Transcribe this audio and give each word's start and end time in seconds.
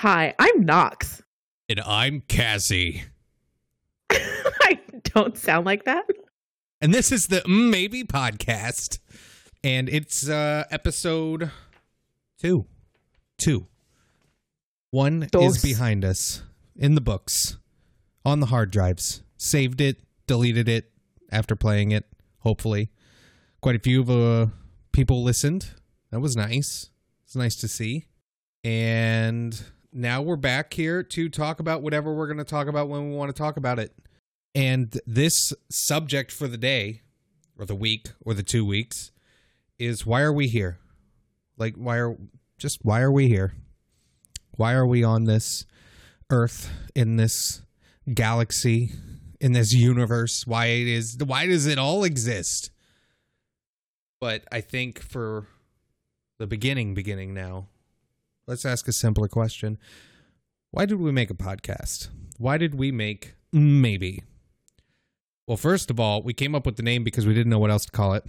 Hi, 0.00 0.34
I'm 0.38 0.64
Knox. 0.64 1.22
And 1.68 1.78
I'm 1.80 2.22
Cassie. 2.22 3.02
I 4.10 4.80
don't 5.02 5.36
sound 5.36 5.66
like 5.66 5.84
that. 5.84 6.06
And 6.80 6.94
this 6.94 7.12
is 7.12 7.26
the 7.26 7.42
Maybe 7.46 8.04
podcast. 8.04 8.98
And 9.62 9.90
it's 9.90 10.26
uh 10.26 10.64
episode 10.70 11.50
two. 12.38 12.64
Two. 13.36 13.66
One 14.90 15.28
Dos. 15.30 15.56
is 15.56 15.62
behind 15.62 16.02
us 16.02 16.44
in 16.74 16.94
the 16.94 17.02
books, 17.02 17.58
on 18.24 18.40
the 18.40 18.46
hard 18.46 18.70
drives. 18.70 19.22
Saved 19.36 19.82
it, 19.82 19.98
deleted 20.26 20.66
it 20.66 20.90
after 21.30 21.54
playing 21.54 21.90
it, 21.90 22.06
hopefully. 22.38 22.90
Quite 23.60 23.76
a 23.76 23.80
few 23.80 24.00
of 24.00 24.08
uh, 24.08 24.46
people 24.92 25.22
listened. 25.22 25.74
That 26.10 26.20
was 26.20 26.38
nice. 26.38 26.88
It's 27.26 27.36
nice 27.36 27.56
to 27.56 27.68
see. 27.68 28.06
And 28.64 29.62
now 29.92 30.22
we're 30.22 30.36
back 30.36 30.74
here 30.74 31.02
to 31.02 31.28
talk 31.28 31.60
about 31.60 31.82
whatever 31.82 32.12
we're 32.14 32.26
going 32.26 32.38
to 32.38 32.44
talk 32.44 32.68
about 32.68 32.88
when 32.88 33.10
we 33.10 33.16
want 33.16 33.34
to 33.34 33.38
talk 33.38 33.56
about 33.56 33.78
it. 33.78 33.92
And 34.54 34.98
this 35.06 35.52
subject 35.70 36.32
for 36.32 36.48
the 36.48 36.56
day, 36.56 37.02
or 37.58 37.64
the 37.64 37.74
week, 37.74 38.08
or 38.24 38.34
the 38.34 38.42
two 38.42 38.64
weeks, 38.64 39.12
is 39.78 40.04
why 40.04 40.22
are 40.22 40.32
we 40.32 40.48
here? 40.48 40.78
Like, 41.56 41.76
why 41.76 41.98
are 41.98 42.16
just 42.58 42.78
why 42.82 43.00
are 43.00 43.12
we 43.12 43.28
here? 43.28 43.54
Why 44.56 44.72
are 44.74 44.86
we 44.86 45.04
on 45.04 45.24
this 45.24 45.66
earth 46.30 46.70
in 46.94 47.16
this 47.16 47.62
galaxy 48.12 48.92
in 49.40 49.52
this 49.52 49.72
universe? 49.72 50.46
Why 50.46 50.66
it 50.66 50.88
is 50.88 51.16
why 51.24 51.46
does 51.46 51.66
it 51.66 51.78
all 51.78 52.04
exist? 52.04 52.70
But 54.20 54.44
I 54.52 54.60
think 54.60 55.00
for 55.00 55.46
the 56.38 56.46
beginning, 56.46 56.94
beginning 56.94 57.32
now, 57.32 57.68
let's 58.50 58.64
ask 58.66 58.88
a 58.88 58.92
simpler 58.92 59.28
question. 59.28 59.78
Why 60.72 60.84
did 60.84 60.98
we 61.00 61.12
make 61.12 61.30
a 61.30 61.34
podcast? 61.34 62.08
Why 62.36 62.58
did 62.58 62.74
we 62.74 62.90
make 62.92 63.34
maybe? 63.52 64.24
Well, 65.46 65.56
first 65.56 65.90
of 65.90 65.98
all, 66.00 66.22
we 66.22 66.32
came 66.34 66.54
up 66.54 66.66
with 66.66 66.76
the 66.76 66.82
name 66.82 67.04
because 67.04 67.26
we 67.26 67.32
didn't 67.34 67.50
know 67.50 67.58
what 67.60 67.70
else 67.70 67.84
to 67.86 67.92
call 67.92 68.14
it. 68.14 68.24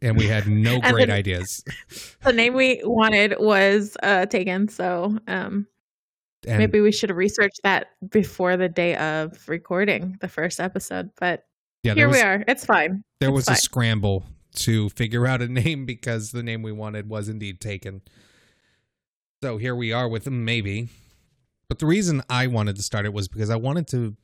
And 0.00 0.16
we 0.16 0.26
had 0.26 0.46
no 0.48 0.80
great 0.90 1.08
then- 1.08 1.10
ideas. 1.16 1.64
The 2.24 2.32
name 2.32 2.54
we 2.54 2.80
wanted 2.84 3.34
was 3.40 3.96
uh, 4.02 4.26
taken, 4.26 4.68
so 4.68 5.18
um, 5.26 5.66
maybe 6.46 6.80
we 6.80 6.92
should 6.92 7.08
have 7.10 7.16
researched 7.16 7.60
that 7.64 7.88
before 8.10 8.56
the 8.56 8.68
day 8.68 8.94
of 8.96 9.48
recording 9.48 10.18
the 10.20 10.28
first 10.28 10.60
episode. 10.60 11.10
But 11.18 11.44
yeah, 11.82 11.94
here 11.94 12.06
was, 12.06 12.16
we 12.16 12.22
are. 12.22 12.44
It's 12.46 12.64
fine. 12.64 13.02
there 13.18 13.30
It's 13.30 13.34
was 13.34 13.44
fine. 13.46 13.54
a 13.54 13.58
scramble 13.58 14.24
to 14.56 14.88
figure 14.90 15.26
out 15.26 15.42
a 15.42 15.48
name 15.48 15.84
because 15.84 16.30
the 16.30 16.44
name 16.44 16.62
we 16.62 16.70
wanted 16.70 17.08
was 17.08 17.28
indeed 17.28 17.60
taken. 17.60 18.02
So 19.42 19.56
here 19.56 19.74
we 19.74 19.92
are 19.92 20.08
with 20.08 20.30
maybe. 20.30 20.88
But 21.68 21.80
the 21.80 21.86
reason 21.86 22.22
I 22.30 22.46
wanted 22.46 22.76
to 22.76 22.82
start 22.82 23.06
it 23.06 23.12
was 23.12 23.26
because 23.26 23.50
I 23.50 23.56
wanted 23.56 23.88
to 23.88 24.16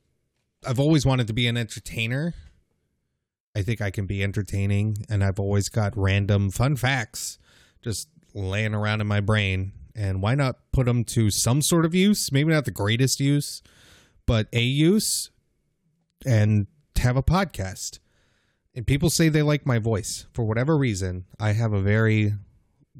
I've 0.64 0.78
always 0.78 1.04
wanted 1.04 1.26
to 1.26 1.32
be 1.32 1.48
an 1.48 1.56
entertainer. 1.56 2.34
I 3.56 3.62
think 3.62 3.80
I 3.80 3.90
can 3.90 4.06
be 4.06 4.22
entertaining 4.22 4.98
and 5.08 5.24
I've 5.24 5.40
always 5.40 5.68
got 5.68 5.96
random 5.96 6.52
fun 6.52 6.76
facts 6.76 7.38
just 7.82 8.08
laying 8.32 8.74
around 8.74 9.00
in 9.00 9.08
my 9.08 9.18
brain 9.18 9.72
and 9.96 10.22
why 10.22 10.36
not 10.36 10.56
put 10.72 10.86
them 10.86 11.02
to 11.06 11.30
some 11.30 11.62
sort 11.62 11.84
of 11.84 11.96
use, 11.96 12.30
maybe 12.30 12.52
not 12.52 12.64
the 12.64 12.70
greatest 12.70 13.18
use, 13.18 13.60
but 14.24 14.46
a 14.52 14.60
use 14.60 15.32
and 16.24 16.68
have 16.96 17.16
a 17.16 17.24
podcast. 17.24 17.98
And 18.72 18.86
people 18.86 19.10
say 19.10 19.28
they 19.28 19.42
like 19.42 19.66
my 19.66 19.80
voice 19.80 20.26
for 20.32 20.44
whatever 20.44 20.78
reason. 20.78 21.24
I 21.40 21.52
have 21.54 21.72
a 21.72 21.80
very 21.80 22.34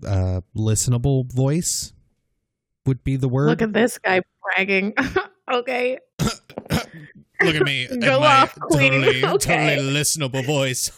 uh 0.04 0.40
listenable 0.56 1.32
voice 1.32 1.92
would 2.88 3.04
be 3.04 3.16
the 3.16 3.28
word. 3.28 3.46
Look 3.48 3.62
at 3.62 3.72
this 3.72 3.98
guy 3.98 4.22
bragging. 4.42 4.94
okay. 5.52 5.98
Look 6.18 7.54
at 7.54 7.62
me. 7.62 7.86
Go 8.00 8.18
my 8.20 8.26
off, 8.42 8.58
queen. 8.58 8.92
Totally, 8.92 9.24
Okay. 9.24 9.76
totally 9.76 9.92
listenable 9.94 10.44
voice. 10.44 10.90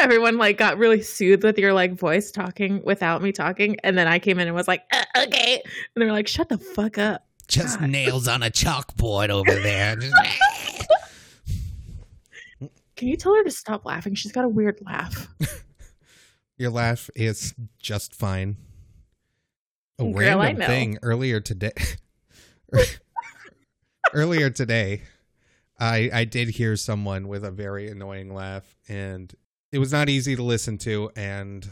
Everyone 0.00 0.36
like 0.38 0.58
got 0.58 0.78
really 0.78 1.00
soothed 1.02 1.44
with 1.44 1.56
your 1.58 1.72
like 1.72 1.92
voice 1.94 2.32
talking 2.32 2.82
without 2.84 3.22
me 3.22 3.30
talking, 3.30 3.76
and 3.84 3.96
then 3.96 4.08
I 4.08 4.18
came 4.18 4.40
in 4.40 4.48
and 4.48 4.56
was 4.56 4.66
like, 4.66 4.82
uh, 4.92 5.04
"Okay," 5.16 5.62
and 5.64 6.02
they 6.02 6.06
were 6.06 6.12
like, 6.12 6.26
"Shut 6.26 6.48
the 6.48 6.58
fuck 6.58 6.98
up." 6.98 7.24
Just 7.46 7.78
God. 7.78 7.90
nails 7.90 8.26
on 8.26 8.42
a 8.42 8.50
chalkboard 8.50 9.28
over 9.28 9.54
there. 9.54 9.96
Can 12.96 13.08
you 13.08 13.16
tell 13.16 13.34
her 13.36 13.44
to 13.44 13.50
stop 13.50 13.84
laughing? 13.84 14.14
She's 14.16 14.32
got 14.32 14.44
a 14.44 14.48
weird 14.48 14.80
laugh. 14.84 15.28
Your 16.56 16.70
laugh 16.70 17.10
is 17.14 17.54
just 17.78 18.14
fine. 18.14 18.56
A 19.98 20.04
Girl, 20.04 20.12
random 20.14 20.66
thing 20.66 20.98
earlier 21.02 21.40
today. 21.40 21.72
earlier 24.12 24.50
today, 24.50 25.02
I 25.78 26.10
I 26.12 26.24
did 26.24 26.50
hear 26.50 26.76
someone 26.76 27.28
with 27.28 27.44
a 27.44 27.50
very 27.50 27.88
annoying 27.88 28.32
laugh, 28.34 28.76
and 28.88 29.32
it 29.72 29.78
was 29.78 29.92
not 29.92 30.08
easy 30.08 30.36
to 30.36 30.42
listen 30.42 30.78
to. 30.78 31.10
And 31.16 31.68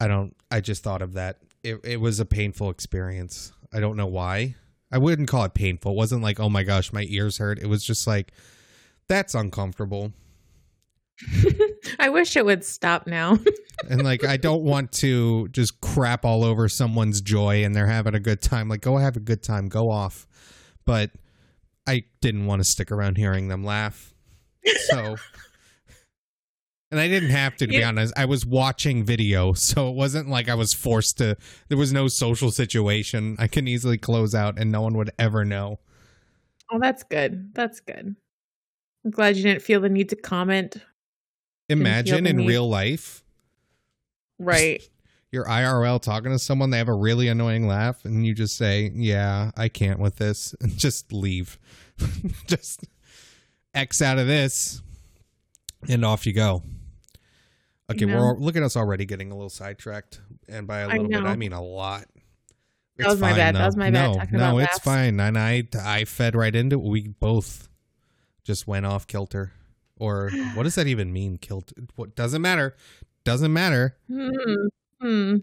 I 0.00 0.08
don't. 0.08 0.36
I 0.50 0.60
just 0.60 0.82
thought 0.82 1.02
of 1.02 1.14
that. 1.14 1.38
It 1.62 1.80
it 1.84 2.00
was 2.00 2.20
a 2.20 2.26
painful 2.26 2.70
experience. 2.70 3.52
I 3.72 3.80
don't 3.80 3.96
know 3.96 4.06
why. 4.06 4.54
I 4.92 4.98
wouldn't 4.98 5.28
call 5.28 5.44
it 5.44 5.54
painful. 5.54 5.92
It 5.92 5.96
wasn't 5.96 6.22
like, 6.22 6.38
oh 6.38 6.48
my 6.48 6.62
gosh, 6.62 6.92
my 6.92 7.04
ears 7.08 7.38
hurt. 7.38 7.58
It 7.58 7.66
was 7.66 7.82
just 7.84 8.06
like, 8.06 8.32
that's 9.08 9.34
uncomfortable. 9.34 10.12
I 11.98 12.08
wish 12.08 12.36
it 12.36 12.44
would 12.44 12.64
stop 12.64 13.06
now. 13.06 13.38
and 13.90 14.02
like 14.02 14.24
I 14.24 14.36
don't 14.36 14.62
want 14.62 14.92
to 14.92 15.48
just 15.48 15.80
crap 15.80 16.24
all 16.24 16.44
over 16.44 16.68
someone's 16.68 17.20
joy 17.20 17.64
and 17.64 17.74
they're 17.74 17.86
having 17.86 18.14
a 18.14 18.20
good 18.20 18.42
time. 18.42 18.68
Like 18.68 18.80
go 18.80 18.96
have 18.96 19.16
a 19.16 19.20
good 19.20 19.42
time, 19.42 19.68
go 19.68 19.90
off. 19.90 20.26
But 20.84 21.10
I 21.86 22.04
didn't 22.20 22.46
want 22.46 22.60
to 22.60 22.64
stick 22.64 22.90
around 22.90 23.16
hearing 23.16 23.48
them 23.48 23.64
laugh. 23.64 24.14
So 24.88 25.16
and 26.90 27.00
I 27.00 27.08
didn't 27.08 27.30
have 27.30 27.56
to 27.56 27.66
to 27.66 27.70
be 27.70 27.82
honest. 27.82 28.12
I 28.16 28.24
was 28.24 28.44
watching 28.44 29.04
video, 29.04 29.52
so 29.52 29.88
it 29.88 29.94
wasn't 29.94 30.28
like 30.28 30.48
I 30.48 30.54
was 30.54 30.72
forced 30.72 31.18
to 31.18 31.36
there 31.68 31.78
was 31.78 31.92
no 31.92 32.08
social 32.08 32.50
situation. 32.50 33.36
I 33.38 33.46
can 33.46 33.68
easily 33.68 33.98
close 33.98 34.34
out 34.34 34.58
and 34.58 34.72
no 34.72 34.82
one 34.82 34.96
would 34.96 35.10
ever 35.18 35.44
know. 35.44 35.78
oh, 36.72 36.78
that's 36.80 37.04
good. 37.04 37.54
That's 37.54 37.80
good. 37.80 38.16
I'm 39.04 39.10
glad 39.10 39.36
you 39.36 39.42
didn't 39.42 39.62
feel 39.62 39.80
the 39.80 39.88
need 39.88 40.08
to 40.08 40.16
comment. 40.16 40.78
Imagine 41.68 42.26
in 42.26 42.46
real 42.46 42.68
life 42.68 43.24
Right. 44.38 44.82
you're 45.34 45.44
IRL 45.44 46.00
talking 46.00 46.30
to 46.30 46.38
someone, 46.38 46.70
they 46.70 46.78
have 46.78 46.88
a 46.88 46.94
really 46.94 47.28
annoying 47.28 47.66
laugh, 47.66 48.04
and 48.04 48.24
you 48.24 48.34
just 48.34 48.56
say, 48.56 48.92
"Yeah, 48.94 49.50
I 49.56 49.68
can't 49.68 49.98
with 49.98 50.16
this," 50.16 50.54
and 50.60 50.78
just 50.78 51.12
leave, 51.12 51.58
just 52.46 52.84
X 53.74 54.00
out 54.00 54.18
of 54.18 54.26
this, 54.26 54.80
and 55.88 56.04
off 56.04 56.24
you 56.24 56.32
go. 56.32 56.62
Okay, 57.90 58.06
we're 58.06 58.38
look 58.38 58.56
at 58.56 58.62
us 58.62 58.76
already 58.76 59.04
getting 59.04 59.30
a 59.30 59.34
little 59.34 59.50
sidetracked, 59.50 60.20
and 60.48 60.66
by 60.66 60.80
a 60.80 60.88
little 60.88 61.08
bit. 61.08 61.22
I 61.22 61.36
mean 61.36 61.52
a 61.52 61.62
lot. 61.62 62.06
That 62.96 63.08
was 63.08 63.20
my 63.20 63.30
fine, 63.30 63.36
bad. 63.36 63.56
That 63.56 63.66
was 63.66 63.76
my 63.76 63.90
bad, 63.90 64.12
No, 64.12 64.14
talking 64.14 64.38
no, 64.38 64.58
about 64.58 64.68
it's 64.70 64.78
fine. 64.78 65.18
And 65.18 65.36
I, 65.36 65.64
I 65.82 66.04
fed 66.04 66.36
right 66.36 66.54
into 66.54 66.76
it. 66.76 66.88
We 66.88 67.08
both 67.08 67.68
just 68.44 68.68
went 68.68 68.86
off 68.86 69.08
kilter, 69.08 69.50
or 70.04 70.30
what 70.54 70.64
does 70.64 70.74
that 70.74 70.86
even 70.86 71.12
mean? 71.12 71.38
Kilter? 71.38 71.74
What 71.96 72.14
doesn't 72.14 72.42
matter. 72.42 72.76
Doesn't 73.24 73.52
matter. 73.52 73.96
Hmm. 74.08 74.66
Hmm. 75.00 75.36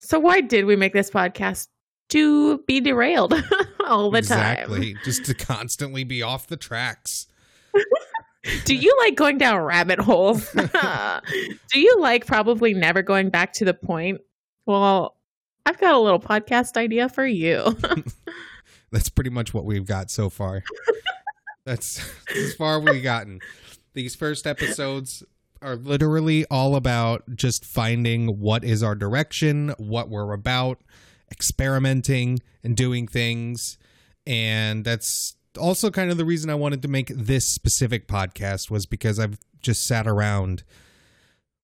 So 0.00 0.18
why 0.18 0.40
did 0.40 0.64
we 0.64 0.76
make 0.76 0.92
this 0.92 1.10
podcast? 1.10 1.68
To 2.10 2.58
be 2.66 2.80
derailed 2.80 3.34
all 3.86 4.10
the 4.10 4.22
time. 4.22 4.56
exactly. 4.56 4.96
Just 5.04 5.26
to 5.26 5.34
constantly 5.34 6.04
be 6.04 6.22
off 6.22 6.46
the 6.46 6.56
tracks. 6.56 7.26
Do 8.64 8.74
you 8.74 8.96
like 9.04 9.14
going 9.14 9.36
down 9.36 9.60
rabbit 9.60 9.98
holes? 9.98 10.50
Do 11.72 11.80
you 11.80 12.00
like 12.00 12.24
probably 12.24 12.72
never 12.72 13.02
going 13.02 13.28
back 13.28 13.52
to 13.54 13.66
the 13.66 13.74
point? 13.74 14.22
Well, 14.64 15.16
I've 15.66 15.78
got 15.78 15.94
a 15.94 15.98
little 15.98 16.20
podcast 16.20 16.78
idea 16.78 17.10
for 17.10 17.26
you. 17.26 17.76
That's 18.90 19.10
pretty 19.10 19.28
much 19.30 19.52
what 19.52 19.66
we've 19.66 19.84
got 19.84 20.10
so 20.10 20.30
far. 20.30 20.62
That's 21.66 22.00
as 22.34 22.54
far 22.54 22.80
we've 22.80 23.02
gotten. 23.02 23.40
These 23.98 24.14
first 24.14 24.46
episodes 24.46 25.24
are 25.60 25.74
literally 25.74 26.44
all 26.52 26.76
about 26.76 27.34
just 27.34 27.64
finding 27.64 28.38
what 28.38 28.62
is 28.62 28.80
our 28.80 28.94
direction, 28.94 29.74
what 29.76 30.08
we're 30.08 30.32
about, 30.32 30.80
experimenting 31.32 32.38
and 32.62 32.76
doing 32.76 33.08
things. 33.08 33.76
And 34.24 34.84
that's 34.84 35.34
also 35.58 35.90
kind 35.90 36.12
of 36.12 36.16
the 36.16 36.24
reason 36.24 36.48
I 36.48 36.54
wanted 36.54 36.80
to 36.82 36.88
make 36.88 37.08
this 37.08 37.48
specific 37.48 38.06
podcast 38.06 38.70
was 38.70 38.86
because 38.86 39.18
I've 39.18 39.36
just 39.60 39.84
sat 39.84 40.06
around 40.06 40.62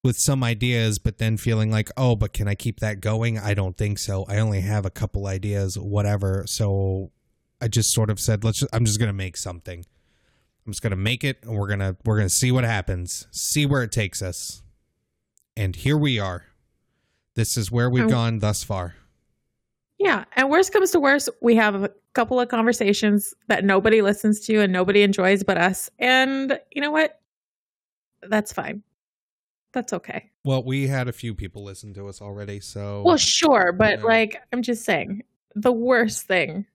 with 0.02 0.18
some 0.18 0.42
ideas, 0.42 0.98
but 0.98 1.18
then 1.18 1.36
feeling 1.36 1.70
like, 1.70 1.88
oh, 1.96 2.16
but 2.16 2.32
can 2.32 2.48
I 2.48 2.56
keep 2.56 2.80
that 2.80 2.98
going? 2.98 3.38
I 3.38 3.54
don't 3.54 3.76
think 3.76 4.00
so. 4.00 4.24
I 4.28 4.38
only 4.38 4.62
have 4.62 4.84
a 4.84 4.90
couple 4.90 5.28
ideas, 5.28 5.78
whatever. 5.78 6.42
So 6.48 7.12
I 7.60 7.68
just 7.68 7.92
sort 7.92 8.10
of 8.10 8.18
said, 8.18 8.42
let's. 8.42 8.58
Just, 8.58 8.74
I'm 8.74 8.84
just 8.84 8.98
gonna 8.98 9.12
make 9.12 9.36
something. 9.36 9.84
I'm 10.66 10.72
just 10.72 10.82
gonna 10.82 10.96
make 10.96 11.24
it, 11.24 11.38
and 11.42 11.56
we're 11.56 11.68
gonna 11.68 11.96
we're 12.04 12.16
gonna 12.16 12.28
see 12.30 12.50
what 12.52 12.64
happens, 12.64 13.26
see 13.30 13.66
where 13.66 13.82
it 13.82 13.92
takes 13.92 14.22
us. 14.22 14.62
And 15.56 15.76
here 15.76 15.96
we 15.96 16.18
are, 16.18 16.46
This 17.34 17.56
is 17.56 17.70
where 17.70 17.88
we've 17.90 18.08
gone 18.08 18.38
thus 18.40 18.64
far. 18.64 18.94
Yeah. 19.98 20.24
And 20.34 20.50
worst 20.50 20.72
comes 20.72 20.90
to 20.92 21.00
worst, 21.00 21.28
we 21.40 21.54
have 21.56 21.74
a 21.84 21.90
couple 22.12 22.40
of 22.40 22.48
conversations 22.48 23.32
that 23.48 23.64
nobody 23.64 24.02
listens 24.02 24.40
to 24.46 24.60
and 24.60 24.72
nobody 24.72 25.02
enjoys 25.02 25.44
but 25.44 25.56
us. 25.56 25.90
And 25.98 26.58
you 26.72 26.80
know 26.82 26.90
what? 26.90 27.20
That's 28.22 28.52
fine. 28.52 28.82
That's 29.72 29.92
okay. 29.92 30.30
Well, 30.44 30.62
we 30.64 30.86
had 30.88 31.08
a 31.08 31.12
few 31.12 31.34
people 31.34 31.62
listen 31.64 31.94
to 31.94 32.08
us 32.08 32.20
already, 32.20 32.58
so 32.60 33.02
Well, 33.04 33.16
sure. 33.16 33.72
But 33.72 34.00
Yeah. 34.00 34.04
like, 34.04 34.42
I'm 34.52 34.62
just 34.62 34.84
saying 34.84 35.22
the 35.54 35.72
worst 35.72 36.26
thing. 36.26 36.66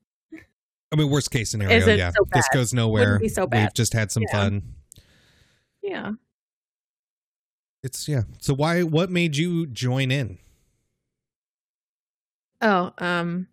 I 0.92 0.96
mean, 0.96 1.10
worst 1.10 1.30
case 1.32 1.52
scenario, 1.52 1.86
yeah. 1.96 2.12
so 2.12 2.26
This 2.34 2.48
goes 2.54 2.74
nowhere. 2.74 3.20
So 3.30 3.46
We've 3.46 3.74
just 3.74 3.94
had 3.94 4.12
some 4.12 4.24
Yeah. 4.24 4.32
fun. 4.32 4.64
Yeah. 5.84 6.12
It's 7.84 8.08
yeah. 8.08 8.24
So 8.40 8.54
why? 8.54 8.84
What 8.84 9.10
made 9.10 9.38
you 9.38 9.66
join 9.68 10.12
in? 10.12 10.38
Oh, 12.62 12.92
um, 12.98 13.48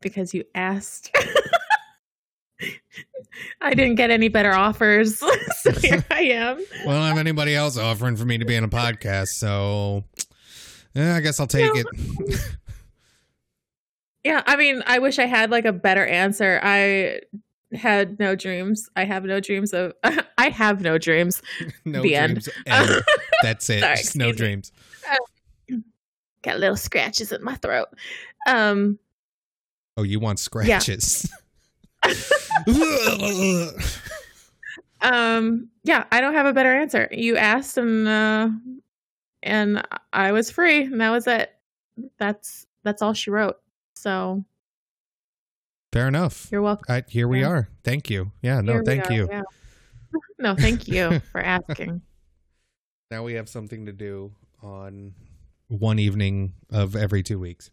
because 0.00 0.32
you 0.32 0.44
asked. 0.54 1.14
I 3.60 3.74
didn't 3.74 3.96
get 3.96 4.10
any 4.10 4.28
better 4.28 4.52
offers, 4.52 5.18
so 5.62 5.72
here 5.80 6.04
I 6.10 6.20
am. 6.22 6.56
Well, 6.86 6.96
I 6.96 7.00
don't 7.00 7.08
have 7.08 7.18
anybody 7.18 7.54
else 7.54 7.76
offering 7.76 8.16
for 8.16 8.24
me 8.24 8.38
to 8.38 8.44
be 8.44 8.54
in 8.54 8.64
a 8.64 8.68
podcast, 8.68 9.28
so 9.28 10.04
yeah, 10.94 11.16
I 11.16 11.20
guess 11.20 11.38
I'll 11.40 11.46
take 11.46 11.74
No. 11.74 11.80
it. 11.80 11.86
Yeah, 14.24 14.42
I 14.46 14.56
mean, 14.56 14.82
I 14.86 14.98
wish 15.00 15.18
I 15.18 15.26
had 15.26 15.50
like 15.50 15.64
a 15.64 15.72
better 15.72 16.06
answer. 16.06 16.60
I 16.62 17.20
had 17.72 18.18
no 18.20 18.36
dreams. 18.36 18.88
I 18.94 19.04
have 19.04 19.24
no 19.24 19.40
dreams 19.40 19.72
of. 19.72 19.92
I 20.38 20.48
have 20.50 20.80
no 20.80 20.98
dreams. 20.98 21.42
no 21.84 22.02
The 22.02 22.14
end. 22.16 22.34
dreams. 22.42 22.48
And 22.66 23.02
that's 23.42 23.68
it. 23.70 23.80
Sorry, 23.80 23.96
Just 23.96 24.16
no 24.16 24.32
dreams. 24.32 24.70
Got 26.42 26.58
little 26.58 26.76
scratches 26.76 27.30
in 27.32 27.42
my 27.44 27.56
throat. 27.56 27.88
Um, 28.46 28.98
Oh, 29.96 30.02
you 30.04 30.18
want 30.20 30.38
scratches? 30.38 31.30
Yeah. 32.66 33.66
um, 35.00 35.68
yeah, 35.84 36.04
I 36.12 36.20
don't 36.20 36.34
have 36.34 36.46
a 36.46 36.52
better 36.52 36.74
answer. 36.74 37.08
You 37.10 37.36
asked, 37.36 37.76
and 37.78 38.08
uh, 38.08 38.48
and 39.42 39.82
I 40.12 40.32
was 40.32 40.50
free, 40.50 40.82
and 40.84 41.00
that 41.00 41.10
was 41.10 41.26
it. 41.26 41.52
That's 42.18 42.66
that's 42.84 43.02
all 43.02 43.12
she 43.12 43.30
wrote. 43.30 43.58
So 44.02 44.44
Fair 45.92 46.08
enough. 46.08 46.48
you're 46.50 46.62
welcome. 46.62 46.86
I, 46.88 47.04
here 47.06 47.28
we 47.28 47.40
Yeah. 47.42 47.48
are. 47.48 47.68
Thank 47.84 48.10
you. 48.10 48.32
Yeah. 48.42 48.60
No, 48.62 48.72
Here 48.74 48.82
thank 48.84 49.10
are, 49.10 49.12
you. 49.12 49.28
yeah. 49.30 49.42
No, 50.38 50.54
thank 50.56 50.88
you 50.88 51.20
for 51.32 51.40
asking. 51.40 52.02
Now 53.10 53.22
we 53.22 53.34
have 53.34 53.48
something 53.48 53.86
to 53.86 53.92
do 53.92 54.32
on 54.62 55.14
one 55.68 55.98
evening 56.00 56.54
of 56.70 56.96
every 56.96 57.22
two 57.22 57.38
weeks. 57.38 57.70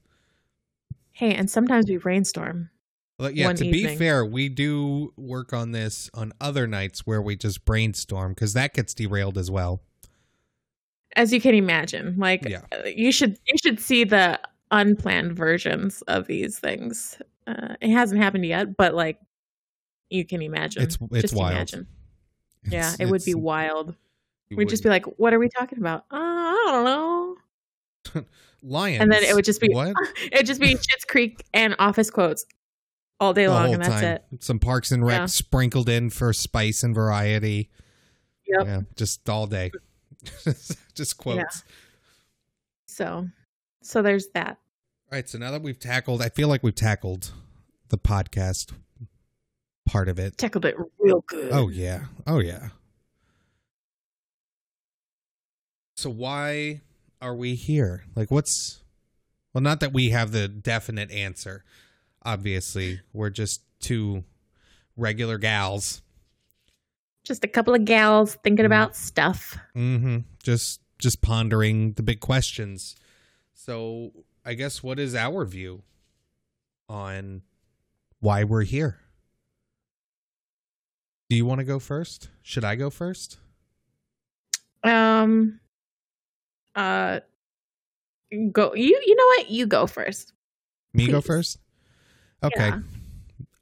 Hey, 1.13 1.33
and 1.33 1.49
sometimes 1.49 1.87
we 1.89 1.97
brainstorm. 1.97 2.69
But 3.17 3.35
yeah, 3.35 3.51
to 3.51 3.63
be 3.63 3.95
fair, 3.97 4.23
we 4.25 4.47
do 4.49 5.13
work 5.17 5.51
on 5.51 5.71
this 5.71 6.09
on 6.13 6.31
other 6.39 6.67
nights 6.67 7.05
where 7.07 7.21
we 7.21 7.35
just 7.35 7.65
brainstorm 7.65 8.33
because 8.33 8.53
that 8.53 8.73
gets 8.73 8.93
derailed 8.93 9.37
as 9.37 9.49
well. 9.49 9.81
as 11.15 11.33
you 11.33 11.41
can 11.41 11.55
imagine 11.55 12.15
like 12.17 12.47
Yeah. 12.47 12.61
uh, 12.71 12.83
you 12.85 13.11
should 13.11 13.37
you 13.47 13.57
should 13.63 13.79
see 13.79 14.03
the 14.03 14.39
unplanned 14.71 15.33
versions 15.35 16.01
of 16.03 16.27
these 16.27 16.59
things 16.59 17.21
uh, 17.47 17.75
it 17.81 17.89
hasn't 17.91 18.21
happened 18.21 18.45
yet 18.45 18.77
but 18.77 18.93
like 18.93 19.19
you 20.09 20.25
can 20.25 20.41
imagine 20.41 20.83
It's 20.83 20.97
it's 21.11 21.21
Just 21.21 21.35
wild. 21.35 21.53
imagine. 21.53 21.87
yeah 22.65 22.93
it 22.99 23.07
would 23.07 23.23
be 23.25 23.33
wild 23.35 23.95
we'd 24.51 24.69
just 24.69 24.83
be 24.83 24.89
like 24.89 25.05
what 25.17 25.33
are 25.33 25.39
we 25.39 25.49
talking 25.49 25.79
about 25.79 26.05
uh, 26.11 26.15
i 26.17 26.63
don't 26.71 26.83
know 26.85 27.35
lions, 28.63 29.01
and 29.01 29.11
then 29.11 29.23
it 29.23 29.33
would 29.35 29.45
just 29.45 29.61
be- 29.61 29.69
what 29.73 29.95
it'd 30.31 30.45
just 30.45 30.61
be 30.61 30.73
Schitt's 30.75 31.05
creek 31.07 31.43
and 31.53 31.75
office 31.79 32.09
quotes 32.09 32.45
all 33.19 33.33
day 33.33 33.45
the 33.45 33.51
long 33.51 33.73
and 33.73 33.83
that's 33.83 34.01
time. 34.01 34.03
it 34.31 34.43
Some 34.43 34.59
Parks 34.59 34.91
and 34.91 35.05
Rec 35.05 35.17
Yeah. 35.19 35.25
sprinkled 35.25 35.89
in 35.89 36.09
for 36.09 36.31
spice 36.33 36.83
and 36.83 36.95
variety. 36.95 37.69
yep 38.47 38.65
Yeah, 38.65 38.81
just 38.95 39.27
all 39.29 39.45
day, 39.47 39.71
just 40.95 41.17
quotes. 41.17 41.63
so 42.85 43.27
so 43.81 44.01
there's 44.01 44.27
that 44.33 44.57
All 45.11 45.17
right, 45.17 45.27
so 45.29 45.37
now 45.37 45.51
that 45.51 45.61
we've 45.61 45.79
tackled, 45.79 46.21
I 46.21 46.29
feel 46.29 46.47
like 46.47 46.63
we've 46.63 46.75
tackled 46.75 47.31
the 47.89 47.97
podcast 47.97 48.71
part 49.85 50.07
of 50.09 50.19
it. 50.19 50.37
tackled 50.37 50.65
it 50.65 50.75
real 50.99 51.21
good 51.27 51.51
Oh 51.51 51.69
yeah. 51.69 52.05
Oh 52.27 52.39
yeah. 52.39 52.69
So 55.95 56.09
why 56.09 56.81
are 57.21 57.35
we 57.35 57.55
here? 57.55 58.05
Like 58.15 58.31
what's 58.31 58.81
well 59.53 59.61
not 59.61 59.79
that 59.81 59.93
we 59.93 60.09
have 60.09 60.31
the 60.31 60.47
definite 60.47 61.11
answer. 61.11 61.63
Obviously, 62.23 63.01
we're 63.13 63.29
just 63.29 63.61
two 63.79 64.23
regular 64.95 65.37
gals. 65.37 66.01
just 67.23 67.43
a 67.43 67.47
couple 67.47 67.73
of 67.73 67.85
gals 67.85 68.35
thinking 68.43 68.63
Mm. 68.63 68.67
about 68.67 68.95
stuff 68.95 69.57
Mm-hmm. 69.75 70.19
Just 70.43 70.81
just 70.99 71.21
pondering 71.21 71.93
the 71.93 72.03
big 72.03 72.19
questions. 72.19 72.95
So, 73.69 74.13
I 74.43 74.55
guess 74.55 74.81
what 74.81 74.97
is 74.97 75.13
our 75.13 75.45
view 75.45 75.83
on 76.89 77.43
why 78.19 78.43
we're 78.43 78.63
here? 78.63 78.97
Do 81.29 81.35
you 81.35 81.45
want 81.45 81.59
to 81.59 81.65
go 81.65 81.77
first? 81.77 82.29
Should 82.41 82.63
I 82.63 82.73
go 82.73 82.89
first? 82.89 83.37
Um. 84.83 85.59
Uh. 86.73 87.19
Go 88.51 88.73
you. 88.73 88.99
You 89.05 89.15
know 89.15 89.25
what? 89.37 89.51
You 89.51 89.67
go 89.67 89.85
first. 89.85 90.33
Me 90.95 91.05
go 91.05 91.21
first? 91.21 91.59
Okay. 92.41 92.71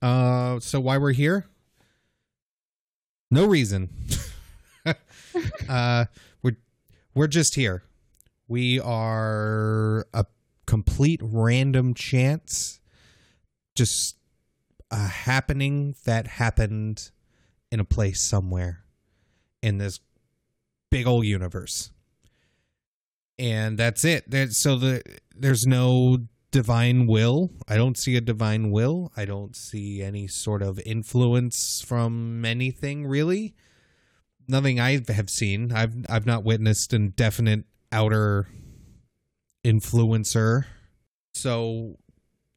Yeah. 0.02 0.08
Uh 0.08 0.60
so 0.62 0.80
why 0.80 0.98
we're 1.00 1.12
here? 1.12 1.48
No 3.30 3.46
reason. 3.46 3.90
uh 5.68 6.06
we're 6.42 6.56
we're 7.14 7.28
just 7.28 7.56
here. 7.56 7.84
We 8.48 8.80
are 8.80 10.06
a 10.14 10.26
complete 10.66 11.22
random 11.24 11.94
chance 11.94 12.80
just 13.76 14.18
a 14.90 15.08
happening 15.08 15.96
that 16.06 16.28
happened 16.28 17.12
in 17.72 17.80
a 17.80 17.86
place 17.86 18.22
somewhere 18.22 18.84
in 19.62 19.78
this 19.78 20.00
big 20.90 21.06
old 21.08 21.26
universe. 21.26 21.92
And 23.38 23.78
that's 23.78 24.04
it. 24.04 24.30
There, 24.30 24.50
so 24.50 24.78
the 24.78 25.04
there's 25.36 25.68
no 25.68 26.18
divine 26.52 27.06
will. 27.06 27.52
I 27.68 27.76
don't 27.76 27.98
see 27.98 28.16
a 28.16 28.22
divine 28.22 28.72
will. 28.72 29.12
I 29.16 29.26
don't 29.26 29.56
see 29.56 30.02
any 30.02 30.28
sort 30.28 30.64
of 30.64 30.80
influence 30.86 31.84
from 31.86 32.44
anything 32.44 33.06
really. 33.06 33.54
Nothing 34.48 34.80
I 34.80 35.02
have 35.10 35.30
seen. 35.30 35.72
I've 35.72 35.94
I've 36.10 36.26
not 36.26 36.44
witnessed 36.44 36.94
a 36.94 37.00
definite 37.00 37.66
outer 37.92 38.48
influencer. 39.66 40.66
So 41.34 41.98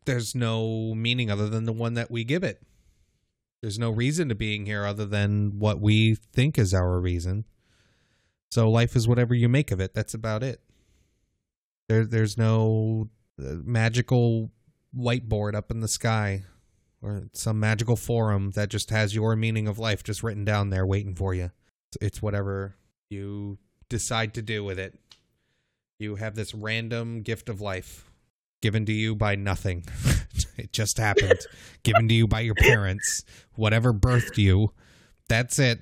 there's 0.06 0.34
no 0.34 0.94
meaning 0.94 1.30
other 1.30 1.48
than 1.48 1.64
the 1.64 1.72
one 1.72 1.94
that 1.94 2.10
we 2.10 2.24
give 2.24 2.42
it. 2.42 2.62
There's 3.62 3.78
no 3.78 3.90
reason 3.90 4.28
to 4.30 4.34
being 4.34 4.64
here 4.64 4.86
other 4.86 5.04
than 5.04 5.58
what 5.58 5.80
we 5.80 6.14
think 6.14 6.58
is 6.58 6.72
our 6.72 6.98
reason. 6.98 7.44
So 8.50 8.70
life 8.70 8.96
is 8.96 9.06
whatever 9.06 9.34
you 9.34 9.48
make 9.48 9.70
of 9.70 9.80
it. 9.80 9.94
That's 9.94 10.14
about 10.14 10.42
it. 10.42 10.60
There, 11.88 12.06
there's 12.06 12.38
no 12.38 13.10
uh, 13.38 13.56
magical 13.64 14.50
whiteboard 14.96 15.54
up 15.54 15.70
in 15.70 15.80
the 15.80 15.88
sky 15.88 16.44
or 17.02 17.28
some 17.32 17.60
magical 17.60 17.96
forum 17.96 18.52
that 18.52 18.68
just 18.68 18.90
has 18.90 19.14
your 19.14 19.36
meaning 19.36 19.68
of 19.68 19.78
life 19.78 20.02
just 20.02 20.22
written 20.22 20.44
down 20.44 20.70
there 20.70 20.86
waiting 20.86 21.14
for 21.14 21.34
you. 21.34 21.50
It's 22.00 22.22
whatever 22.22 22.76
you 23.08 23.58
decide 23.88 24.34
to 24.34 24.42
do 24.42 24.64
with 24.64 24.78
it. 24.78 24.98
You 26.00 26.16
have 26.16 26.34
this 26.34 26.54
random 26.54 27.20
gift 27.20 27.50
of 27.50 27.60
life 27.60 28.10
given 28.62 28.86
to 28.86 28.92
you 28.92 29.14
by 29.14 29.34
nothing. 29.34 29.84
it 30.56 30.72
just 30.72 30.96
happened. 30.96 31.38
given 31.82 32.08
to 32.08 32.14
you 32.14 32.26
by 32.26 32.40
your 32.40 32.54
parents. 32.54 33.22
Whatever 33.54 33.92
birthed 33.92 34.38
you. 34.38 34.72
That's 35.28 35.58
it. 35.58 35.80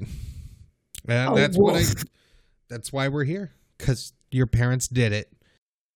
And 1.08 1.30
Oh, 1.30 1.36
that's 1.36 1.56
what 1.56 1.76
I 1.76 1.84
that's 2.68 2.92
why 2.92 3.06
we're 3.06 3.24
here 3.24 3.52
cuz 3.78 4.12
your 4.32 4.48
parents 4.48 4.88
did 4.88 5.12
it. 5.12 5.32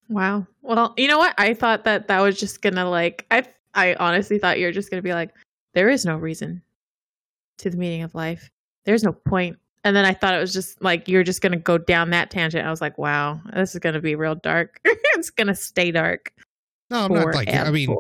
Wow. 0.09 0.47
Well, 0.63 0.95
you 0.97 1.09
know 1.09 1.19
what? 1.19 1.35
I 1.37 1.53
thought 1.53 1.83
that 1.85 2.07
that 2.07 2.21
was 2.21 2.39
just 2.39 2.63
gonna 2.63 2.89
like. 2.89 3.27
I 3.33 3.45
I 3.75 3.95
honestly 3.95 4.39
thought 4.39 4.61
you 4.61 4.67
were 4.67 4.73
just 4.73 4.89
gonna 4.89 5.03
be 5.03 5.15
like, 5.15 5.31
there 5.75 5.91
is 5.91 6.05
no 6.05 6.17
reason 6.17 6.63
to 7.59 7.71
the 7.71 7.77
meaning 7.77 8.03
of 8.03 8.15
life. 8.15 8.51
There's 8.85 9.03
no 9.03 9.13
point. 9.13 9.59
And 9.85 9.97
then 9.97 10.05
I 10.05 10.15
thought 10.15 10.35
it 10.35 10.39
was 10.39 10.53
just 10.53 10.81
like 10.83 11.09
you're 11.09 11.25
just 11.25 11.41
gonna 11.41 11.57
go 11.57 11.77
down 11.79 12.11
that 12.11 12.31
tangent. 12.31 12.67
I 12.67 12.71
was 12.71 12.81
like, 12.81 12.99
wow, 12.99 13.41
this 13.55 13.75
is 13.75 13.81
gonna 13.81 14.01
be 14.01 14.15
real 14.15 14.35
dark. 14.37 14.81
it's 14.85 15.31
gonna 15.31 15.55
stay 15.55 15.91
dark. 15.91 16.33
No, 16.91 17.07
I'm 17.07 17.13
not 17.13 17.35
like 17.35 17.49
I 17.53 17.71
mean 17.71 17.97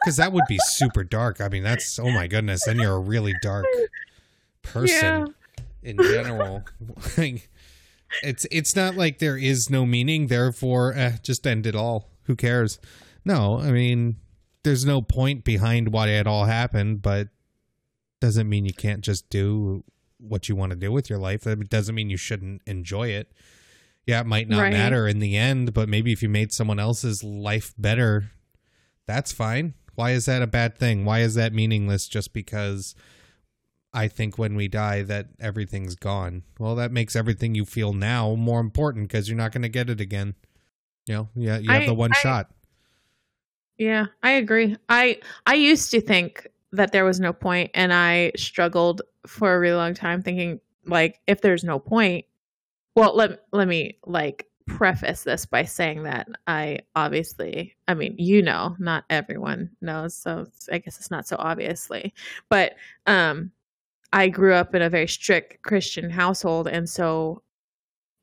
because 0.00 0.16
that 0.16 0.32
would 0.32 0.44
be 0.48 0.58
super 0.68 1.02
dark. 1.04 1.40
I 1.40 1.48
mean, 1.48 1.62
that's 1.64 1.98
oh 1.98 2.10
my 2.10 2.26
goodness. 2.28 2.64
Then 2.64 2.78
you're 2.78 2.94
a 2.96 3.00
really 3.00 3.34
dark 3.42 3.66
person 4.62 4.96
Yeah. 4.96 5.26
in 5.82 5.96
general. 5.98 6.64
It's 8.22 8.46
it's 8.50 8.74
not 8.74 8.94
like 8.96 9.18
there 9.18 9.36
is 9.36 9.68
no 9.68 9.84
meaning, 9.84 10.28
therefore 10.28 10.94
eh, 10.94 11.18
just 11.22 11.46
end 11.46 11.66
it 11.66 11.76
all. 11.76 12.08
Who 12.24 12.36
cares? 12.36 12.78
No, 13.22 13.58
I 13.58 13.70
mean 13.70 14.16
there's 14.62 14.86
no 14.86 15.02
point 15.02 15.44
behind 15.44 15.92
why 15.92 16.08
it 16.08 16.26
all 16.26 16.46
happened, 16.46 17.02
but 17.02 17.28
doesn't 18.20 18.48
mean 18.48 18.64
you 18.64 18.72
can't 18.72 19.02
just 19.02 19.28
do 19.28 19.84
what 20.18 20.48
you 20.48 20.56
want 20.56 20.70
to 20.70 20.76
do 20.76 20.90
with 20.92 21.08
your 21.08 21.18
life. 21.18 21.42
That 21.42 21.68
doesn't 21.70 21.94
mean 21.94 22.10
you 22.10 22.16
shouldn't 22.16 22.62
enjoy 22.66 23.08
it. 23.08 23.32
Yeah, 24.06 24.20
it 24.20 24.26
might 24.26 24.48
not 24.48 24.62
Right. 24.62 24.72
matter 24.72 25.06
in 25.06 25.18
the 25.18 25.36
end, 25.36 25.74
but 25.74 25.88
maybe 25.88 26.12
if 26.12 26.22
you 26.22 26.28
made 26.28 26.52
someone 26.52 26.78
else's 26.78 27.22
life 27.22 27.74
better, 27.76 28.30
that's 29.06 29.32
fine. 29.32 29.74
Why 29.94 30.12
is 30.12 30.24
that 30.26 30.42
a 30.42 30.46
bad 30.46 30.78
thing? 30.78 31.04
Why 31.04 31.20
is 31.20 31.34
that 31.34 31.52
meaningless 31.52 32.08
just 32.08 32.32
because 32.32 32.94
I 33.92 34.08
think 34.08 34.38
when 34.38 34.54
we 34.54 34.68
die 34.68 35.02
that 35.02 35.28
everything's 35.40 35.94
gone? 35.94 36.44
Well, 36.58 36.74
that 36.76 36.92
makes 36.92 37.16
everything 37.16 37.54
you 37.54 37.64
feel 37.64 37.92
now 37.92 38.34
more 38.34 38.60
important 38.60 39.08
because 39.08 39.28
you're 39.28 39.36
not 39.36 39.52
going 39.52 39.62
to 39.62 39.68
get 39.68 39.90
it 39.90 40.00
again. 40.00 40.34
You 41.06 41.14
know, 41.14 41.28
yeah, 41.34 41.58
you 41.58 41.70
have 41.70 41.82
I- 41.82 41.86
the 41.86 41.94
one 41.94 42.12
I- 42.12 42.18
shot. 42.20 42.50
Yeah, 43.76 44.06
I 44.22 44.32
agree. 44.32 44.76
I 44.88 45.20
I 45.46 45.54
used 45.54 45.90
to 45.92 46.00
think 46.00 46.46
that 46.72 46.92
there 46.92 47.04
was 47.04 47.20
no 47.20 47.32
point 47.32 47.70
and 47.74 47.92
I 47.92 48.32
struggled 48.36 49.02
for 49.26 49.54
a 49.54 49.60
really 49.60 49.76
long 49.76 49.94
time 49.94 50.22
thinking 50.22 50.60
like 50.86 51.20
if 51.26 51.40
there's 51.40 51.64
no 51.64 51.78
point 51.78 52.24
well 52.94 53.14
let 53.16 53.40
let 53.52 53.68
me 53.68 53.98
like 54.06 54.46
preface 54.66 55.24
this 55.24 55.46
by 55.46 55.64
saying 55.64 56.02
that 56.02 56.28
I 56.46 56.80
obviously 56.94 57.74
I 57.86 57.94
mean 57.94 58.14
you 58.18 58.42
know 58.42 58.76
not 58.78 59.04
everyone 59.08 59.70
knows 59.80 60.14
so 60.14 60.46
I 60.70 60.78
guess 60.78 60.98
it's 60.98 61.10
not 61.10 61.26
so 61.26 61.36
obviously 61.38 62.12
but 62.50 62.74
um 63.06 63.50
I 64.12 64.28
grew 64.28 64.54
up 64.54 64.74
in 64.74 64.82
a 64.82 64.90
very 64.90 65.08
strict 65.08 65.62
Christian 65.62 66.10
household 66.10 66.68
and 66.68 66.88
so 66.88 67.42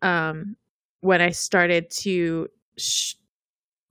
um 0.03 0.55
when 1.01 1.21
I 1.21 1.31
started 1.31 1.89
to 1.91 2.47
sh- 2.77 3.15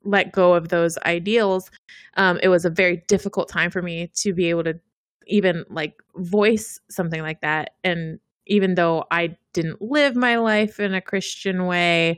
let 0.04 0.32
go 0.32 0.54
of 0.54 0.68
those 0.68 0.98
ideals 1.06 1.70
um, 2.16 2.38
it 2.42 2.48
was 2.48 2.64
a 2.64 2.70
very 2.70 3.02
difficult 3.08 3.48
time 3.48 3.70
for 3.70 3.82
me 3.82 4.10
to 4.14 4.32
be 4.32 4.50
able 4.50 4.64
to 4.64 4.78
even 5.26 5.64
like 5.70 5.94
voice 6.16 6.78
something 6.90 7.22
like 7.22 7.40
that. 7.40 7.76
And 7.82 8.20
even 8.46 8.74
though 8.74 9.04
i 9.10 9.34
didn't 9.52 9.80
live 9.80 10.16
my 10.16 10.36
life 10.36 10.80
in 10.80 10.94
a 10.94 11.00
christian 11.00 11.66
way 11.66 12.16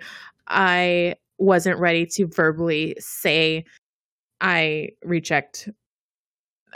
i 0.49 1.15
wasn't 1.39 1.79
ready 1.79 2.07
to 2.07 2.27
verbally 2.27 2.97
say 2.99 3.65
i 4.41 4.89
reject 5.05 5.69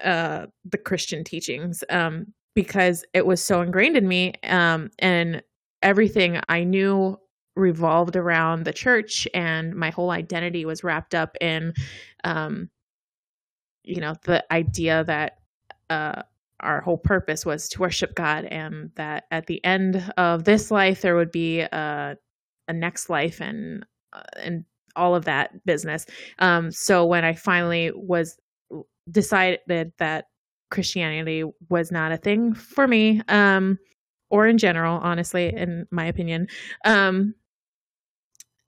uh, 0.04 0.46
the 0.64 0.78
christian 0.78 1.24
teachings 1.24 1.84
um, 1.90 2.26
because 2.54 3.04
it 3.12 3.26
was 3.26 3.42
so 3.42 3.60
ingrained 3.60 3.96
in 3.96 4.08
me 4.08 4.32
um, 4.44 4.90
and 4.98 5.42
everything 5.82 6.40
i 6.48 6.64
knew 6.64 7.18
revolved 7.60 8.16
around 8.16 8.64
the 8.64 8.72
church 8.72 9.28
and 9.34 9.74
my 9.74 9.90
whole 9.90 10.10
identity 10.10 10.64
was 10.64 10.82
wrapped 10.82 11.14
up 11.14 11.36
in 11.40 11.72
um 12.24 12.68
you 13.84 14.00
know 14.00 14.14
the 14.24 14.44
idea 14.52 15.04
that 15.04 15.38
uh 15.90 16.22
our 16.60 16.80
whole 16.80 16.98
purpose 16.98 17.46
was 17.46 17.68
to 17.70 17.80
worship 17.80 18.14
God 18.14 18.44
and 18.44 18.90
that 18.96 19.24
at 19.30 19.46
the 19.46 19.64
end 19.64 20.12
of 20.16 20.44
this 20.44 20.70
life 20.70 21.02
there 21.02 21.16
would 21.16 21.32
be 21.32 21.60
a 21.60 22.16
a 22.68 22.72
next 22.72 23.08
life 23.10 23.40
and 23.40 23.84
uh, 24.12 24.22
and 24.42 24.64
all 24.96 25.14
of 25.14 25.24
that 25.24 25.64
business. 25.64 26.06
Um 26.38 26.70
so 26.70 27.06
when 27.06 27.24
I 27.24 27.32
finally 27.34 27.92
was 27.94 28.38
decided 29.10 29.92
that 29.98 30.26
Christianity 30.70 31.44
was 31.68 31.90
not 31.90 32.12
a 32.12 32.16
thing 32.16 32.54
for 32.54 32.86
me 32.86 33.22
um 33.28 33.78
or 34.30 34.46
in 34.46 34.58
general 34.58 34.98
honestly 35.02 35.52
in 35.52 35.86
my 35.90 36.06
opinion 36.06 36.46
um 36.84 37.34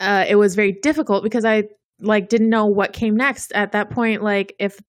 uh, 0.03 0.25
it 0.29 0.35
was 0.37 0.55
very 0.55 0.73
difficult 0.73 1.23
because 1.23 1.45
I 1.45 1.65
like 2.01 2.29
didn't 2.29 2.51
know 2.51 2.67
what 2.67 2.93
came 2.93 3.17
next 3.17 3.53
at 3.53 3.73
that 3.73 3.91
point. 3.91 4.23
Like 4.23 4.55
if 4.59 4.81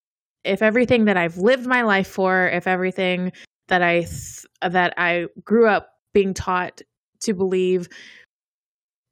if 0.43 0.61
everything 0.61 1.05
that 1.05 1.15
I've 1.15 1.37
lived 1.37 1.65
my 1.65 1.83
life 1.83 2.07
for, 2.07 2.47
if 2.47 2.67
everything 2.67 3.31
that 3.67 3.81
I 3.81 4.01
th- 4.01 4.45
that 4.61 4.93
I 4.97 5.27
grew 5.43 5.67
up 5.67 5.89
being 6.13 6.33
taught 6.33 6.81
to 7.21 7.33
believe 7.33 7.87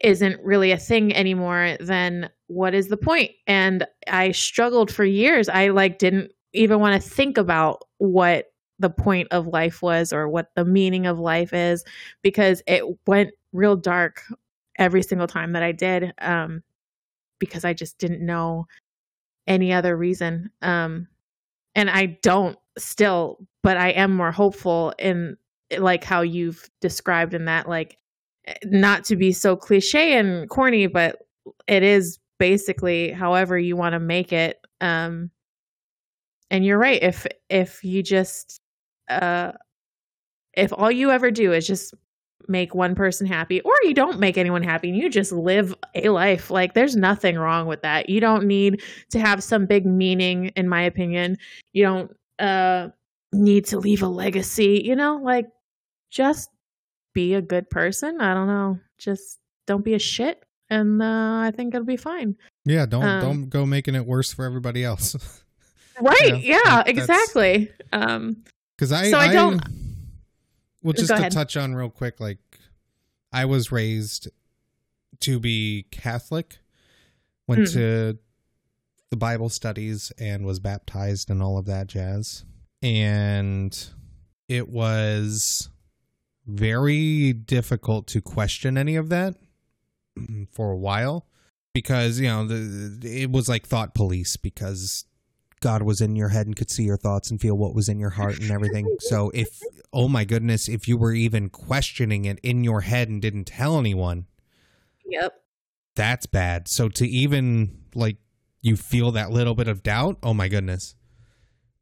isn't 0.01 0.41
really 0.43 0.72
a 0.72 0.77
thing 0.77 1.15
anymore, 1.15 1.77
then 1.79 2.29
what 2.48 2.74
is 2.74 2.88
the 2.88 2.98
point? 2.98 3.31
And 3.46 3.86
I 4.08 4.31
struggled 4.31 4.91
for 4.91 5.05
years. 5.05 5.48
I 5.48 5.70
like 5.70 6.00
didn't 6.00 6.31
even 6.53 6.79
want 6.79 7.01
to 7.01 7.10
think 7.10 7.38
about 7.38 7.84
what 8.00 8.48
the 8.79 8.89
point 8.89 9.27
of 9.29 9.46
life 9.46 9.84
was 9.84 10.12
or 10.12 10.27
what 10.27 10.48
the 10.55 10.65
meaning 10.65 11.05
of 11.05 11.20
life 11.20 11.53
is 11.53 11.86
because 12.24 12.63
it 12.65 12.84
went 13.05 13.29
real 13.53 13.75
dark 13.75 14.24
every 14.81 15.03
single 15.03 15.27
time 15.27 15.53
that 15.53 15.63
I 15.63 15.71
did 15.71 16.11
um 16.19 16.63
because 17.39 17.63
I 17.63 17.73
just 17.73 18.00
didn't 18.00 18.25
know 18.25 18.65
any 19.47 19.71
other 19.71 19.95
reason 19.95 20.50
um 20.61 21.07
and 21.75 21.89
I 21.89 22.17
don't 22.21 22.57
still 22.77 23.38
but 23.63 23.77
I 23.77 23.89
am 23.91 24.15
more 24.15 24.31
hopeful 24.31 24.93
in 24.97 25.38
like 25.77 26.03
how 26.03 26.21
you've 26.21 26.67
described 26.81 27.33
in 27.33 27.45
that 27.45 27.69
like 27.69 27.97
not 28.65 29.05
to 29.05 29.15
be 29.15 29.31
so 29.31 29.55
cliche 29.55 30.17
and 30.17 30.50
corny 30.50 30.88
but 30.88 31.19
it 31.67 31.83
is 31.83 32.17
basically 32.39 33.11
however 33.11 33.57
you 33.57 33.77
want 33.77 33.93
to 33.93 34.00
make 34.00 34.33
it 34.33 34.59
um 34.81 35.29
and 36.50 36.65
you're 36.65 36.79
right 36.79 37.03
if 37.03 37.27
if 37.50 37.83
you 37.83 38.01
just 38.01 38.59
uh 39.09 39.51
if 40.53 40.73
all 40.73 40.91
you 40.91 41.11
ever 41.11 41.29
do 41.29 41.53
is 41.53 41.67
just 41.67 41.93
make 42.48 42.74
one 42.75 42.95
person 42.95 43.27
happy 43.27 43.62
or 43.62 43.74
you 43.83 43.93
don't 43.93 44.19
make 44.19 44.38
anyone 44.38 44.63
happy 44.63 44.89
and 44.89 44.98
you 44.98 45.10
just 45.10 45.31
live 45.31 45.75
a 45.95 46.10
life. 46.10 46.50
Like 46.51 46.74
there's 46.74 46.95
nothing 46.95 47.38
wrong 47.38 47.67
with 47.67 47.81
that. 47.81 48.10
You 48.10 48.19
don't 48.19 48.45
need 48.45 48.81
to 49.12 49.19
have 49.19 49.43
some 49.43 49.65
big 49.65 49.86
meaning 49.86 50.48
in 50.55 50.67
my 50.69 50.81
opinion. 50.81 51.38
You 51.74 51.83
don't 51.83 52.12
uh 52.39 52.89
need 53.33 53.65
to 53.65 53.77
leave 53.79 54.01
a 54.03 54.07
legacy 54.07 54.81
you 54.83 54.95
know? 54.95 55.19
Like 55.21 55.48
just 56.10 56.50
be 57.13 57.33
a 57.33 57.41
good 57.41 57.69
person. 57.69 58.19
I 58.21 58.33
don't 58.33 58.48
know. 58.48 58.79
Just 58.98 59.39
don't 59.67 59.86
be 59.86 59.93
a 59.93 60.00
shit 60.00 60.43
and 60.69 61.01
uh 61.01 61.39
i 61.45 61.51
think 61.55 61.74
it'll 61.75 61.86
be 61.86 61.98
fine. 61.98 62.36
Yeah, 62.65 62.86
don't 62.86 63.03
Um, 63.03 63.21
don't 63.21 63.50
go 63.50 63.65
making 63.65 63.95
it 63.95 64.05
worse 64.05 64.33
for 64.33 64.45
everybody 64.45 64.83
else. 64.83 65.15
right 66.01 66.41
Yeah, 66.43 66.60
yeah, 66.65 66.75
that- 66.83 66.88
exactly. 66.88 67.71
Um 67.93 68.43
Because 68.77 68.91
I, 68.91 69.12
So 69.12 69.17
I 69.17 69.31
don't- 69.33 69.62
Well, 70.83 70.93
just 70.93 71.09
Go 71.09 71.15
to 71.15 71.19
ahead. 71.21 71.31
touch 71.31 71.55
on 71.57 71.75
real 71.75 71.89
quick, 71.89 72.19
like 72.19 72.39
I 73.31 73.45
was 73.45 73.71
raised 73.71 74.27
to 75.21 75.39
be 75.39 75.85
Catholic, 75.91 76.57
went 77.47 77.61
Mm. 77.67 77.73
to 77.73 78.19
the 79.09 79.17
Bible 79.17 79.50
studies 79.50 80.11
and 80.17 80.45
was 80.45 80.59
baptized 80.59 81.29
and 81.29 81.41
all 81.43 81.57
of 81.57 81.65
that 81.65 81.88
jazz, 81.88 82.45
and 82.81 83.89
it 84.47 84.69
was 84.69 85.69
very 86.47 87.31
difficult 87.33 88.07
to 88.07 88.21
question 88.21 88.77
any 88.77 88.95
of 88.95 89.09
that 89.09 89.35
for 90.51 90.71
a 90.71 90.77
while 90.77 91.27
because 91.73 92.19
you 92.19 92.27
know 92.27 92.45
the 92.47 93.21
it 93.21 93.29
was 93.31 93.47
like 93.47 93.65
thought 93.67 93.93
police 93.93 94.35
because 94.38 95.05
God 95.61 95.83
was 95.83 96.01
in 96.01 96.15
your 96.15 96.29
head 96.29 96.47
and 96.47 96.55
could 96.55 96.69
see 96.69 96.83
your 96.83 96.97
thoughts 96.97 97.31
and 97.31 97.39
feel 97.39 97.57
what 97.57 97.73
was 97.73 97.87
in 97.87 97.99
your 97.99 98.09
heart 98.09 98.39
and 98.39 98.51
everything. 98.51 98.97
So 98.99 99.31
if 99.33 99.61
oh 99.93 100.07
my 100.07 100.25
goodness, 100.25 100.67
if 100.67 100.87
you 100.87 100.97
were 100.97 101.13
even 101.13 101.49
questioning 101.49 102.25
it 102.25 102.39
in 102.43 102.63
your 102.63 102.81
head 102.81 103.09
and 103.09 103.21
didn't 103.21 103.45
tell 103.45 103.79
anyone, 103.79 104.25
yep 105.05 105.33
that's 105.95 106.25
bad. 106.25 106.67
So 106.67 106.89
to 106.89 107.07
even 107.07 107.83
like 107.95 108.17
you 108.61 108.75
feel 108.75 109.11
that 109.11 109.31
little 109.31 109.55
bit 109.55 109.67
of 109.67 109.83
doubt, 109.83 110.17
oh 110.23 110.33
my 110.33 110.47
goodness. 110.47 110.95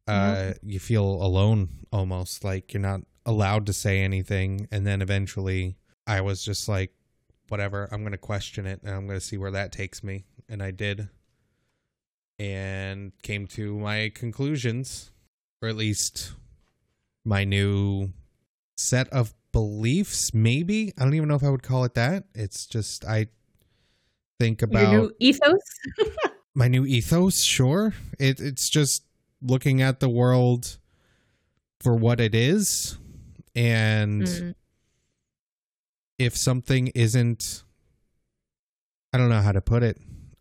Uh 0.08 0.54
you 0.62 0.80
feel 0.80 1.06
alone 1.06 1.86
almost 1.92 2.44
like 2.44 2.74
you're 2.74 2.82
not 2.82 3.02
allowed 3.26 3.66
to 3.68 3.74
say 3.74 4.00
anything 4.00 4.68
and 4.72 4.86
then 4.86 5.02
eventually 5.02 5.78
I 6.08 6.22
was 6.22 6.44
just 6.44 6.68
like 6.68 6.92
whatever, 7.48 7.88
I'm 7.92 8.02
going 8.02 8.12
to 8.12 8.18
question 8.18 8.66
it 8.66 8.82
and 8.84 8.94
I'm 8.94 9.08
going 9.08 9.20
to 9.20 9.26
see 9.26 9.38
where 9.38 9.52
that 9.52 9.72
takes 9.72 10.04
me 10.04 10.26
and 10.48 10.62
I 10.64 10.72
did 10.72 11.10
and 12.40 13.12
came 13.22 13.46
to 13.48 13.78
my 13.78 14.12
conclusions 14.16 15.12
or 15.62 15.70
at 15.70 15.76
least 15.76 16.32
my 17.26 17.44
new 17.44 18.12
set 18.78 19.10
of 19.10 19.34
beliefs 19.52 20.34
maybe? 20.34 20.94
I 20.98 21.04
don't 21.04 21.14
even 21.16 21.28
know 21.28 21.36
if 21.36 21.44
i 21.44 21.50
would 21.50 21.64
call 21.64 21.84
it 21.84 21.94
that. 21.96 22.26
It's 22.34 22.66
just 22.66 23.04
i 23.06 23.28
think 24.40 24.62
about 24.62 24.92
your 24.92 25.02
new 25.02 25.12
ethos? 25.20 25.60
my 26.56 26.68
new 26.70 26.86
ethos 26.86 27.42
sure. 27.44 27.94
It, 28.20 28.40
it's 28.40 28.70
just 28.70 29.04
looking 29.42 29.82
at 29.82 30.00
the 30.00 30.10
world 30.10 30.78
for 31.82 31.96
what 31.96 32.20
it 32.20 32.34
is 32.36 32.98
and 33.56 34.24
Mm. 34.24 34.56
if 36.18 36.36
something 36.38 36.88
isn't 36.94 37.64
i 39.14 39.18
don't 39.18 39.30
know 39.30 39.42
how 39.42 39.54
to 39.54 39.62
put 39.62 39.82
it 39.82 39.98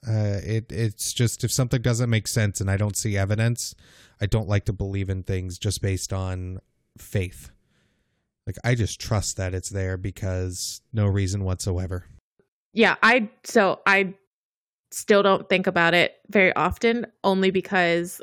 uh 0.08 0.40
it 0.42 0.72
it's 0.72 1.12
just 1.12 1.44
if 1.44 1.52
something 1.52 1.82
doesn't 1.82 2.08
make 2.08 2.26
sense 2.26 2.60
and 2.60 2.70
i 2.70 2.76
don't 2.76 2.96
see 2.96 3.16
evidence 3.16 3.74
i 4.20 4.26
don't 4.26 4.48
like 4.48 4.64
to 4.64 4.72
believe 4.72 5.10
in 5.10 5.22
things 5.22 5.58
just 5.58 5.82
based 5.82 6.12
on 6.12 6.58
faith 6.96 7.50
Like 8.48 8.56
I 8.64 8.74
just 8.74 8.98
trust 8.98 9.36
that 9.36 9.52
it's 9.52 9.68
there 9.68 9.98
because 9.98 10.80
no 10.94 11.06
reason 11.06 11.44
whatsoever. 11.44 12.06
Yeah, 12.72 12.96
I 13.02 13.28
so 13.44 13.80
I 13.86 14.14
still 14.90 15.22
don't 15.22 15.46
think 15.50 15.66
about 15.66 15.92
it 15.92 16.14
very 16.30 16.54
often 16.56 17.06
only 17.24 17.50
because 17.50 18.22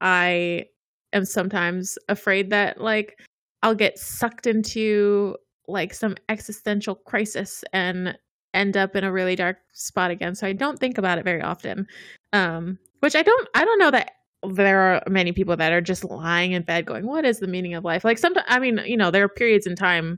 I 0.00 0.66
am 1.12 1.24
sometimes 1.24 1.98
afraid 2.08 2.50
that 2.50 2.80
like 2.80 3.20
I'll 3.62 3.76
get 3.76 3.96
sucked 3.96 4.48
into 4.48 5.36
like 5.68 5.94
some 5.94 6.16
existential 6.28 6.96
crisis 6.96 7.62
and 7.72 8.18
end 8.54 8.76
up 8.76 8.96
in 8.96 9.04
a 9.04 9.12
really 9.12 9.36
dark 9.36 9.58
spot 9.72 10.10
again. 10.10 10.34
So 10.34 10.46
I 10.46 10.52
don't 10.52 10.78
think 10.78 10.98
about 10.98 11.18
it 11.18 11.24
very 11.24 11.42
often. 11.42 11.86
Um 12.32 12.78
which 13.00 13.14
I 13.16 13.22
don't 13.22 13.48
I 13.54 13.64
don't 13.64 13.78
know 13.78 13.90
that 13.90 14.12
there 14.42 14.80
are 14.80 15.02
many 15.08 15.32
people 15.32 15.56
that 15.56 15.72
are 15.72 15.80
just 15.82 16.04
lying 16.04 16.52
in 16.52 16.62
bed 16.62 16.86
going, 16.86 17.06
What 17.06 17.24
is 17.24 17.40
the 17.40 17.46
meaning 17.46 17.74
of 17.74 17.84
life? 17.84 18.04
Like 18.04 18.18
sometimes 18.18 18.46
I 18.48 18.58
mean, 18.58 18.80
you 18.86 18.96
know, 18.96 19.10
there 19.10 19.24
are 19.24 19.28
periods 19.28 19.66
in 19.66 19.76
time 19.76 20.16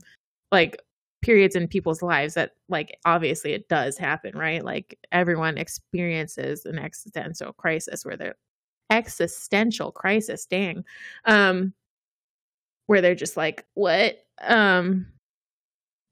like 0.51 0.81
periods 1.21 1.55
in 1.55 1.67
people's 1.67 2.01
lives 2.01 2.33
that 2.35 2.51
like 2.69 2.97
obviously 3.05 3.53
it 3.53 3.67
does 3.69 3.97
happen, 3.97 4.37
right? 4.37 4.63
Like 4.63 4.97
everyone 5.11 5.57
experiences 5.57 6.65
an 6.65 6.77
existential 6.79 7.53
crisis 7.53 8.05
where 8.05 8.17
they're 8.17 8.35
existential 8.89 9.91
crisis, 9.91 10.45
dang. 10.45 10.83
Um 11.25 11.73
where 12.87 13.01
they're 13.01 13.15
just 13.15 13.37
like, 13.37 13.65
What? 13.73 14.17
Um 14.41 15.07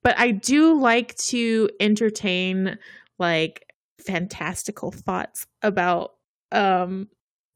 but 0.03 0.17
I 0.17 0.31
do 0.31 0.79
like 0.79 1.15
to 1.15 1.69
entertain 1.79 2.77
like 3.19 3.65
fantastical 3.99 4.91
thoughts 4.91 5.45
about 5.61 6.11
um 6.51 7.07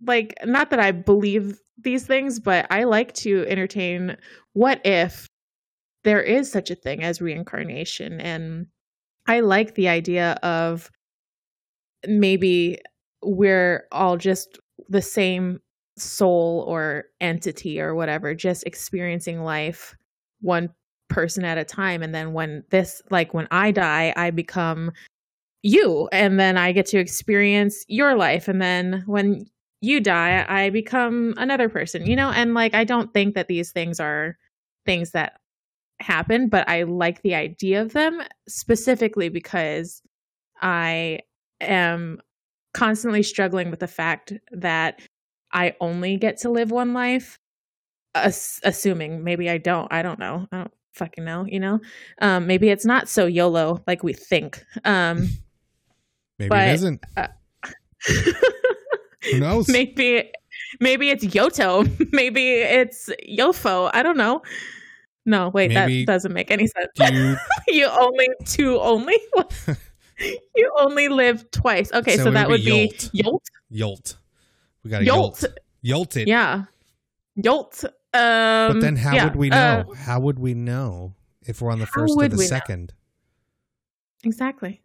like 0.05 0.35
not 0.45 0.69
that 0.69 0.79
I 0.79 0.91
believe 0.91 1.59
these 1.77 2.05
things, 2.05 2.39
but 2.39 2.67
I 2.69 2.83
like 2.83 3.13
to 3.13 3.45
entertain 3.47 4.17
what 4.53 4.81
if 4.85 5.27
there 6.03 6.21
is 6.21 6.51
such 6.51 6.69
a 6.69 6.75
thing 6.75 7.03
as 7.03 7.21
reincarnation. 7.21 8.21
And 8.21 8.67
I 9.27 9.39
like 9.39 9.75
the 9.75 9.87
idea 9.89 10.37
of 10.43 10.91
maybe 12.07 12.79
we're 13.23 13.85
all 13.91 14.17
just 14.17 14.59
the 14.87 15.01
same 15.01 15.59
soul 15.97 16.63
or 16.67 17.05
entity 17.21 17.79
or 17.79 17.95
whatever 17.95 18.35
just 18.35 18.65
experiencing 18.65 19.41
life 19.41 19.95
one 20.41 20.69
person 21.09 21.45
at 21.45 21.57
a 21.57 21.63
time 21.63 22.01
and 22.01 22.15
then 22.15 22.33
when 22.33 22.63
this 22.69 23.01
like 23.11 23.33
when 23.33 23.47
i 23.51 23.71
die 23.71 24.13
i 24.15 24.31
become 24.31 24.91
you 25.61 26.09
and 26.11 26.39
then 26.39 26.57
i 26.57 26.71
get 26.71 26.85
to 26.85 26.97
experience 26.97 27.85
your 27.87 28.15
life 28.15 28.47
and 28.47 28.61
then 28.61 29.03
when 29.05 29.45
you 29.81 29.99
die 29.99 30.45
i 30.49 30.69
become 30.69 31.33
another 31.37 31.69
person 31.69 32.05
you 32.05 32.15
know? 32.15 32.31
And 32.31 32.53
like 32.53 32.73
i 32.73 32.83
don't 32.83 33.13
think 33.13 33.35
that 33.35 33.47
these 33.47 33.71
things 33.71 33.99
are 33.99 34.37
things 34.85 35.11
that 35.11 35.39
happen 35.99 36.49
but 36.49 36.67
i 36.67 36.83
like 36.83 37.21
the 37.21 37.35
idea 37.35 37.81
of 37.81 37.93
them 37.93 38.21
specifically 38.47 39.29
because 39.29 40.01
i 40.61 41.19
am 41.61 42.19
constantly 42.73 43.23
struggling 43.23 43.71
with 43.71 43.79
the 43.79 43.87
fact 43.87 44.33
that 44.51 44.99
i 45.53 45.73
only 45.79 46.17
get 46.17 46.37
to 46.37 46.49
live 46.49 46.71
one 46.71 46.93
life 46.93 47.39
ass- 48.15 48.59
assuming 48.63 49.23
maybe 49.23 49.49
i 49.49 49.57
don't 49.57 49.91
i 49.93 50.01
don't 50.01 50.19
know 50.19 50.47
i 50.51 50.57
don't 50.57 50.73
fucking 50.95 51.23
know, 51.25 51.45
you 51.47 51.59
know? 51.59 51.79
Um, 52.21 52.47
maybe 52.47 52.69
it's 52.69 52.85
not 52.85 53.07
so 53.09 53.25
YOLO 53.25 53.83
like 53.87 54.03
we 54.03 54.13
think. 54.13 54.63
Um, 54.83 55.29
Maybe 56.39 56.49
But- 56.49 56.67
it 56.69 56.73
isn't. 56.73 57.03
uh, 57.15 57.27
Who 59.31 59.39
knows? 59.39 59.67
maybe 59.69 60.31
maybe 60.79 61.09
it's 61.09 61.23
Yoto. 61.25 61.87
maybe 62.13 62.51
it's 62.59 63.09
Yofo. 63.29 63.89
I 63.93 64.03
don't 64.03 64.17
know. 64.17 64.41
No, 65.25 65.49
wait, 65.49 65.71
Maybe- 65.71 66.05
that 66.05 66.11
doesn't 66.11 66.33
make 66.33 66.51
any 66.51 66.67
sense. 66.67 66.89
You, 67.11 67.35
you 67.67 67.85
only 67.87 68.27
two 68.45 68.79
only 68.79 69.17
you 70.55 70.71
only 70.77 71.07
live 71.09 71.49
twice. 71.51 71.91
Okay, 71.93 72.17
So 72.17 72.25
so, 72.25 72.31
that 72.31 72.47
would 72.49 72.63
be 72.63 72.87
be 72.87 73.09
Yolt. 73.13 73.49
Yolt. 73.69 74.17
We 74.83 74.89
got 74.91 75.03
Yolt. 75.03 75.41
Yolt. 75.41 75.53
Yolt 75.81 76.17
it. 76.17 76.27
Yeah. 76.27 76.65
Yolt. 77.35 77.83
Um 78.15 78.73
But 78.73 78.81
then 78.81 78.95
how 78.95 79.13
yeah, 79.13 79.25
would 79.25 79.35
we 79.35 79.51
uh, 79.51 79.83
know? 79.83 79.93
how 79.93 80.19
would 80.19 80.39
we 80.39 80.53
know 80.53 81.13
if 81.41 81.61
we're 81.61 81.71
on 81.71 81.79
the 81.79 81.85
first 81.85 82.15
or 82.17 82.27
the 82.27 82.37
we 82.37 82.43
know? 82.43 82.47
second? 82.47 82.93
exactly. 84.23 84.81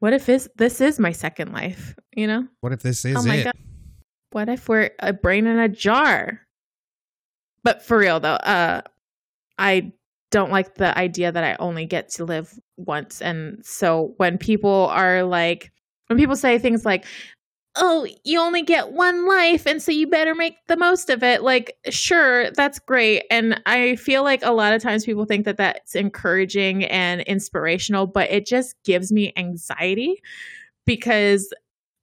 What 0.00 0.12
if 0.12 0.26
this 0.26 0.48
this 0.56 0.80
is 0.80 0.98
my 0.98 1.12
second 1.12 1.52
life, 1.52 1.94
you 2.14 2.26
know? 2.26 2.46
What 2.60 2.72
if 2.72 2.82
this 2.82 3.04
is 3.04 3.16
Oh 3.16 3.22
my 3.22 3.36
it? 3.36 3.44
God. 3.44 3.54
what 4.32 4.48
if 4.48 4.68
we're 4.68 4.90
a 4.98 5.12
brain 5.12 5.46
in 5.46 5.58
a 5.58 5.68
jar 5.68 6.40
but 7.62 7.82
for 7.82 7.96
real 7.96 8.18
though 8.20 8.34
uh 8.34 8.82
i 9.58 9.92
don't 10.32 10.50
like 10.50 10.74
the 10.74 10.96
idea 10.98 11.30
that 11.30 11.44
i 11.44 11.54
only 11.60 11.86
get 11.86 12.08
to 12.10 12.24
live 12.24 12.52
once 12.76 13.22
and 13.22 13.64
so 13.64 14.12
when 14.16 14.36
people 14.36 14.88
are 14.90 15.22
like 15.22 15.70
when 16.08 16.18
people 16.18 16.34
say 16.36 16.58
things 16.58 16.84
like 16.84 17.06
oh 17.76 18.06
you 18.24 18.40
only 18.40 18.62
get 18.62 18.92
one 18.92 19.26
life 19.26 19.66
and 19.66 19.82
so 19.82 19.90
you 19.90 20.06
better 20.06 20.34
make 20.34 20.56
the 20.68 20.76
most 20.76 21.10
of 21.10 21.22
it 21.22 21.42
like 21.42 21.76
sure 21.90 22.50
that's 22.52 22.78
great 22.78 23.24
and 23.30 23.60
i 23.66 23.96
feel 23.96 24.22
like 24.22 24.42
a 24.44 24.52
lot 24.52 24.72
of 24.72 24.80
times 24.82 25.04
people 25.04 25.24
think 25.24 25.44
that 25.44 25.56
that's 25.56 25.94
encouraging 25.94 26.84
and 26.84 27.22
inspirational 27.22 28.06
but 28.06 28.30
it 28.30 28.46
just 28.46 28.74
gives 28.84 29.10
me 29.10 29.32
anxiety 29.36 30.22
because 30.86 31.52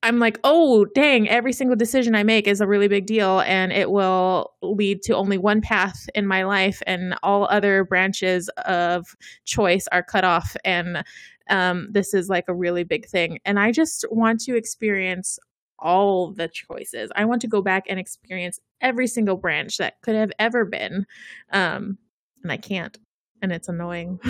I'm 0.03 0.17
like, 0.17 0.39
oh, 0.43 0.85
dang, 0.85 1.29
every 1.29 1.53
single 1.53 1.75
decision 1.75 2.15
I 2.15 2.23
make 2.23 2.47
is 2.47 2.59
a 2.59 2.67
really 2.67 2.87
big 2.87 3.05
deal 3.05 3.41
and 3.41 3.71
it 3.71 3.91
will 3.91 4.51
lead 4.63 5.03
to 5.03 5.15
only 5.15 5.37
one 5.37 5.61
path 5.61 6.09
in 6.15 6.25
my 6.25 6.43
life 6.43 6.81
and 6.87 7.15
all 7.21 7.45
other 7.51 7.83
branches 7.83 8.49
of 8.65 9.15
choice 9.45 9.87
are 9.91 10.01
cut 10.01 10.23
off. 10.23 10.55
And 10.65 11.03
um, 11.51 11.87
this 11.91 12.15
is 12.15 12.29
like 12.29 12.45
a 12.47 12.53
really 12.53 12.83
big 12.83 13.05
thing. 13.05 13.39
And 13.45 13.59
I 13.59 13.71
just 13.71 14.05
want 14.09 14.39
to 14.41 14.55
experience 14.55 15.37
all 15.81 16.31
the 16.31 16.47
choices. 16.47 17.11
I 17.15 17.25
want 17.25 17.41
to 17.41 17.47
go 17.47 17.61
back 17.61 17.85
and 17.89 17.99
experience 17.99 18.59
every 18.81 19.07
single 19.07 19.37
branch 19.37 19.77
that 19.77 20.01
could 20.01 20.15
have 20.15 20.31
ever 20.39 20.65
been. 20.65 21.05
Um, 21.51 21.97
and 22.43 22.51
I 22.51 22.57
can't. 22.57 22.97
And 23.41 23.51
it's 23.51 23.67
annoying. 23.67 24.19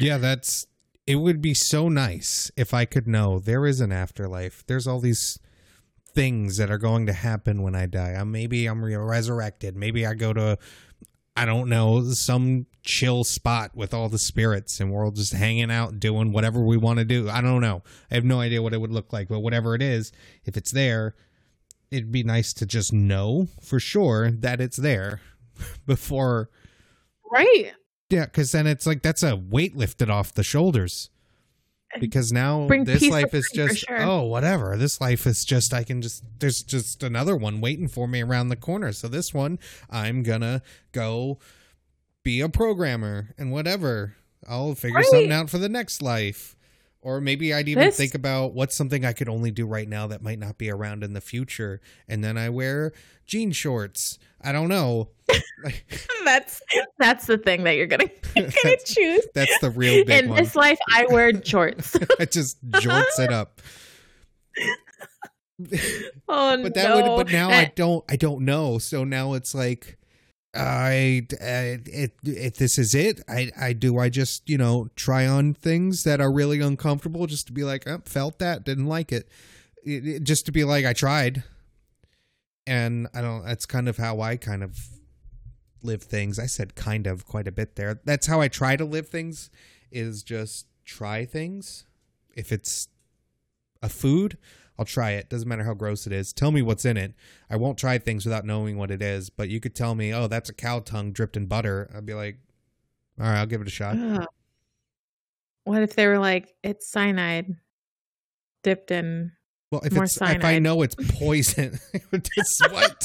Yeah, 0.00 0.18
that's 0.18 0.66
it 1.06 1.16
would 1.16 1.40
be 1.40 1.54
so 1.54 1.88
nice 1.88 2.50
if 2.56 2.74
I 2.74 2.84
could 2.84 3.06
know 3.06 3.38
there 3.38 3.66
is 3.66 3.80
an 3.80 3.92
afterlife. 3.92 4.64
There's 4.66 4.86
all 4.86 4.98
these 4.98 5.38
things 6.14 6.56
that 6.56 6.70
are 6.70 6.78
going 6.78 7.06
to 7.06 7.12
happen 7.12 7.62
when 7.62 7.74
I 7.74 7.86
die. 7.86 8.14
Um, 8.14 8.32
maybe 8.32 8.66
I'm 8.66 8.84
resurrected. 8.84 9.76
Maybe 9.76 10.06
I 10.06 10.14
go 10.14 10.32
to 10.32 10.58
I 11.36 11.44
don't 11.44 11.68
know, 11.68 12.02
some 12.10 12.66
chill 12.82 13.24
spot 13.24 13.76
with 13.76 13.92
all 13.92 14.08
the 14.08 14.18
spirits 14.18 14.80
and 14.80 14.92
we're 14.92 15.04
all 15.04 15.10
just 15.10 15.32
hanging 15.32 15.70
out 15.70 16.00
doing 16.00 16.32
whatever 16.32 16.60
we 16.60 16.76
want 16.76 16.98
to 16.98 17.04
do. 17.04 17.28
I 17.28 17.40
don't 17.40 17.60
know. 17.60 17.82
I 18.10 18.14
have 18.14 18.24
no 18.24 18.40
idea 18.40 18.62
what 18.62 18.72
it 18.72 18.80
would 18.80 18.92
look 18.92 19.12
like, 19.12 19.28
but 19.28 19.40
whatever 19.40 19.74
it 19.74 19.82
is, 19.82 20.12
if 20.44 20.56
it's 20.56 20.70
there, 20.70 21.14
it'd 21.90 22.12
be 22.12 22.22
nice 22.22 22.52
to 22.54 22.66
just 22.66 22.92
know 22.92 23.48
for 23.60 23.78
sure 23.78 24.30
that 24.30 24.60
it's 24.60 24.76
there 24.76 25.20
before 25.86 26.48
right. 27.30 27.72
yeah, 28.08 28.24
because 28.24 28.52
then 28.52 28.66
it's 28.66 28.86
like 28.86 29.02
that's 29.02 29.22
a 29.22 29.36
weight 29.36 29.76
lifted 29.76 30.08
off 30.08 30.32
the 30.32 30.42
shoulders. 30.42 31.10
Because 32.00 32.32
now 32.32 32.66
Bring 32.66 32.84
this 32.84 33.06
life 33.08 33.34
is 33.34 33.50
just 33.54 33.78
sure. 33.78 34.02
oh 34.02 34.22
whatever. 34.22 34.76
This 34.76 35.00
life 35.00 35.26
is 35.26 35.44
just 35.44 35.72
I 35.74 35.84
can 35.84 36.02
just 36.02 36.24
there's 36.38 36.62
just 36.62 37.02
another 37.02 37.36
one 37.36 37.60
waiting 37.60 37.88
for 37.88 38.06
me 38.08 38.22
around 38.22 38.48
the 38.48 38.56
corner. 38.56 38.92
So 38.92 39.08
this 39.08 39.32
one 39.34 39.58
I'm 39.90 40.22
gonna 40.22 40.62
go 40.92 41.38
be 42.22 42.40
a 42.40 42.48
programmer 42.48 43.34
and 43.38 43.52
whatever. 43.52 44.14
I'll 44.48 44.74
figure 44.74 44.96
Right. 44.96 45.06
something 45.06 45.32
out 45.32 45.50
for 45.50 45.58
the 45.58 45.68
next 45.68 46.02
life. 46.02 46.55
Or 47.06 47.20
maybe 47.20 47.54
I'd 47.54 47.68
even 47.68 47.84
This- 47.84 47.96
think 47.96 48.16
about 48.16 48.52
what's 48.52 48.74
something 48.74 49.04
I 49.04 49.12
could 49.12 49.28
only 49.28 49.52
do 49.52 49.64
right 49.64 49.88
now 49.88 50.08
that 50.08 50.22
might 50.22 50.40
not 50.40 50.58
be 50.58 50.68
around 50.70 51.04
in 51.04 51.12
the 51.12 51.20
future. 51.20 51.80
And 52.08 52.24
then 52.24 52.36
I 52.36 52.48
wear 52.48 52.92
jean 53.28 53.52
shorts. 53.52 54.18
I 54.42 54.50
don't 54.50 54.68
know. 54.68 55.10
that's 56.24 56.60
that's 56.98 57.26
the 57.26 57.38
thing 57.38 57.62
that 57.62 57.76
you're 57.76 57.86
gonna, 57.86 58.08
gonna 58.34 58.48
That's- 58.64 58.92
choose. 58.92 59.24
That's 59.36 59.56
the 59.60 59.70
real 59.70 60.04
big 60.04 60.24
In 60.24 60.30
one. 60.30 60.38
this 60.42 60.56
life, 60.56 60.80
I 60.92 61.06
wear 61.06 61.30
shorts. 61.44 61.96
I 62.18 62.24
just 62.24 62.58
jorts 62.72 63.20
it 63.20 63.32
up. 63.32 63.60
oh 66.28 66.62
But 66.62 66.74
that 66.74 66.88
no! 66.88 67.14
would. 67.16 67.26
But 67.26 67.32
now 67.32 67.50
I 67.50 67.72
don't. 67.76 68.04
I 68.08 68.16
don't 68.16 68.44
know. 68.44 68.78
So 68.78 69.04
now 69.04 69.34
it's 69.34 69.54
like, 69.54 69.96
I. 70.56 71.26
I 71.40 71.78
it, 71.86 72.12
if 72.24 72.56
this 72.56 72.78
is 72.78 72.94
it, 72.94 73.20
I. 73.28 73.50
I 73.58 73.72
do. 73.72 73.98
I 73.98 74.08
just 74.08 74.48
you 74.48 74.58
know 74.58 74.88
try 74.96 75.26
on 75.26 75.54
things 75.54 76.04
that 76.04 76.20
are 76.20 76.32
really 76.32 76.60
uncomfortable 76.60 77.26
just 77.26 77.46
to 77.48 77.52
be 77.52 77.64
like, 77.64 77.86
oh, 77.86 78.00
felt 78.04 78.38
that, 78.38 78.64
didn't 78.64 78.86
like 78.86 79.12
it. 79.12 79.28
It- 79.84 80.06
it- 80.06 80.22
Just 80.24 80.46
to 80.46 80.52
be 80.52 80.64
like, 80.64 80.84
I 80.84 80.92
tried. 80.92 81.44
And 82.66 83.06
I 83.14 83.20
don't. 83.20 83.44
That's 83.44 83.66
kind 83.66 83.88
of 83.88 83.96
how 83.96 84.20
I 84.20 84.36
kind 84.36 84.64
of 84.64 84.78
live 85.82 86.02
things. 86.02 86.38
I 86.38 86.46
said 86.46 86.74
kind 86.74 87.06
of 87.06 87.24
quite 87.26 87.46
a 87.46 87.52
bit 87.52 87.76
there. 87.76 88.00
That's 88.04 88.26
how 88.26 88.40
I 88.40 88.48
try 88.48 88.76
to 88.76 88.84
live 88.84 89.08
things. 89.08 89.50
Is 89.92 90.22
just 90.24 90.66
try 90.84 91.24
things. 91.24 91.84
If 92.36 92.50
it's 92.52 92.88
a 93.82 93.88
food, 93.88 94.36
I'll 94.78 94.84
try 94.84 95.12
it. 95.12 95.28
Doesn't 95.30 95.48
matter 95.48 95.64
how 95.64 95.74
gross 95.74 96.06
it 96.06 96.12
is. 96.12 96.32
Tell 96.32 96.50
me 96.52 96.60
what's 96.62 96.84
in 96.84 96.96
it. 96.96 97.14
I 97.48 97.56
won't 97.56 97.78
try 97.78 97.98
things 97.98 98.24
without 98.26 98.44
knowing 98.44 98.76
what 98.76 98.90
it 98.90 99.00
is. 99.02 99.30
But 99.30 99.48
you 99.48 99.58
could 99.60 99.74
tell 99.74 99.94
me, 99.94 100.12
oh, 100.12 100.26
that's 100.26 100.48
a 100.50 100.54
cow 100.54 100.80
tongue 100.80 101.12
dripped 101.12 101.36
in 101.36 101.46
butter. 101.46 101.90
I'd 101.96 102.04
be 102.06 102.14
like, 102.14 102.38
All 103.18 103.26
right, 103.26 103.38
I'll 103.40 103.46
give 103.46 103.60
it 103.62 103.66
a 103.66 103.70
shot. 103.70 103.96
Ugh. 103.98 104.26
What 105.64 105.82
if 105.82 105.94
they 105.96 106.06
were 106.06 106.18
like, 106.18 106.54
it's 106.62 106.88
cyanide 106.90 107.56
dipped 108.62 108.90
in? 108.90 109.32
Well, 109.72 109.80
if 109.84 109.92
More 109.94 110.04
it's 110.04 110.16
if 110.20 110.44
I 110.44 110.58
know 110.60 110.82
it's 110.82 110.94
poison, 111.18 111.78
just 112.36 112.62
what? 112.70 113.02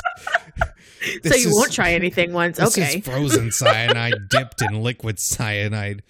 so 1.24 1.36
you 1.36 1.48
is- 1.50 1.54
won't 1.56 1.72
try 1.72 1.94
anything 1.94 2.34
once. 2.34 2.58
This 2.58 2.78
Okay. 2.78 2.98
is 3.00 3.06
frozen 3.06 3.52
cyanide 3.52 4.30
dipped 4.30 4.62
in 4.62 4.84
liquid 4.84 5.20
cyanide 5.20 6.04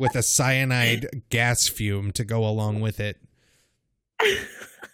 with 0.00 0.16
a 0.16 0.22
cyanide 0.22 1.22
gas 1.30 1.68
fume 1.68 2.10
to 2.12 2.24
go 2.24 2.44
along 2.48 2.80
with 2.80 2.98
it. 2.98 3.18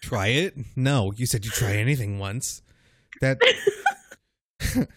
Try 0.02 0.28
it? 0.28 0.54
No, 0.76 1.12
you 1.16 1.26
said 1.26 1.44
you 1.44 1.50
try 1.50 1.76
anything 1.76 2.18
once. 2.18 2.62
That 3.20 3.38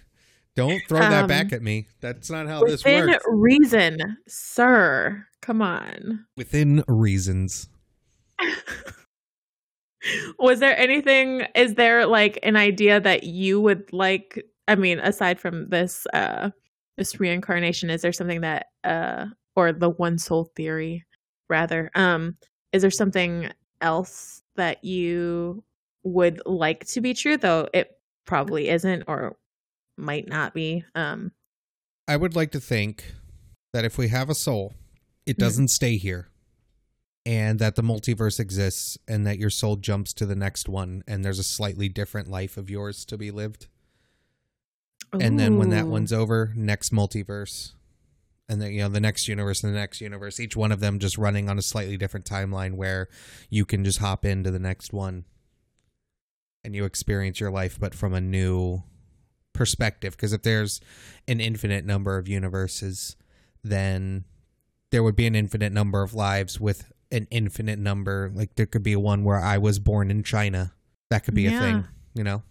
Don't 0.56 0.82
throw 0.90 1.00
that 1.00 1.24
Um, 1.24 1.28
back 1.28 1.54
at 1.54 1.62
me. 1.62 1.88
That's 2.02 2.32
not 2.32 2.48
how 2.48 2.64
this 2.64 2.84
works. 2.84 3.06
Within 3.06 3.20
reason, 3.28 4.18
sir. 4.28 5.24
Come 5.42 5.62
on. 5.62 6.26
Within 6.36 6.84
reasons. 6.88 7.70
Was 10.40 10.60
there 10.60 10.78
anything? 10.78 11.46
Is 11.56 11.76
there 11.76 12.06
like 12.08 12.40
an 12.44 12.56
idea 12.56 13.00
that 13.00 13.24
you 13.24 13.60
would 13.62 13.92
like? 13.92 14.44
I 14.68 14.76
mean, 14.76 15.00
aside 15.00 15.40
from 15.40 15.70
this, 15.70 16.08
uh, 16.14 16.50
this 16.98 17.20
reincarnation, 17.20 17.90
is 17.90 18.02
there 18.02 18.12
something 18.14 18.42
that, 18.42 18.68
uh, 18.84 19.26
or 19.56 19.72
the 19.72 19.90
one 19.90 20.18
soul 20.18 20.52
theory, 20.56 21.06
rather, 21.50 21.90
um, 21.96 22.36
is 22.74 22.82
there 22.82 22.92
something 22.92 23.50
else 23.82 24.42
that 24.56 24.84
you 24.84 25.64
would 26.04 26.42
like 26.46 26.86
to 26.88 27.02
be 27.02 27.14
true? 27.14 27.38
Though 27.38 27.68
it 27.74 27.98
probably 28.26 28.70
isn't, 28.70 29.04
or 29.08 29.38
might 29.98 30.28
not 30.28 30.54
be. 30.54 30.84
Um, 30.96 31.32
I 32.08 32.18
would 32.18 32.36
like 32.36 32.52
to 32.52 32.60
think 32.60 33.14
that 33.74 33.86
if 33.86 33.98
we 33.98 34.08
have 34.10 34.30
a 34.30 34.36
soul, 34.36 34.74
it 35.26 35.36
Mhm. 35.36 35.40
doesn't 35.40 35.68
stay 35.70 35.98
here. 35.98 36.30
And 37.26 37.60
that 37.60 37.76
the 37.76 37.82
multiverse 37.82 38.40
exists 38.40 38.98
and 39.08 39.28
that 39.28 39.38
your 39.38 39.50
soul 39.50 39.76
jumps 39.76 40.14
to 40.14 40.26
the 40.26 40.36
next 40.36 40.70
one 40.70 41.04
and 41.08 41.26
there's 41.26 41.40
a 41.40 41.44
slightly 41.44 41.90
different 41.90 42.30
life 42.30 42.56
of 42.56 42.70
yours 42.70 43.04
to 43.06 43.18
be 43.18 43.32
lived. 43.32 43.68
And 45.12 45.38
then 45.38 45.58
when 45.58 45.70
that 45.72 45.88
one's 45.88 46.14
over, 46.14 46.54
next 46.56 46.94
multiverse. 46.94 47.74
And 48.50 48.62
then 48.62 48.72
you 48.72 48.82
know, 48.82 48.90
the 48.90 49.00
next 49.00 49.28
universe 49.28 49.64
and 49.64 49.74
the 49.74 49.78
next 49.78 50.00
universe, 50.00 50.40
each 50.40 50.56
one 50.56 50.72
of 50.72 50.80
them 50.80 51.00
just 51.00 51.18
running 51.18 51.50
on 51.50 51.58
a 51.58 51.62
slightly 51.62 51.98
different 51.98 52.26
timeline 52.26 52.76
where 52.76 53.10
you 53.50 53.66
can 53.66 53.84
just 53.84 54.00
hop 54.00 54.24
into 54.24 54.52
the 54.52 54.60
next 54.60 54.94
one 54.94 55.26
and 56.64 56.76
you 56.76 56.86
experience 56.86 57.40
your 57.40 57.52
life 57.52 57.78
but 57.80 57.94
from 57.94 58.14
a 58.14 58.22
new 58.22 58.84
perspective. 59.54 60.16
Because 60.16 60.34
if 60.34 60.44
there's 60.44 60.80
an 61.28 61.40
infinite 61.40 61.86
number 61.86 62.18
of 62.18 62.28
universes 62.28 63.16
then 63.64 64.24
there 64.92 65.04
would 65.04 65.16
be 65.16 65.28
an 65.28 65.36
infinite 65.36 65.74
number 65.74 66.02
of 66.02 66.14
lives 66.14 66.60
with 66.60 66.90
an 67.12 67.28
infinite 67.30 67.80
number. 67.80 68.32
Like 68.34 68.56
there 68.56 68.66
could 68.66 68.84
be 68.84 68.96
one 68.96 69.26
where 69.26 69.40
i 69.40 69.58
was 69.58 69.80
born 69.80 70.10
in 70.10 70.24
china. 70.24 70.74
That 71.10 71.26
could 71.26 71.34
be 71.34 71.48
a 71.48 71.60
thing 71.60 71.86
you 72.18 72.24
know 72.24 72.44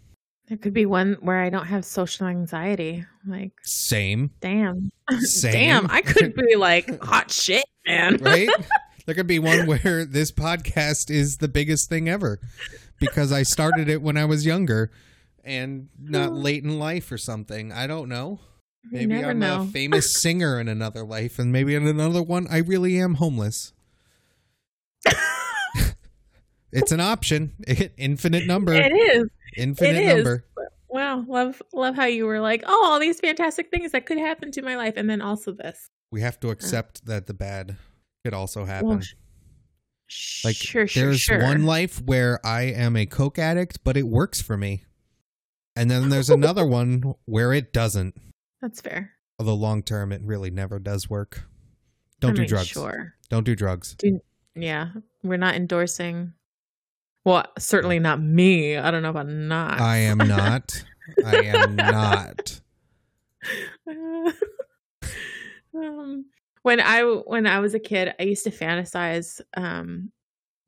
There 0.49 0.57
could 0.57 0.75
be 0.75 0.87
one 0.87 1.17
where 1.21 1.41
I 1.41 1.51
don't 1.51 1.67
have 1.67 1.85
social 1.85 2.27
anxiety. 2.27 3.05
Like, 3.27 3.53
same 3.63 4.31
damn. 4.41 4.93
Same. 5.21 5.53
Damn, 5.53 5.91
I 5.91 6.03
could 6.03 6.35
be 6.35 6.57
like 6.57 7.01
hot 7.03 7.31
shit, 7.31 7.65
man. 7.87 8.17
right 8.21 8.49
there 9.07 9.15
could 9.15 9.27
be 9.29 9.39
one 9.39 9.67
where 9.67 10.05
this 10.05 10.33
podcast 10.33 11.11
is 11.11 11.39
the 11.39 11.47
biggest 11.49 11.89
thing 11.89 12.09
ever 12.09 12.41
because 12.99 13.31
i 13.31 13.45
started 13.45 13.89
it 13.89 14.03
when 14.03 14.17
i 14.17 14.25
was 14.25 14.45
younger 14.45 14.91
and 15.45 15.89
not 15.97 16.31
hmm. 16.31 16.37
late 16.37 16.65
in 16.65 16.77
life 16.79 17.13
or 17.13 17.19
something 17.19 17.71
i 17.71 17.87
don't 17.87 18.09
know 18.09 18.41
Maybe 18.91 19.25
I'm 19.25 19.39
know. 19.39 19.63
a 19.63 19.67
famous 19.67 20.15
singer 20.23 20.61
in 20.61 20.69
another 20.69 21.03
life, 21.03 21.39
and 21.39 21.51
maybe 21.51 21.75
in 21.75 21.87
another 21.87 22.23
one, 22.23 22.47
I 22.49 22.59
really 22.59 22.99
am 23.01 23.15
homeless. 23.15 23.73
it's 26.73 26.93
an 26.93 27.01
option. 27.01 27.53
Infinite 27.97 28.47
number. 28.47 28.73
it 28.75 28.93
is. 28.93 29.29
Infinite 29.57 29.97
it 29.97 30.03
is. 30.03 30.15
number. 30.15 30.45
Wow, 30.89 31.25
love 31.29 31.61
love 31.73 31.95
how 31.95 32.07
you 32.07 32.27
were 32.27 32.41
like, 32.41 32.63
oh, 32.67 32.83
all 32.87 32.99
these 32.99 33.21
fantastic 33.21 33.71
things 33.71 33.93
that 33.93 34.07
could 34.07 34.19
happen 34.19 34.51
to 34.53 34.63
my 34.63 34.77
life, 34.77 34.95
and 34.97 35.11
then 35.11 35.21
also 35.21 35.53
this. 35.53 35.89
We 36.13 36.21
have 36.21 36.39
to 36.41 36.49
uh. 36.49 36.53
accept 36.53 37.07
that 37.07 37.27
the 37.27 37.35
bad 37.35 37.77
could 38.25 38.35
also 38.35 38.65
happen. 38.65 38.89
Well, 38.89 39.01
sh- 40.07 40.45
like 40.45 40.57
sure, 40.57 40.87
sure, 40.87 41.05
there's 41.05 41.21
sure. 41.21 41.43
one 41.43 41.65
life 41.65 42.01
where 42.03 42.45
I 42.45 42.63
am 42.63 42.97
a 42.97 43.07
coke 43.07 43.39
addict, 43.39 43.85
but 43.85 43.97
it 43.97 44.07
works 44.07 44.41
for 44.41 44.57
me. 44.57 44.85
And 45.75 45.91
then 45.91 46.09
there's 46.09 46.31
another 46.31 46.67
one 46.69 47.15
where 47.27 47.53
it 47.53 47.73
doesn't. 47.73 48.15
That's 48.63 48.81
fair. 48.81 49.13
Although 49.39 49.55
long 49.55 49.83
term 49.83 50.13
it 50.13 50.23
really 50.25 50.51
never 50.51 50.79
does 50.79 51.11
work. 51.11 51.43
Don't 52.21 52.33
I 52.33 52.35
do 52.35 52.41
mean, 52.43 52.49
drugs. 52.49 52.69
Sure. 52.69 53.15
Don't 53.29 53.45
do 53.45 53.55
drugs. 53.55 53.97
Yeah, 54.55 54.89
we're 55.23 55.37
not 55.37 55.55
endorsing. 55.55 56.33
Well, 57.27 57.45
certainly 57.59 57.99
not 57.99 58.23
me. 58.23 58.77
I 58.77 58.93
don't 58.93 59.03
know 59.03 59.11
about 59.11 59.27
not. 59.27 59.81
I 59.81 59.97
am 59.97 60.19
not. 60.19 60.85
I 61.25 61.37
am 61.43 61.75
not. 61.75 62.61
um, 65.75 66.27
when 66.63 66.81
I 66.81 67.03
when 67.03 67.49
I 67.49 67.59
was 67.59 67.75
a 67.75 67.81
kid, 67.81 68.15
I 68.21 68.23
used 68.23 68.45
to 68.45 68.53
fantasize 68.53 69.41
um, 69.57 70.13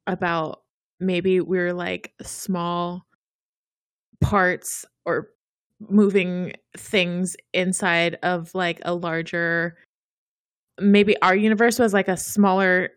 about 0.08 0.62
maybe 0.98 1.40
we're 1.40 1.72
like 1.72 2.12
small 2.22 3.06
parts 4.20 4.84
or 5.06 5.28
moving 5.88 6.54
things 6.76 7.36
inside 7.54 8.18
of 8.24 8.52
like 8.52 8.80
a 8.84 8.96
larger. 8.96 9.76
Maybe 10.80 11.16
our 11.22 11.36
universe 11.36 11.78
was 11.78 11.94
like 11.94 12.08
a 12.08 12.16
smaller 12.16 12.90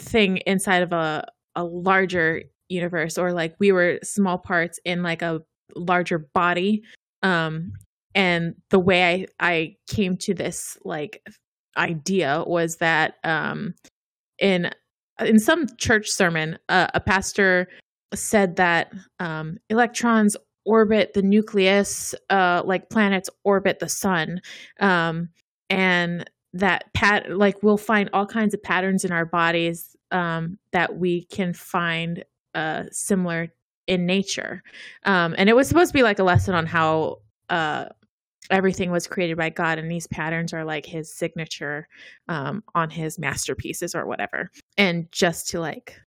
thing 0.00 0.38
inside 0.38 0.82
of 0.82 0.92
a 0.92 1.28
a 1.54 1.62
larger 1.62 2.42
universe, 2.68 3.18
or 3.18 3.32
like 3.32 3.54
we 3.58 3.72
were 3.72 3.98
small 4.02 4.38
parts 4.38 4.78
in 4.84 5.02
like 5.02 5.22
a 5.22 5.42
larger 5.76 6.18
body 6.18 6.82
um 7.22 7.72
and 8.14 8.54
the 8.70 8.78
way 8.78 9.04
i 9.04 9.26
i 9.40 9.76
came 9.88 10.16
to 10.16 10.34
this 10.34 10.78
like 10.84 11.26
idea 11.76 12.42
was 12.46 12.76
that 12.76 13.14
um 13.24 13.74
in 14.38 14.70
in 15.20 15.38
some 15.38 15.66
church 15.78 16.08
sermon 16.08 16.58
uh, 16.68 16.88
a 16.94 17.00
pastor 17.00 17.68
said 18.14 18.56
that 18.56 18.92
um 19.20 19.58
electrons 19.68 20.36
orbit 20.64 21.12
the 21.14 21.22
nucleus 21.22 22.14
uh 22.30 22.62
like 22.64 22.88
planets 22.90 23.30
orbit 23.44 23.78
the 23.78 23.88
sun 23.88 24.40
um 24.80 25.28
and 25.70 26.28
that 26.52 26.92
pat 26.94 27.30
like 27.36 27.62
we'll 27.62 27.76
find 27.76 28.08
all 28.12 28.26
kinds 28.26 28.54
of 28.54 28.62
patterns 28.62 29.04
in 29.04 29.12
our 29.12 29.26
bodies 29.26 29.94
um 30.10 30.58
that 30.72 30.96
we 30.96 31.24
can 31.26 31.52
find 31.52 32.24
uh 32.54 32.84
similar 32.90 33.48
in 33.86 34.06
nature. 34.06 34.62
Um 35.04 35.34
and 35.38 35.48
it 35.48 35.56
was 35.56 35.68
supposed 35.68 35.90
to 35.90 35.98
be 35.98 36.02
like 36.02 36.18
a 36.18 36.24
lesson 36.24 36.54
on 36.54 36.66
how 36.66 37.18
uh 37.48 37.86
everything 38.50 38.90
was 38.90 39.06
created 39.06 39.36
by 39.36 39.50
god 39.50 39.78
and 39.78 39.90
these 39.90 40.06
patterns 40.06 40.54
are 40.54 40.64
like 40.64 40.86
his 40.86 41.12
signature 41.12 41.86
um 42.28 42.62
on 42.74 42.88
his 42.90 43.18
masterpieces 43.18 43.94
or 43.94 44.06
whatever. 44.06 44.50
And 44.76 45.10
just 45.12 45.48
to 45.50 45.60
like 45.60 46.00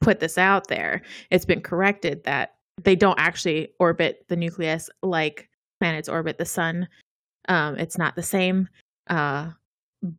put 0.00 0.20
this 0.20 0.38
out 0.38 0.68
there 0.68 1.02
it's 1.30 1.44
been 1.44 1.60
corrected 1.60 2.24
that 2.24 2.54
they 2.82 2.94
don't 2.96 3.18
actually 3.18 3.68
orbit 3.80 4.24
the 4.28 4.36
nucleus 4.36 4.88
like 5.02 5.48
planets 5.80 6.08
orbit 6.08 6.38
the 6.38 6.44
sun. 6.44 6.88
Um 7.48 7.76
it's 7.76 7.98
not 7.98 8.16
the 8.16 8.22
same. 8.22 8.68
Uh 9.08 9.50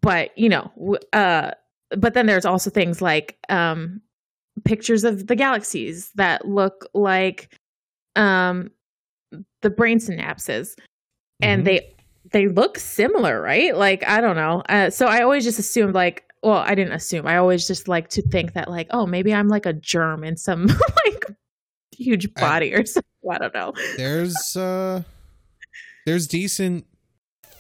but 0.02 0.38
you 0.38 0.50
know 0.50 0.98
uh 1.14 1.52
but 1.98 2.14
then 2.14 2.26
there's 2.26 2.46
also 2.46 2.70
things 2.70 3.02
like 3.02 3.38
um 3.50 4.02
pictures 4.66 5.04
of 5.04 5.28
the 5.28 5.36
galaxies 5.36 6.12
that 6.16 6.48
look 6.48 6.88
like 6.94 7.56
um 8.16 8.72
the 9.62 9.70
brain 9.70 10.00
synapses. 10.00 10.76
And 11.42 11.62
Mhm. 11.62 11.66
they 11.66 11.96
they 12.32 12.48
look 12.48 12.78
similar 12.78 13.42
right? 13.42 13.76
Like 13.76 14.08
i 14.08 14.20
don't 14.22 14.36
know. 14.36 14.62
Uh, 14.70 14.90
so 14.90 15.06
i 15.08 15.22
always 15.22 15.44
just 15.44 15.60
assumed 15.60 15.94
like 15.94 16.24
well 16.44 16.58
i 16.58 16.76
didn't 16.76 16.94
assume. 16.94 17.26
I 17.28 17.38
always 17.38 17.68
just 17.68 17.88
like 17.88 18.10
to 18.10 18.22
think 18.22 18.54
that 18.54 18.70
like 18.70 18.88
oh 18.92 19.06
maybe 19.06 19.34
i'm 19.34 19.48
like 19.48 19.66
a 19.66 19.74
germ 19.74 20.24
in 20.24 20.38
some 20.38 20.66
like 21.06 21.26
huge 21.96 22.28
I- 22.38 22.42
body 22.42 22.74
or 22.74 22.86
something. 22.86 23.04
I 23.30 23.38
don't 23.38 23.54
know. 23.54 23.74
There's 23.98 24.56
uh 24.56 25.04
there's 26.06 26.26
decent 26.28 26.86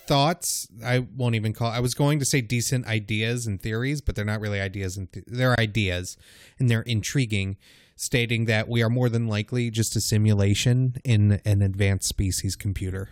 thoughts 0.09 0.67
i 0.83 0.97
won't 0.97 1.35
even 1.35 1.53
call 1.53 1.69
i 1.69 1.79
was 1.79 1.93
going 1.93 2.17
to 2.17 2.25
say 2.25 2.41
decent 2.41 2.87
ideas 2.87 3.45
and 3.45 3.61
theories 3.61 4.01
but 4.01 4.15
they're 4.15 4.25
not 4.25 4.41
really 4.41 4.59
ideas 4.59 4.97
and 4.97 5.11
th- 5.13 5.23
they're 5.27 5.57
ideas 5.59 6.17
and 6.57 6.67
they're 6.67 6.81
intriguing 6.81 7.55
stating 7.95 8.45
that 8.45 8.67
we 8.67 8.81
are 8.81 8.89
more 8.89 9.07
than 9.09 9.27
likely 9.27 9.69
just 9.69 9.95
a 9.95 10.01
simulation 10.01 10.95
in 11.03 11.41
an 11.43 11.61
advanced 11.61 12.07
species 12.07 12.55
computer. 12.55 13.09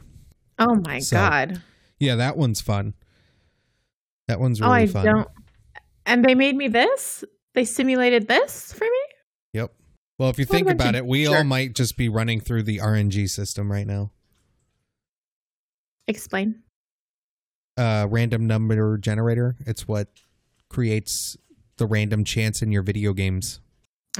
Oh 0.57 0.75
my 0.85 0.99
So, 0.99 1.17
god. 1.17 1.61
yeah 1.99 2.15
that 2.15 2.37
one's 2.37 2.61
fun. 2.61 2.93
That 4.29 4.39
one's 4.39 4.61
oh, 4.61 4.65
really 4.65 4.79
oh 4.79 4.83
i 4.83 4.87
fun. 4.87 5.05
don't 5.05 5.27
and 6.05 6.23
they 6.25 6.33
made 6.35 6.55
me 6.55 6.67
this? 6.69 7.23
They 7.53 7.65
simulated 7.65 8.27
this 8.27 8.71
for 8.73 8.85
me? 8.85 9.01
Yep. 9.53 9.73
Well 10.17 10.29
if 10.29 10.39
you 10.39 10.45
What 10.45 10.55
think 10.55 10.69
about 10.69 10.95
of 10.95 10.95
it 10.95 11.05
we 11.05 11.27
all 11.27 11.43
might 11.43 11.75
just 11.75 11.95
be 11.97 12.09
running 12.09 12.39
through 12.39 12.63
the 12.63 12.77
rng 12.79 13.29
system 13.29 13.71
right 13.71 13.85
now. 13.85 14.11
Explain 16.07 16.63
uh, 17.77 18.07
random 18.09 18.47
number 18.47 18.97
generator. 18.97 19.55
It's 19.65 19.87
what 19.87 20.07
creates 20.69 21.37
the 21.77 21.85
random 21.85 22.23
chance 22.23 22.61
in 22.61 22.71
your 22.71 22.81
video 22.81 23.13
games. 23.13 23.59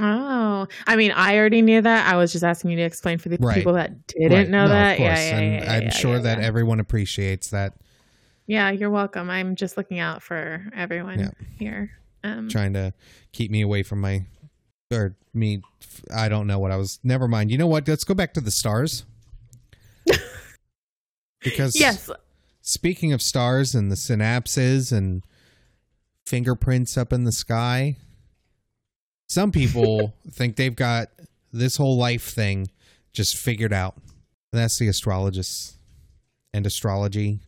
Oh, 0.00 0.68
I 0.86 0.94
mean, 0.94 1.10
I 1.10 1.36
already 1.38 1.60
knew 1.60 1.80
that. 1.82 2.12
I 2.12 2.16
was 2.16 2.30
just 2.30 2.44
asking 2.44 2.70
you 2.70 2.76
to 2.76 2.84
explain 2.84 3.18
for 3.18 3.30
the 3.30 3.36
Right. 3.40 3.56
people 3.56 3.72
that 3.72 4.06
didn't 4.06 4.32
Right. 4.32 4.48
know 4.48 4.64
No, 4.64 4.68
that. 4.68 5.00
Yeah, 5.00 5.06
yeah, 5.16 5.38
and 5.38 5.64
yeah, 5.64 5.72
I'm 5.72 5.82
yeah, 5.82 5.90
sure 5.90 6.16
yeah, 6.16 6.22
that 6.22 6.38
yeah. 6.38 6.46
everyone 6.46 6.78
appreciates 6.78 7.50
that. 7.50 7.74
Yeah, 8.46 8.70
you're 8.70 8.90
welcome. 8.90 9.28
I'm 9.28 9.56
just 9.56 9.76
looking 9.76 9.98
out 9.98 10.22
for 10.22 10.64
everyone 10.74 11.18
Yeah. 11.18 11.30
here. 11.58 11.90
Um, 12.22 12.48
Trying 12.48 12.74
to 12.74 12.94
keep 13.32 13.50
me 13.50 13.60
away 13.60 13.82
from 13.82 14.00
my 14.00 14.24
or 14.92 15.16
me. 15.34 15.62
I 16.14 16.28
don't 16.28 16.46
know 16.46 16.58
what 16.60 16.70
I 16.70 16.76
was. 16.76 17.00
Never 17.02 17.26
mind. 17.28 17.50
You 17.50 17.58
know 17.58 17.66
what? 17.66 17.86
Let's 17.88 18.04
go 18.04 18.14
back 18.14 18.34
to 18.34 18.40
the 18.40 18.50
stars. 18.52 19.04
because 21.42 21.78
yes, 21.78 22.10
speaking 22.68 23.12
of 23.12 23.22
stars 23.22 23.74
and 23.74 23.90
the 23.90 23.96
synapses 23.96 24.92
and 24.92 25.22
fingerprints 26.26 26.98
up 26.98 27.12
in 27.12 27.24
the 27.24 27.32
sky, 27.32 27.96
some 29.26 29.50
people 29.50 30.14
think 30.30 30.56
they've 30.56 30.76
got 30.76 31.08
this 31.52 31.76
whole 31.78 31.96
life 31.96 32.24
thing 32.28 32.68
just 33.12 33.36
figured 33.36 33.72
out. 33.72 33.96
That's 34.52 34.78
the 34.78 34.88
astrologists 34.88 35.76
and 36.52 36.66
astrology 36.66 37.40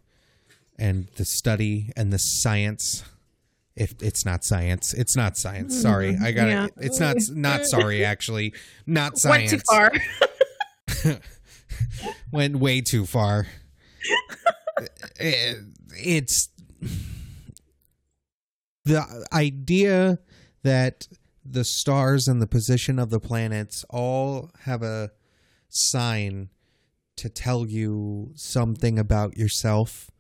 and 0.79 1.07
the 1.17 1.25
study 1.25 1.93
and 1.97 2.13
the 2.13 2.19
science. 2.19 3.05
If 3.77 3.95
it's 4.03 4.25
not 4.27 4.45
science, 4.45 4.93
it's 4.95 5.17
not 5.17 5.37
science. 5.39 5.73
Mm-hmm. 5.75 5.83
Sorry, 5.83 6.17
I 6.21 6.33
got 6.33 6.49
Yeah. 6.49 6.65
it. 6.67 6.73
It's 6.79 6.99
not 7.01 7.17
not 7.31 7.65
sorry 7.67 8.05
actually. 8.13 8.53
Not 8.87 9.17
science. 9.19 9.53
went 9.53 9.93
too 10.91 11.13
far. 11.13 11.19
Went 12.33 12.57
way 12.57 12.81
too 12.83 13.07
far. 13.07 13.47
It- 15.21 15.65
it's 15.97 16.49
the 18.85 19.27
idea 19.33 20.19
that 20.63 21.09
the 21.45 21.65
stars 21.65 22.29
and 22.29 22.41
the 22.41 22.47
position 22.47 22.99
of 22.99 23.11
the 23.11 23.21
planets 23.21 23.85
all 23.91 24.51
have 24.61 24.83
a 24.83 25.11
sign 25.69 26.51
to 27.17 27.29
tell 27.29 27.67
you 27.67 28.33
something 28.35 28.99
about 28.99 29.37
yourself 29.37 30.11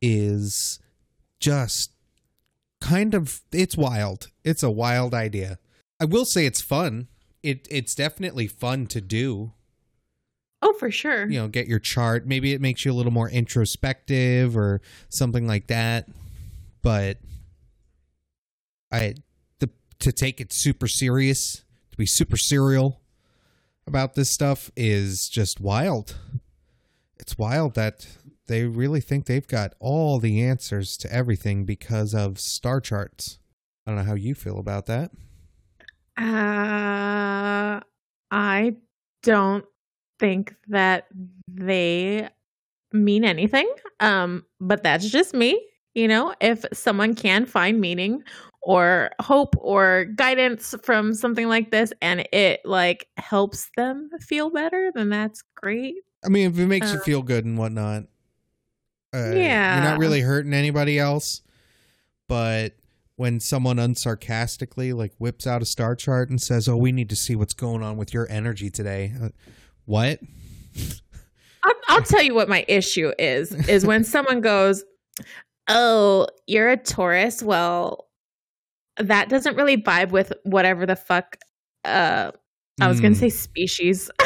is 0.00 0.78
just 1.40 1.92
kind 2.80 3.14
of 3.14 3.42
it's 3.52 3.76
wild. 3.76 4.30
It's 4.44 4.62
a 4.62 4.70
wild 4.70 5.14
idea. 5.14 5.58
I 6.00 6.04
will 6.04 6.24
say 6.24 6.46
it's 6.46 6.60
fun. 6.60 7.08
It 7.42 7.66
it's 7.70 7.94
definitely 7.94 8.46
fun 8.46 8.86
to 8.88 9.00
do 9.00 9.52
oh, 10.62 10.72
for 10.74 10.90
sure. 10.90 11.28
you 11.28 11.38
know 11.38 11.48
get 11.48 11.66
your 11.66 11.78
chart. 11.78 12.26
Maybe 12.26 12.52
it 12.52 12.60
makes 12.60 12.84
you 12.84 12.92
a 12.92 12.94
little 12.94 13.12
more 13.12 13.28
introspective 13.28 14.56
or 14.56 14.80
something 15.08 15.46
like 15.46 15.66
that. 15.68 16.08
But 16.82 17.18
i 18.90 19.14
the 19.60 19.70
to 20.00 20.12
take 20.12 20.40
it 20.40 20.52
super 20.52 20.88
serious 20.88 21.64
to 21.90 21.96
be 21.96 22.06
super 22.06 22.36
serial 22.36 23.00
about 23.86 24.14
this 24.14 24.30
stuff 24.30 24.70
is 24.76 25.28
just 25.28 25.60
wild. 25.60 26.16
It's 27.18 27.38
wild 27.38 27.74
that 27.74 28.06
they 28.46 28.64
really 28.64 29.00
think 29.00 29.26
they've 29.26 29.46
got 29.46 29.74
all 29.78 30.18
the 30.18 30.42
answers 30.42 30.96
to 30.98 31.12
everything 31.12 31.64
because 31.64 32.14
of 32.14 32.38
star 32.40 32.80
charts. 32.80 33.38
I 33.86 33.90
don't 33.90 33.98
know 33.98 34.04
how 34.04 34.14
you 34.14 34.34
feel 34.34 34.58
about 34.58 34.86
that. 34.86 35.10
Uh, 36.16 37.80
I 38.30 38.76
don't 39.22 39.64
think 40.22 40.54
that 40.68 41.08
they 41.48 42.28
mean 42.92 43.24
anything. 43.24 43.68
Um, 43.98 44.46
but 44.60 44.82
that's 44.82 45.10
just 45.10 45.34
me. 45.34 45.60
You 45.94 46.06
know, 46.08 46.34
if 46.40 46.64
someone 46.72 47.14
can 47.14 47.44
find 47.44 47.80
meaning 47.80 48.22
or 48.62 49.10
hope 49.20 49.56
or 49.58 50.06
guidance 50.16 50.74
from 50.84 51.12
something 51.12 51.48
like 51.48 51.72
this 51.72 51.92
and 52.00 52.26
it 52.32 52.60
like 52.64 53.08
helps 53.16 53.68
them 53.76 54.08
feel 54.20 54.48
better, 54.50 54.92
then 54.94 55.08
that's 55.10 55.42
great. 55.56 55.96
I 56.24 56.28
mean, 56.28 56.50
if 56.50 56.58
it 56.58 56.66
makes 56.66 56.92
you 56.92 56.98
Uh, 56.98 57.02
feel 57.02 57.22
good 57.22 57.44
and 57.44 57.58
whatnot, 57.58 58.04
uh, 59.14 59.32
you're 59.32 59.82
not 59.82 59.98
really 59.98 60.20
hurting 60.20 60.54
anybody 60.54 60.98
else. 60.98 61.42
But 62.28 62.76
when 63.16 63.40
someone 63.40 63.76
unsarcastically 63.76 64.94
like 64.94 65.12
whips 65.18 65.46
out 65.46 65.60
a 65.60 65.66
star 65.66 65.94
chart 65.96 66.30
and 66.30 66.40
says, 66.40 66.68
"Oh, 66.68 66.76
we 66.76 66.92
need 66.92 67.10
to 67.10 67.16
see 67.16 67.34
what's 67.36 67.54
going 67.54 67.82
on 67.82 67.96
with 67.96 68.14
your 68.14 68.26
energy 68.30 68.70
today," 68.70 69.12
uh, 69.20 69.28
what? 69.86 70.20
I'll, 71.64 71.72
I'll 71.88 72.02
tell 72.02 72.22
you 72.22 72.34
what 72.34 72.48
my 72.48 72.64
issue 72.68 73.12
is 73.18 73.52
is 73.68 73.86
when 73.86 74.04
someone 74.14 74.40
goes 74.40 74.84
oh 75.68 76.26
you're 76.46 76.70
a 76.70 76.76
taurus 76.76 77.42
well 77.42 78.08
that 78.98 79.28
doesn't 79.28 79.56
really 79.56 79.76
vibe 79.76 80.10
with 80.10 80.32
whatever 80.44 80.86
the 80.86 80.96
fuck 80.96 81.36
uh 81.84 82.32
i 82.80 82.88
was 82.88 83.00
gonna 83.00 83.14
Mm. 83.14 83.18
say 83.18 83.28
species. 83.30 84.10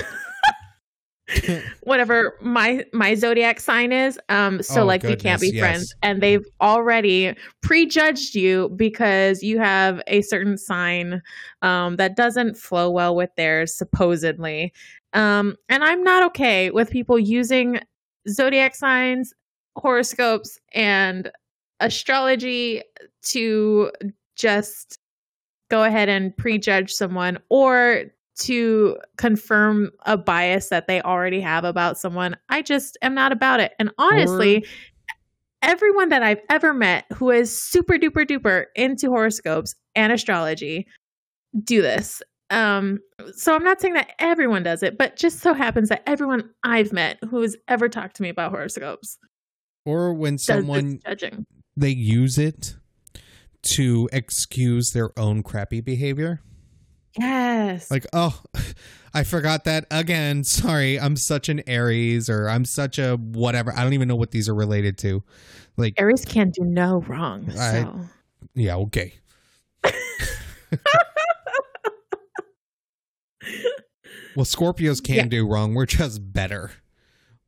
Whatever 1.82 2.34
my 2.40 2.84
my 2.92 3.16
zodiac 3.16 3.58
sign 3.58 3.90
is 3.90 4.16
um 4.28 4.62
so 4.62 4.82
Oh, 4.82 4.86
like 4.86 5.02
we 5.02 5.16
can't 5.16 5.40
be 5.40 5.48
goodness, 5.50 5.60
friends. 5.60 5.94
And 6.00 6.22
they've 6.22 6.44
already 6.60 7.34
prejudged 7.62 8.36
you 8.36 8.68
because 8.76 9.42
you 9.42 9.58
have 9.58 10.00
a 10.06 10.22
certain 10.22 10.56
sign 10.56 11.20
um 11.62 11.96
that 11.96 12.14
doesn't 12.14 12.56
flow 12.56 12.88
well 12.92 13.16
with 13.16 13.30
theirs 13.36 13.74
supposedly 13.74 14.72
um 15.16 15.56
and 15.68 15.82
i'm 15.82 16.04
not 16.04 16.22
okay 16.22 16.70
with 16.70 16.90
people 16.90 17.18
using 17.18 17.80
zodiac 18.28 18.74
signs 18.74 19.32
horoscopes 19.76 20.58
and 20.72 21.30
astrology 21.80 22.82
to 23.22 23.90
just 24.36 24.98
go 25.70 25.82
ahead 25.84 26.08
and 26.08 26.36
prejudge 26.36 26.92
someone 26.92 27.38
or 27.48 28.04
to 28.38 28.98
confirm 29.16 29.90
a 30.04 30.16
bias 30.16 30.68
that 30.68 30.86
they 30.86 31.00
already 31.02 31.40
have 31.40 31.64
about 31.64 31.98
someone. 31.98 32.36
I 32.48 32.62
just 32.62 32.98
am 33.02 33.14
not 33.14 33.32
about 33.32 33.60
it. 33.60 33.72
And 33.78 33.90
honestly, 33.98 34.64
everyone 35.62 36.10
that 36.10 36.22
I've 36.22 36.42
ever 36.50 36.74
met 36.74 37.06
who 37.14 37.30
is 37.30 37.60
super 37.60 37.94
duper 37.94 38.26
duper 38.26 38.66
into 38.74 39.08
horoscopes 39.08 39.74
and 39.94 40.12
astrology 40.12 40.86
do 41.64 41.80
this. 41.80 42.22
Um, 42.50 43.00
so 43.34 43.54
I'm 43.54 43.64
not 43.64 43.80
saying 43.80 43.94
that 43.94 44.12
everyone 44.18 44.62
does 44.62 44.82
it, 44.82 44.96
but 44.98 45.16
just 45.16 45.40
so 45.40 45.52
happens 45.54 45.88
that 45.88 46.02
everyone 46.06 46.50
I've 46.62 46.92
met 46.92 47.18
who 47.28 47.40
has 47.42 47.56
ever 47.68 47.88
talked 47.88 48.16
to 48.16 48.22
me 48.22 48.28
about 48.28 48.50
horoscopes 48.52 49.18
Or 49.84 50.14
when 50.14 50.38
someone 50.38 51.00
judging. 51.04 51.44
they 51.76 51.90
use 51.90 52.38
it 52.38 52.76
to 53.62 54.08
excuse 54.12 54.90
their 54.92 55.10
own 55.18 55.42
crappy 55.42 55.80
behavior. 55.80 56.40
Yes. 57.18 57.90
Like, 57.90 58.06
oh, 58.12 58.40
I 59.14 59.24
forgot 59.24 59.64
that 59.64 59.86
again. 59.90 60.44
Sorry, 60.44 61.00
I'm 61.00 61.16
such 61.16 61.48
an 61.48 61.62
Aries 61.66 62.28
or 62.30 62.48
I'm 62.48 62.64
such 62.64 62.98
a 62.98 63.16
whatever. 63.16 63.72
I 63.76 63.82
don't 63.82 63.94
even 63.94 64.06
know 64.06 64.14
what 64.16 64.30
these 64.30 64.48
are 64.48 64.54
related 64.54 64.98
to. 64.98 65.24
Like, 65.76 65.94
Aries 65.98 66.24
can 66.24 66.50
do 66.50 66.62
no 66.64 67.00
wrong. 67.08 67.48
I- 67.58 67.82
So 67.82 68.00
yeah, 68.54 68.76
okay. 68.76 69.14
well, 74.34 74.44
Scorpios 74.46 75.02
can 75.02 75.14
Yeah. 75.16 75.24
do 75.26 75.46
wrong. 75.48 75.74
We're 75.74 75.86
just 75.86 76.32
better. 76.32 76.70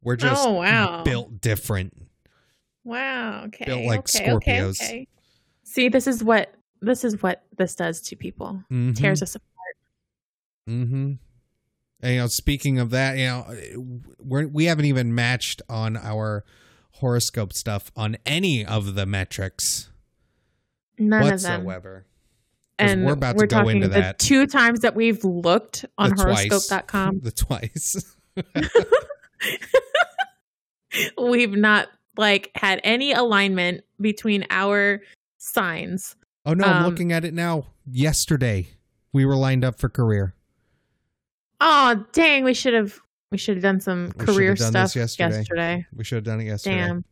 We're 0.02 0.16
just 0.16 0.46
Oh, 0.46 0.52
wow. 0.52 1.02
built 1.02 1.40
different. 1.40 2.06
Wow. 2.84 3.44
Okay. 3.46 3.64
Built 3.66 3.84
like 3.84 4.00
okay, 4.00 4.32
okay, 4.32 4.58
Scorpios. 4.58 4.80
okay. 4.82 5.08
See, 5.64 5.88
this 5.88 6.06
is 6.06 6.22
what 6.24 6.54
this 6.80 7.02
is 7.04 7.20
what 7.22 7.42
this 7.56 7.74
does 7.74 8.00
to 8.02 8.16
people. 8.16 8.62
Mhm. 8.70 8.96
Tears 8.96 9.20
us 9.22 9.34
apart. 9.34 9.48
Mm-hmm. 10.68 11.12
And, 12.00 12.14
you 12.14 12.18
know, 12.20 12.26
speaking 12.28 12.78
of 12.78 12.90
that, 12.90 13.18
you 13.18 13.26
know, 13.26 14.00
we're, 14.20 14.46
we 14.46 14.66
haven't 14.66 14.84
even 14.84 15.12
matched 15.14 15.60
on 15.68 15.96
our 15.96 16.44
horoscope 16.92 17.52
stuff 17.52 17.90
on 17.96 18.16
any 18.24 18.64
of 18.64 18.94
the 18.94 19.04
metrics 19.06 19.90
None 20.98 21.32
of 21.32 21.42
them. 21.42 21.64
whatsoever. 21.64 22.06
And 22.78 23.04
we're 23.04 23.12
about 23.12 23.32
to 23.32 23.36
we're 23.38 23.46
go 23.46 23.56
talking 23.58 23.76
into 23.76 23.88
the 23.88 24.00
that. 24.00 24.18
two 24.18 24.46
times 24.46 24.80
that 24.80 24.94
we've 24.94 25.22
looked 25.24 25.84
on 25.98 26.10
The 26.10 26.22
horoscope.com. 26.22 27.20
The 27.22 27.32
twice. 27.32 28.16
we've 31.18 31.52
not 31.52 31.88
like 32.16 32.50
had 32.54 32.80
any 32.84 33.12
alignment 33.12 33.82
between 34.00 34.44
our 34.50 35.00
signs. 35.38 36.16
Oh 36.46 36.54
no, 36.54 36.64
I'm 36.64 36.84
Um, 36.84 36.90
looking 36.90 37.12
at 37.12 37.24
it 37.24 37.34
now. 37.34 37.66
Yesterday, 37.90 38.68
we 39.12 39.24
were 39.24 39.36
lined 39.36 39.64
up 39.64 39.78
for 39.78 39.88
career. 39.88 40.34
Oh, 41.60 42.04
dang, 42.12 42.44
we 42.44 42.54
should 42.54 42.74
have 42.74 42.98
we 43.30 43.38
should 43.38 43.56
have 43.56 43.62
done 43.62 43.80
some 43.80 44.12
We 44.18 44.24
career 44.24 44.54
done 44.54 44.72
this 44.72 44.92
stuff 44.92 44.96
yesterday. 44.96 45.36
yesterday. 45.38 45.86
We 45.94 46.04
should 46.04 46.16
have 46.16 46.24
done 46.24 46.40
it 46.40 46.44
yesterday. 46.44 46.76
Damn. 46.76 47.04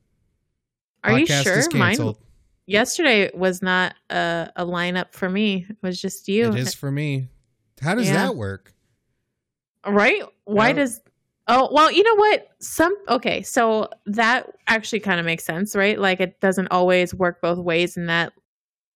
Are 1.05 1.19
you 1.19 1.27
sure? 1.27 1.63
Mine. 1.75 2.15
Yesterday 2.67 3.31
was 3.35 3.63
not 3.63 3.95
a, 4.11 4.51
a 4.57 4.65
lineup 4.65 5.13
for 5.13 5.29
me. 5.31 5.67
It 5.69 5.77
was 5.83 6.01
just 6.01 6.29
you. 6.29 6.49
It 6.53 6.57
is 6.57 6.75
for 6.75 6.91
me. 6.91 7.29
How 7.81 7.95
does 7.95 8.07
Yeah. 8.09 8.27
that 8.27 8.37
work? 8.37 8.73
Right? 9.87 10.23
Why 10.45 10.73
does 10.73 11.01
Oh, 11.49 11.69
well, 11.71 11.93
you 11.93 12.03
know 12.03 12.17
what? 12.17 12.49
Some 12.59 12.97
okay, 13.09 13.41
so 13.43 13.89
that 14.07 14.51
actually 14.67 14.99
kind 14.99 15.21
of 15.21 15.27
makes 15.27 15.45
sense, 15.45 15.77
right? 15.77 15.97
Like 15.97 16.21
it 16.21 16.41
doesn't 16.41 16.67
always 16.73 17.15
work 17.15 17.41
both 17.41 17.59
ways 17.59 17.97
in 17.97 18.07
that 18.07 18.33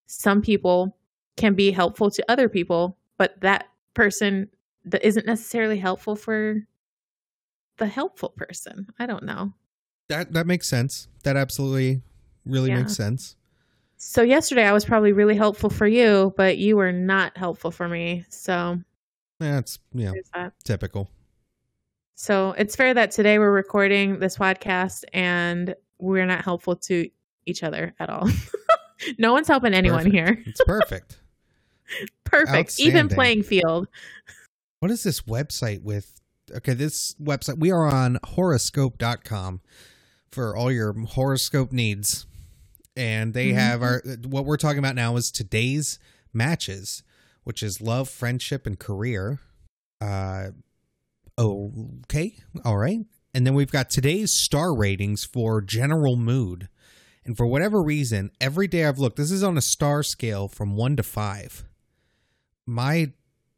some 0.09 0.43
people 0.43 0.97
can 1.37 1.55
be 1.55 1.71
helpful 1.71 2.11
to 2.11 2.25
other 2.29 2.49
people, 2.49 2.99
but 3.19 3.41
that 3.43 3.69
person 3.95 4.49
that 4.85 5.07
isn't 5.07 5.27
necessarily 5.27 5.79
helpful 5.79 6.17
for 6.17 6.67
the 7.77 7.87
helpful 7.87 8.31
person. 8.31 8.89
I 8.99 9.07
don't 9.07 9.23
know. 9.23 9.55
That 10.09 10.33
that 10.33 10.49
makes 10.49 10.67
sense. 10.67 11.07
That 11.23 11.37
absolutely 11.37 12.03
really 12.45 12.71
Yeah. 12.71 12.79
makes 12.79 12.97
sense. 12.97 13.37
So 14.03 14.23
yesterday 14.23 14.65
I 14.65 14.73
was 14.73 14.87
probably 14.87 15.13
really 15.13 15.37
helpful 15.37 15.69
for 15.69 15.87
you, 15.87 16.33
but 16.35 16.57
you 16.57 16.75
were 16.79 16.91
not 16.91 17.37
helpful 17.37 17.71
for 17.71 17.87
me. 17.87 18.25
So 18.31 18.81
That's 19.39 19.79
yeah, 19.93 20.13
that. 20.33 20.55
typical. 20.65 21.11
So 22.15 22.53
it's 22.57 22.75
fair 22.75 22.95
that 22.95 23.11
today 23.11 23.39
we're 23.39 23.53
recording 23.53 24.19
this 24.19 24.39
podcast 24.39 25.05
and 25.13 25.75
we're 25.99 26.25
not 26.25 26.43
helpful 26.43 26.77
to 26.77 27.11
each 27.45 27.63
other 27.63 27.95
at 28.01 28.09
all. 28.09 28.27
no 29.19 29.35
one's 29.35 29.49
helping 29.49 29.75
anyone 29.75 30.11
Perfect. 30.11 30.15
here. 30.15 30.45
It's 30.47 30.65
perfect. 30.65 31.19
Perfect. 32.25 32.81
Even 32.81 33.09
playing 33.09 33.43
field. 33.43 33.87
what 34.79 34.91
is 34.91 35.03
this 35.03 35.21
website 35.23 35.83
with? 35.83 36.23
Okay, 36.51 36.73
this 36.73 37.15
website 37.23 37.59
we 37.59 37.71
are 37.71 37.87
on 37.87 38.19
horoscope.com 38.25 39.61
for 40.31 40.57
all 40.57 40.73
your 40.73 40.95
horoscope 40.95 41.71
needs. 41.71 42.27
And 43.01 43.33
they 43.33 43.49
Mhm. 43.53 43.55
have 43.55 43.83
our 43.83 44.03
what 44.25 44.45
we're 44.45 44.59
talking 44.59 44.79
about 44.79 44.95
now 44.95 45.17
is 45.17 45.31
today's 45.31 45.99
matches, 46.35 47.03
which 47.45 47.63
is 47.63 47.81
love, 47.81 48.11
friendship 48.11 48.67
and 48.67 48.79
career. 48.79 49.41
Uh 50.03 50.51
okay, 51.39 52.37
all 52.63 52.77
right. 52.77 53.07
And 53.33 53.47
then 53.47 53.55
we've 53.55 53.71
got 53.73 53.89
today's 53.89 54.33
star 54.35 54.75
ratings 54.77 55.25
for 55.25 55.63
general 55.63 56.17
mood. 56.17 56.69
And 57.25 57.37
for 57.37 57.47
whatever 57.47 57.83
reason, 57.83 58.31
every 58.41 58.67
day 58.69 58.85
I've 58.85 58.99
looked, 58.99 59.17
this 59.17 59.31
is 59.31 59.43
on 59.43 59.57
a 59.57 59.63
star 59.63 60.03
scale 60.03 60.49
from 60.49 60.77
1 60.77 60.97
to 60.97 61.03
5. 61.03 61.65
My 62.67 63.13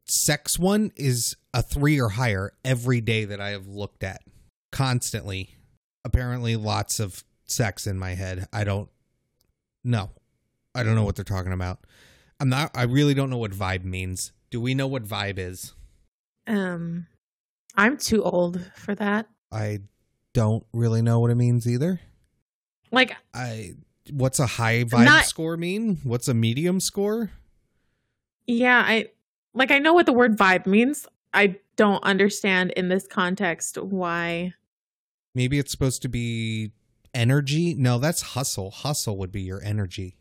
sex 0.04 0.58
one 0.58 0.92
is 0.94 1.36
a 1.54 1.62
3 1.62 2.00
or 2.00 2.10
higher 2.10 2.52
every 2.64 3.00
day 3.00 3.24
that 3.24 3.40
I 3.40 3.50
have 3.50 3.66
looked 3.66 4.04
at. 4.04 4.22
Constantly. 4.70 5.56
Apparently 6.04 6.54
lots 6.54 7.00
of 7.00 7.24
sex 7.44 7.86
in 7.86 7.98
my 7.98 8.14
head. 8.14 8.46
I 8.52 8.64
don't 8.64 8.88
know. 9.84 10.10
I 10.74 10.82
don't 10.82 10.94
know 10.94 11.04
what 11.04 11.16
they're 11.16 11.24
talking 11.24 11.52
about. 11.52 11.80
I'm 12.40 12.48
not 12.48 12.70
I 12.74 12.84
really 12.84 13.14
don't 13.14 13.30
know 13.30 13.36
what 13.38 13.52
vibe 13.52 13.84
means. 13.84 14.32
Do 14.50 14.60
we 14.60 14.74
know 14.74 14.86
what 14.86 15.04
vibe 15.04 15.38
is? 15.38 15.74
Um 16.46 17.06
I'm 17.76 17.96
too 17.96 18.22
old 18.22 18.70
for 18.74 18.94
that. 18.94 19.28
I 19.50 19.80
don't 20.34 20.64
really 20.72 21.02
know 21.02 21.20
what 21.20 21.30
it 21.30 21.34
means 21.36 21.66
either. 21.66 22.00
Like 22.90 23.14
I 23.34 23.74
what's 24.10 24.38
a 24.38 24.46
high 24.46 24.84
vibe 24.84 25.04
Not- 25.04 25.24
score 25.26 25.56
mean? 25.56 25.98
What's 26.04 26.28
a 26.28 26.34
medium 26.34 26.80
score? 26.80 27.30
yeah, 28.46 28.82
I 28.84 29.08
like 29.54 29.70
I 29.70 29.78
know 29.78 29.92
what 29.94 30.06
the 30.06 30.12
word 30.12 30.36
vibe 30.36 30.66
means. 30.66 31.06
I 31.34 31.56
don't 31.76 32.02
understand 32.04 32.72
in 32.72 32.88
this 32.88 33.06
context 33.06 33.78
why 33.78 34.54
Maybe 35.34 35.58
it's 35.58 35.70
supposed 35.72 36.02
to 36.02 36.08
be 36.08 36.72
energy. 37.14 37.74
No, 37.74 37.98
that's 37.98 38.22
hustle. 38.22 38.70
Hustle 38.70 39.16
would 39.18 39.32
be 39.32 39.42
your 39.42 39.62
energy. 39.62 40.16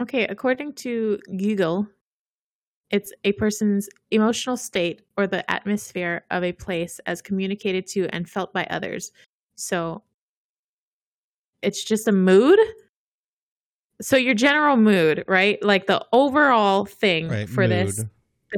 Okay, 0.00 0.26
according 0.26 0.72
to 0.74 1.18
Google, 1.36 1.86
it's 2.90 3.12
a 3.24 3.32
person's 3.32 3.88
emotional 4.10 4.56
state 4.56 5.02
or 5.16 5.26
the 5.26 5.48
atmosphere 5.50 6.24
of 6.30 6.42
a 6.44 6.52
place 6.52 7.00
as 7.06 7.22
communicated 7.22 7.86
to 7.88 8.06
and 8.08 8.28
felt 8.28 8.52
by 8.52 8.64
others. 8.70 9.12
So 9.56 10.02
it's 11.62 11.84
just 11.84 12.08
a 12.08 12.12
mood. 12.12 12.58
So 14.00 14.16
your 14.16 14.34
general 14.34 14.76
mood, 14.76 15.24
right? 15.28 15.62
Like 15.62 15.86
the 15.86 16.04
overall 16.12 16.84
thing 16.84 17.28
Right. 17.28 17.48
for 17.48 17.68
this 17.68 18.04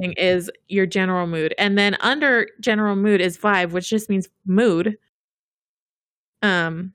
thing 0.00 0.12
is 0.14 0.50
your 0.68 0.86
general 0.86 1.26
mood. 1.26 1.54
And 1.58 1.76
then 1.76 1.96
under 2.00 2.48
general 2.60 2.96
mood 2.96 3.20
is 3.20 3.36
vibe, 3.36 3.70
which 3.72 3.90
just 3.90 4.08
means 4.08 4.28
mood. 4.46 4.96
Um 6.42 6.94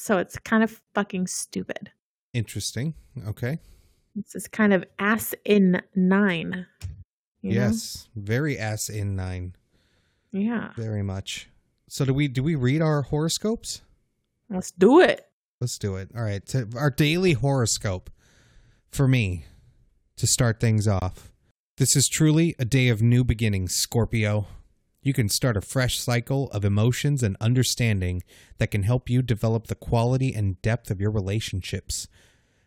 so 0.00 0.16
it's 0.16 0.38
kind 0.38 0.64
of 0.64 0.80
fucking 0.94 1.26
stupid. 1.26 1.90
Interesting. 2.32 2.94
Okay. 3.28 3.58
This 4.14 4.34
is 4.34 4.48
kind 4.48 4.72
of 4.72 4.82
ass 4.98 5.34
in 5.44 5.82
nine. 5.94 6.66
you 7.42 7.52
know? 7.52 7.66
Yes. 7.66 8.08
Very 8.16 8.58
ass 8.58 8.88
in 8.88 9.14
nine. 9.14 9.54
Yeah. 10.32 10.70
Very 10.74 11.02
much. 11.02 11.50
So 11.88 12.06
do 12.06 12.14
we 12.14 12.28
do 12.28 12.42
we 12.42 12.54
read 12.54 12.80
our 12.80 13.02
horoscopes? 13.02 13.82
Let's 14.48 14.70
do 14.70 15.00
it. 15.00 15.26
Let's 15.60 15.76
do 15.76 15.96
it. 15.96 16.08
All 16.16 16.22
right. 16.22 16.44
To 16.46 16.66
our 16.76 16.90
daily 16.90 17.34
horoscope 17.34 18.08
for 18.90 19.06
me 19.06 19.44
to 20.16 20.26
start 20.26 20.60
things 20.60 20.88
off. 20.88 21.30
This 21.76 21.94
is 21.94 22.08
truly 22.08 22.54
a 22.58 22.64
day 22.64 22.88
of 22.88 23.02
new 23.02 23.22
beginnings, 23.22 23.74
Scorpio. 23.74 24.46
You 25.02 25.12
can 25.14 25.28
start 25.28 25.56
a 25.56 25.62
fresh 25.62 25.98
cycle 25.98 26.50
of 26.50 26.64
emotions 26.64 27.22
and 27.22 27.36
understanding 27.40 28.22
that 28.58 28.70
can 28.70 28.82
help 28.82 29.08
you 29.08 29.22
develop 29.22 29.66
the 29.66 29.74
quality 29.74 30.34
and 30.34 30.60
depth 30.60 30.90
of 30.90 31.00
your 31.00 31.10
relationships. 31.10 32.06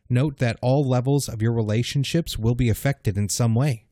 Note 0.10 0.38
that 0.40 0.58
all 0.62 0.84
levels 0.84 1.30
of 1.30 1.42
your 1.42 1.54
relationships 1.54 2.38
will 2.38 2.56
be 2.56 2.70
affected 2.70 3.18
in 3.18 3.30
some 3.30 3.54
way. 3.54 3.86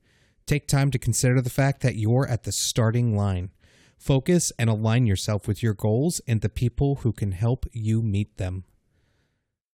Take 0.48 0.68
time 0.68 0.90
to 0.92 1.00
consider 1.00 1.40
the 1.40 1.50
fact 1.50 1.82
that 1.82 1.96
you're 1.96 2.28
at 2.28 2.44
the 2.44 2.52
starting 2.52 3.16
line. 3.16 3.52
Focus 3.98 4.52
and 4.58 4.70
align 4.70 5.06
yourself 5.06 5.48
with 5.48 5.62
your 5.62 5.76
goals 5.76 6.20
and 6.28 6.42
the 6.42 6.50
people 6.50 6.96
who 6.96 7.14
can 7.14 7.34
help 7.34 7.68
you 7.72 8.02
meet 8.02 8.38
them. 8.38 8.64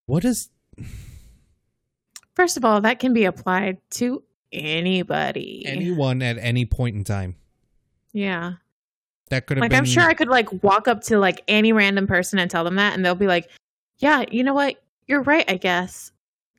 What 0.05 0.25
is 0.25 0.49
First 2.35 2.57
of 2.57 2.65
all, 2.65 2.81
that 2.81 2.99
can 2.99 3.13
be 3.13 3.25
applied 3.25 3.77
to 3.91 4.23
anybody. 4.51 5.63
anyone 5.65 6.21
at 6.21 6.37
any 6.37 6.65
point 6.65 6.95
in 6.95 7.03
time? 7.03 7.37
Yeah. 8.13 8.53
That 9.29 9.45
could 9.45 9.57
have 9.57 9.61
Like 9.61 9.71
been 9.71 9.79
I'm 9.79 9.85
sure 9.85 10.03
I 10.03 10.13
could 10.13 10.29
like 10.29 10.63
walk 10.63 10.87
up 10.87 11.01
to 11.03 11.19
like 11.19 11.43
any 11.49 11.73
random 11.73 12.07
person 12.07 12.39
and 12.39 12.49
tell 12.49 12.63
them 12.63 12.75
that 12.75 12.93
and 12.93 13.03
they'll 13.03 13.13
be 13.15 13.27
like, 13.27 13.49
"Yeah, 13.97 14.23
you 14.31 14.41
know 14.43 14.53
what? 14.53 14.81
You're 15.05 15.21
right, 15.23 15.43
I 15.49 15.57
guess." 15.57 16.11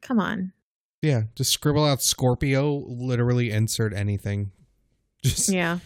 Come 0.03 0.21
on. 0.21 0.53
yeah, 1.03 1.23
just 1.35 1.51
scribble 1.53 1.85
out 1.85 2.03
Scorpio, 2.03 2.85
literally 2.87 3.51
insert 3.51 3.93
anything. 3.95 4.53
Just 5.25 5.49
Yeah. 5.51 5.79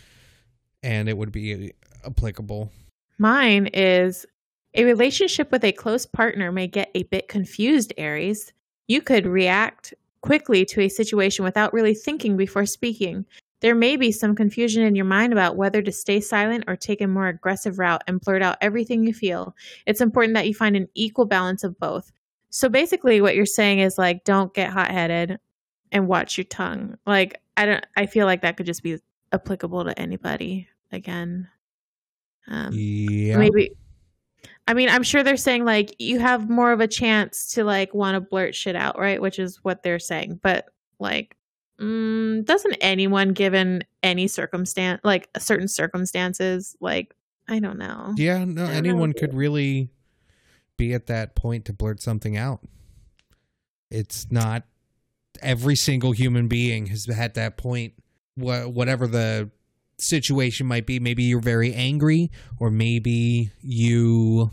and 0.82 1.08
it 1.08 1.16
would 1.16 1.32
be 1.32 1.72
applicable. 2.04 2.70
Mine 3.18 3.68
is 3.72 4.26
a 4.74 4.84
relationship 4.84 5.50
with 5.52 5.64
a 5.64 5.72
close 5.72 6.04
partner 6.04 6.50
may 6.52 6.66
get 6.66 6.90
a 6.94 7.04
bit 7.04 7.28
confused, 7.28 7.92
Aries. 7.96 8.52
You 8.88 9.00
could 9.00 9.26
react 9.26 9.94
quickly 10.20 10.64
to 10.66 10.80
a 10.82 10.88
situation 10.88 11.44
without 11.44 11.72
really 11.72 11.94
thinking 11.94 12.36
before 12.36 12.66
speaking. 12.66 13.24
There 13.62 13.74
may 13.74 13.96
be 13.96 14.12
some 14.12 14.34
confusion 14.34 14.82
in 14.82 14.94
your 14.94 15.04
mind 15.04 15.32
about 15.32 15.56
whether 15.56 15.80
to 15.82 15.92
stay 15.92 16.20
silent 16.20 16.64
or 16.66 16.76
take 16.76 17.00
a 17.00 17.06
more 17.06 17.28
aggressive 17.28 17.78
route 17.78 18.02
and 18.06 18.20
blurt 18.20 18.42
out 18.42 18.58
everything 18.60 19.04
you 19.04 19.14
feel. 19.14 19.54
It's 19.86 20.00
important 20.00 20.34
that 20.34 20.48
you 20.48 20.54
find 20.54 20.76
an 20.76 20.88
equal 20.94 21.24
balance 21.26 21.62
of 21.64 21.78
both. 21.78 22.10
So 22.50 22.68
basically 22.68 23.20
what 23.20 23.36
you're 23.36 23.46
saying 23.46 23.78
is 23.78 23.96
like 23.96 24.24
don't 24.24 24.52
get 24.52 24.70
hot-headed 24.70 25.38
and 25.92 26.08
watch 26.08 26.36
your 26.36 26.44
tongue. 26.44 26.98
Like 27.06 27.40
I 27.56 27.66
don't 27.66 27.86
I 27.96 28.06
feel 28.06 28.26
like 28.26 28.42
that 28.42 28.56
could 28.56 28.66
just 28.66 28.82
be 28.82 28.98
applicable 29.32 29.84
to 29.84 29.98
anybody 29.98 30.68
again. 30.90 31.48
Um 32.48 32.72
Yeah. 32.72 33.36
maybe 33.36 33.70
i 34.66 34.74
mean 34.74 34.88
i'm 34.88 35.02
sure 35.02 35.22
they're 35.22 35.36
saying 35.36 35.64
like 35.64 35.94
you 35.98 36.18
have 36.18 36.48
more 36.50 36.72
of 36.72 36.80
a 36.80 36.86
chance 36.88 37.52
to 37.52 37.64
like 37.64 37.94
want 37.94 38.14
to 38.14 38.20
blurt 38.20 38.54
shit 38.54 38.76
out 38.76 38.98
right 38.98 39.20
which 39.20 39.38
is 39.38 39.58
what 39.62 39.82
they're 39.82 39.98
saying 39.98 40.38
but 40.42 40.66
like 40.98 41.36
mm, 41.80 42.44
doesn't 42.44 42.74
anyone 42.80 43.30
given 43.32 43.82
any 44.02 44.26
circumstance 44.28 45.00
like 45.04 45.28
certain 45.38 45.68
circumstances 45.68 46.76
like 46.80 47.14
i 47.48 47.58
don't 47.58 47.78
know 47.78 48.12
Yeah, 48.16 48.44
no, 48.44 48.44
I 48.44 48.44
don't 48.44 48.56
know. 48.72 48.72
anyone 48.78 49.12
could 49.12 49.34
really 49.34 49.90
be 50.76 50.94
at 50.94 51.06
that 51.06 51.34
point 51.34 51.64
to 51.66 51.72
blurt 51.72 52.00
something 52.00 52.36
out. 52.36 52.60
It's 53.90 54.26
not 54.30 54.64
every 55.42 55.76
single 55.76 56.12
human 56.12 56.48
being 56.48 56.86
has 56.86 57.04
had 57.06 57.34
that 57.34 57.56
point. 57.58 57.92
Wha- 58.36 58.66
Whatever 58.68 59.06
the 59.06 59.50
situation 59.98 60.66
might 60.66 60.86
be, 60.86 60.98
maybe 60.98 61.24
you're 61.24 61.40
very 61.40 61.74
angry, 61.74 62.30
or 62.58 62.70
maybe 62.70 63.50
you 63.60 64.50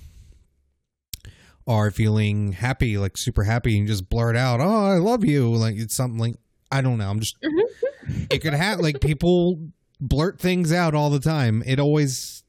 are 1.67 1.91
feeling 1.91 2.51
happy, 2.53 2.97
like 2.97 3.15
super 3.17 3.43
happy, 3.43 3.77
and 3.77 3.87
just 3.87 4.09
blurt 4.09 4.35
out, 4.35 4.59
"Oh, 4.59 4.85
I 4.85 4.97
love 4.97 5.23
you!" 5.23 5.53
Like 5.53 5.75
it's 5.77 5.95
something 5.95 6.19
like 6.19 6.35
I 6.71 6.81
don't 6.81 6.97
know. 6.97 7.09
I'm 7.09 7.19
just 7.19 7.37
it 8.29 8.39
could 8.39 8.53
have 8.53 8.79
like 8.79 9.01
people 9.01 9.59
blurt 9.99 10.39
things 10.39 10.71
out 10.71 10.93
all 10.95 11.09
the 11.09 11.19
time. 11.19 11.63
It 11.65 11.79
always 11.79 12.43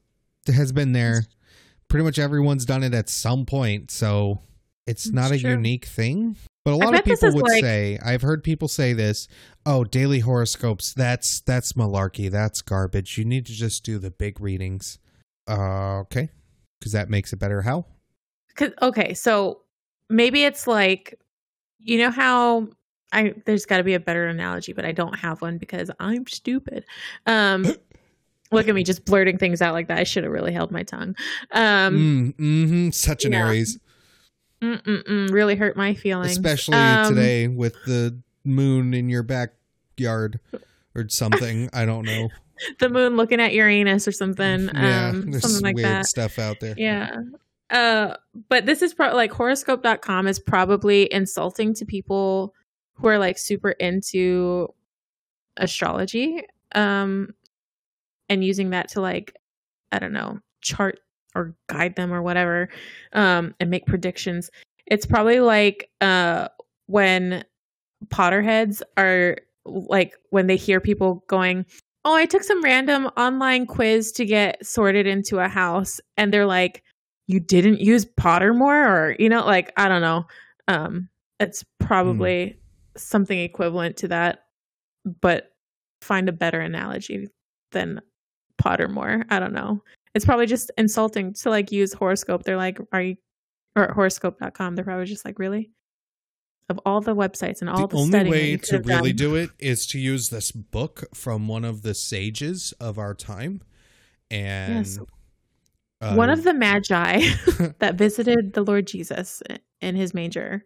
has 0.47 0.71
been 0.71 0.93
there. 0.93 1.25
Pretty 1.87 2.03
much 2.05 2.19
everyone's 2.19 2.65
done 2.65 2.83
it 2.83 2.93
at 2.93 3.09
some 3.09 3.45
point, 3.45 3.91
so 3.91 4.39
it's 4.87 5.05
It's 5.07 5.13
not 5.13 5.31
a 5.31 5.39
true. 5.39 5.51
unique 5.51 5.85
thing. 5.85 6.37
But 6.63 6.73
a 6.73 6.77
lot 6.77 6.93
of 6.97 7.03
people 7.03 7.33
would 7.33 7.43
like- 7.43 7.61
say, 7.63 7.97
I've 8.03 8.21
heard 8.21 8.43
people 8.43 8.67
say 8.67 8.93
this, 8.93 9.27
"Oh, 9.65 9.83
daily 9.83 10.19
horoscopes, 10.19 10.93
that's 10.93 11.41
that's 11.41 11.73
malarkey, 11.73 12.29
that's 12.29 12.61
garbage. 12.61 13.17
You 13.17 13.25
need 13.25 13.47
to 13.47 13.53
just 13.53 13.83
do 13.83 13.97
the 13.97 14.11
big 14.11 14.39
readings." 14.39 14.99
Uh, 15.49 16.01
okay, 16.01 16.29
because 16.79 16.91
that 16.93 17.09
makes 17.09 17.33
it 17.33 17.39
better. 17.39 17.63
How? 17.63 17.85
Cause, 18.55 18.71
okay, 18.81 19.13
so 19.15 19.61
maybe 20.09 20.43
it's 20.43 20.67
like, 20.67 21.19
you 21.79 21.97
know 21.97 22.11
how 22.11 22.67
I 23.11 23.33
there's 23.45 23.65
got 23.65 23.77
to 23.77 23.83
be 23.83 23.93
a 23.93 23.99
better 23.99 24.27
analogy, 24.27 24.73
but 24.73 24.85
I 24.85 24.91
don't 24.91 25.17
have 25.19 25.41
one 25.41 25.57
because 25.57 25.91
I'm 25.99 26.27
stupid. 26.27 26.85
Um, 27.25 27.65
look 28.51 28.67
at 28.67 28.75
me 28.75 28.83
just 28.83 29.05
blurting 29.05 29.37
things 29.37 29.61
out 29.61 29.73
like 29.73 29.87
that. 29.87 29.97
I 29.97 30.03
should 30.03 30.23
have 30.23 30.31
really 30.33 30.53
held 30.53 30.71
my 30.71 30.83
tongue. 30.83 31.15
Um, 31.51 32.33
Mm, 32.37 32.37
hmm 32.37 32.89
Such 32.91 33.25
an 33.25 33.33
yeah. 33.33 33.47
Aries, 33.47 33.79
mm-mm-mm, 34.61 35.31
really 35.31 35.55
hurt 35.55 35.75
my 35.75 35.93
feelings, 35.93 36.31
especially 36.33 36.77
Um, 36.77 37.13
today 37.13 37.47
with 37.47 37.75
the 37.85 38.17
moon 38.43 38.93
in 38.93 39.09
your 39.09 39.23
backyard 39.23 40.39
or 40.95 41.07
something. 41.09 41.69
I 41.73 41.85
don't 41.85 42.05
know. 42.05 42.29
The 42.79 42.89
moon 42.89 43.17
looking 43.17 43.41
at 43.41 43.53
Uranus 43.53 44.07
or 44.07 44.11
something, 44.11 44.69
yeah, 44.73 45.09
um, 45.09 45.31
there's 45.31 45.41
something 45.41 45.63
like 45.63 45.75
weird 45.75 45.87
that. 45.87 46.05
stuff 46.05 46.37
out 46.37 46.59
there. 46.59 46.75
Yeah. 46.77 47.15
Uh, 47.71 48.15
but 48.49 48.65
this 48.65 48.81
is 48.81 48.93
probably 48.93 49.15
like 49.15 49.31
horoscope.com 49.31 50.27
is 50.27 50.39
probably 50.39 51.11
insulting 51.11 51.73
to 51.73 51.85
people 51.85 52.53
who 53.01 53.07
are 53.07 53.17
like 53.17 53.37
super 53.37 53.71
into 53.71 54.73
astrology 55.57 56.43
um 56.75 57.29
and 58.29 58.43
using 58.43 58.69
that 58.69 58.89
to 58.89 59.01
like 59.01 59.35
I 59.91 59.99
don't 59.99 60.13
know, 60.13 60.39
chart 60.61 60.99
or 61.35 61.55
guide 61.67 61.95
them 61.95 62.13
or 62.13 62.21
whatever 62.21 62.69
um 63.13 63.53
and 63.59 63.69
make 63.69 63.85
predictions. 63.85 64.49
It's 64.87 65.05
probably 65.05 65.39
like 65.39 65.89
uh 66.01 66.47
when 66.87 67.43
Potterheads 68.07 68.81
are 68.97 69.37
like 69.65 70.13
when 70.31 70.47
they 70.47 70.55
hear 70.55 70.79
people 70.79 71.23
going, 71.27 71.65
"Oh, 72.05 72.15
I 72.15 72.25
took 72.25 72.43
some 72.43 72.63
random 72.63 73.07
online 73.17 73.65
quiz 73.67 74.11
to 74.13 74.25
get 74.25 74.65
sorted 74.65 75.05
into 75.07 75.39
a 75.39 75.47
house." 75.47 75.99
And 76.17 76.33
they're 76.33 76.45
like, 76.47 76.83
"You 77.27 77.39
didn't 77.39 77.79
use 77.79 78.05
Pottermore 78.05 78.87
or, 78.87 79.15
you 79.19 79.29
know, 79.29 79.45
like 79.45 79.71
I 79.77 79.87
don't 79.87 80.01
know." 80.01 80.25
Um 80.67 81.09
it's 81.39 81.63
probably 81.79 82.57
something 83.03 83.37
equivalent 83.39 83.97
to 83.97 84.07
that, 84.09 84.45
but 85.21 85.51
find 86.01 86.29
a 86.29 86.33
better 86.33 86.59
analogy 86.59 87.27
than 87.71 88.01
Pottermore. 88.61 89.23
I 89.29 89.39
don't 89.39 89.53
know. 89.53 89.83
It's 90.13 90.25
probably 90.25 90.45
just 90.45 90.71
insulting 90.77 91.33
to 91.35 91.49
like 91.49 91.71
use 91.71 91.93
horoscope. 91.93 92.43
They're 92.43 92.57
like, 92.57 92.79
"Are 92.91 93.01
you 93.01 93.15
or 93.75 93.91
horoscope.com?" 93.93 94.75
They're 94.75 94.83
probably 94.85 95.05
just 95.05 95.25
like, 95.25 95.39
"Really?" 95.39 95.71
Of 96.69 96.79
all 96.85 97.01
the 97.01 97.15
websites 97.15 97.61
and 97.61 97.69
all 97.69 97.87
the 97.87 97.95
the, 97.95 98.01
only 98.01 98.29
way 98.29 98.57
to 98.57 98.79
really 98.81 99.11
done. 99.13 99.29
do 99.29 99.35
it 99.35 99.49
is 99.59 99.85
to 99.87 99.99
use 99.99 100.29
this 100.29 100.51
book 100.51 101.03
from 101.13 101.47
one 101.47 101.65
of 101.65 101.81
the 101.81 101.93
sages 101.93 102.73
of 102.79 102.97
our 102.97 103.13
time 103.13 103.61
and 104.29 104.85
Yes. 104.85 104.99
uh, 105.99 106.13
one 106.15 106.29
of 106.29 106.43
the 106.43 106.53
magi 106.53 107.19
that 107.79 107.95
visited 107.95 108.53
the 108.53 108.63
Lord 108.63 108.87
Jesus 108.87 109.41
in 109.81 109.95
his 109.95 110.13
manger. 110.13 110.63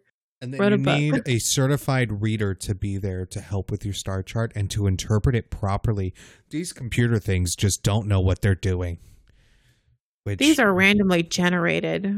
And 0.54 0.54
then 0.54 0.72
you 0.72 0.78
book. 0.78 0.98
need 0.98 1.22
a 1.26 1.38
certified 1.38 2.22
reader 2.22 2.54
to 2.54 2.74
be 2.74 2.96
there 2.98 3.26
to 3.26 3.40
help 3.40 3.70
with 3.70 3.84
your 3.84 3.94
star 3.94 4.22
chart 4.22 4.52
and 4.54 4.70
to 4.70 4.86
interpret 4.86 5.34
it 5.34 5.50
properly 5.50 6.14
these 6.50 6.72
computer 6.72 7.18
things 7.18 7.54
just 7.56 7.82
don't 7.82 8.06
know 8.06 8.20
what 8.20 8.40
they're 8.42 8.54
doing 8.54 8.98
which 10.24 10.38
These 10.40 10.58
are 10.58 10.74
randomly 10.74 11.22
generated, 11.22 12.12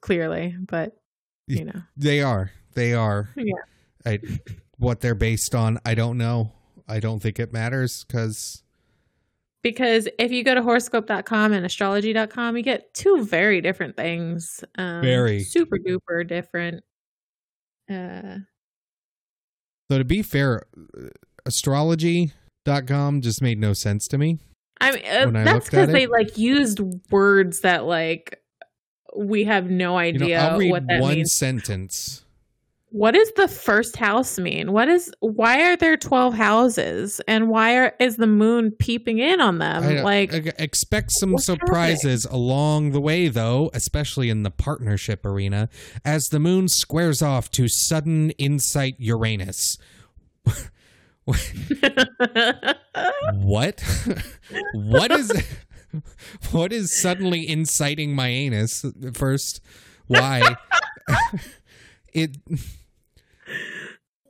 clearly, 0.00 0.56
but 0.66 0.96
you 1.46 1.66
know, 1.66 1.82
they 1.94 2.22
are 2.22 2.50
they 2.74 2.94
are 2.94 3.28
Yeah. 3.36 3.52
I, 4.06 4.18
what 4.78 5.00
they're 5.00 5.14
based 5.14 5.54
on 5.54 5.78
i 5.84 5.94
don't 5.94 6.16
know 6.18 6.52
i 6.88 7.00
don't 7.00 7.20
think 7.20 7.38
it 7.38 7.52
matters 7.52 8.04
because 8.04 8.62
because 9.62 10.06
if 10.18 10.30
you 10.30 10.44
go 10.44 10.54
to 10.54 10.62
horoscope.com 10.62 11.52
and 11.54 11.64
astrology.com, 11.64 12.56
you 12.58 12.62
get 12.62 12.92
two 12.92 13.24
very 13.24 13.62
different 13.62 13.96
things. 13.96 14.62
Um, 14.76 15.00
Very. 15.00 15.40
super 15.40 15.78
duper 15.78 16.28
different. 16.28 16.84
Uh, 17.90 18.38
So 19.90 19.98
to 19.98 20.04
be 20.04 20.22
fair, 20.22 20.62
astrology.com 21.46 23.20
just 23.20 23.42
made 23.42 23.58
no 23.58 23.72
sense 23.72 24.08
to 24.08 24.18
me. 24.18 24.38
I 24.80 24.92
mean, 24.92 25.04
uh, 25.36 25.44
that's 25.44 25.66
because 25.66 25.88
they 25.88 26.06
like 26.06 26.36
used 26.36 26.80
words 27.10 27.60
that 27.60 27.84
like 27.84 28.40
we 29.16 29.44
have 29.44 29.70
no 29.70 29.98
You 30.00 30.12
know, 30.18 30.24
idea 30.24 30.40
I'll 30.42 30.58
read 30.58 30.70
what 30.70 30.86
that 30.88 31.00
one 31.00 31.14
means. 31.16 31.32
sentence. 31.34 32.23
What 32.94 33.14
does 33.14 33.32
the 33.34 33.48
first 33.48 33.96
house 33.96 34.38
mean? 34.38 34.70
What 34.70 34.88
is 34.88 35.12
why 35.18 35.62
are 35.62 35.76
there 35.76 35.96
12 35.96 36.32
houses 36.32 37.20
and 37.26 37.48
why 37.48 37.76
are, 37.76 37.92
is 37.98 38.18
the 38.18 38.28
moon 38.28 38.70
peeping 38.70 39.18
in 39.18 39.40
on 39.40 39.58
them? 39.58 40.04
Like 40.04 40.32
I- 40.32 40.52
expect 40.62 41.10
some 41.10 41.36
surprises 41.38 42.24
along 42.24 42.92
the 42.92 43.00
way, 43.00 43.26
though, 43.26 43.68
especially 43.74 44.30
in 44.30 44.44
the 44.44 44.50
partnership 44.52 45.26
arena, 45.26 45.68
as 46.04 46.28
the 46.28 46.38
moon 46.38 46.68
squares 46.68 47.20
off 47.20 47.50
to 47.50 47.66
sudden 47.66 48.30
insight 48.38 48.94
Uranus. 48.98 49.76
What? 53.32 53.82
what 54.74 55.10
is 55.10 55.32
what 56.52 56.72
is 56.72 56.96
suddenly 56.96 57.48
inciting 57.48 58.14
my 58.14 58.28
anus? 58.28 58.84
First, 59.14 59.60
why? 60.06 60.54
it 62.12 62.36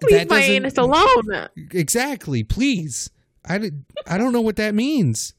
leave 0.02 0.28
my 0.28 0.42
anus 0.42 0.76
alone. 0.76 1.48
Exactly, 1.72 2.42
please. 2.42 3.10
I, 3.46 3.70
I 4.06 4.18
don't 4.18 4.32
know 4.32 4.40
what 4.40 4.56
that 4.56 4.74
means. 4.74 5.34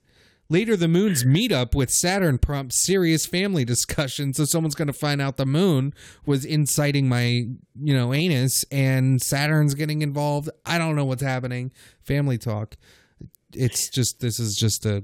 Later, 0.47 0.77
the 0.77 0.87
moon's 0.87 1.23
meetup 1.23 1.73
with 1.73 1.89
Saturn 1.89 2.37
prompts 2.37 2.85
serious 2.85 3.25
family 3.25 3.65
discussion. 3.65 4.33
So 4.33 4.45
someone's 4.45 4.75
going 4.75 4.87
to 4.87 4.93
find 4.93 5.19
out 5.19 5.37
the 5.37 5.45
moon 5.45 5.93
was 6.25 6.45
inciting 6.45 7.09
my, 7.09 7.47
you 7.81 7.93
know, 7.95 8.13
anus, 8.13 8.63
and 8.71 9.19
Saturn's 9.21 9.73
getting 9.73 10.03
involved. 10.03 10.49
I 10.65 10.77
don't 10.77 10.95
know 10.95 11.05
what's 11.05 11.23
happening. 11.23 11.71
Family 12.03 12.37
talk. 12.37 12.75
It's 13.53 13.89
just 13.89 14.19
this 14.19 14.39
is 14.39 14.55
just 14.55 14.85
a. 14.85 15.03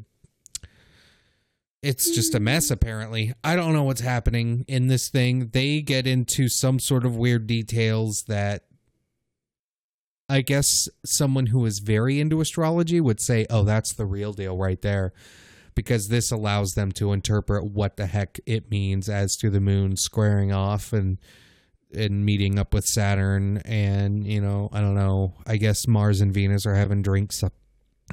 It's 1.82 2.14
just 2.14 2.36
a 2.36 2.40
mess. 2.40 2.70
Apparently, 2.70 3.34
I 3.44 3.56
don't 3.56 3.74
know 3.74 3.84
what's 3.84 4.02
happening 4.02 4.66
in 4.68 4.88
this 4.88 5.10
thing. 5.10 5.50
They 5.52 5.82
get 5.82 6.06
into 6.06 6.48
some 6.48 6.80
sort 6.80 7.06
of 7.06 7.16
weird 7.16 7.48
details 7.48 8.26
that 8.28 8.66
I 10.30 10.42
guess 10.42 10.88
someone 11.06 11.48
who 11.48 11.66
is 11.66 11.80
very 11.80 12.20
into 12.20 12.40
astrology 12.40 13.02
would 13.02 13.20
say, 13.20 13.48
"Oh, 13.50 13.64
that's 13.64 13.94
the 13.94 14.06
real 14.06 14.32
deal 14.32 14.56
right 14.56 14.82
there." 14.82 15.12
Because 15.74 16.08
this 16.08 16.32
allows 16.32 16.74
them 16.74 16.92
to 16.94 17.14
interpret 17.14 17.66
what 17.66 17.98
the 17.98 18.06
heck 18.06 18.40
it 18.46 18.70
means 18.70 19.10
as 19.10 19.36
to 19.38 19.50
the 19.50 19.60
moon 19.60 19.98
squaring 19.98 20.52
off 20.52 20.94
and 20.94 21.18
and 21.94 22.26
meeting 22.26 22.58
up 22.58 22.74
with 22.74 22.86
Saturn 22.86 23.58
and, 23.66 24.26
you 24.26 24.40
know, 24.40 24.70
I 24.72 24.80
don't 24.80 24.96
know, 24.96 25.34
I 25.46 25.58
guess 25.58 25.88
Mars 25.88 26.22
and 26.22 26.34
Venus 26.34 26.66
are 26.66 26.76
having 26.76 27.02
drinks 27.02 27.44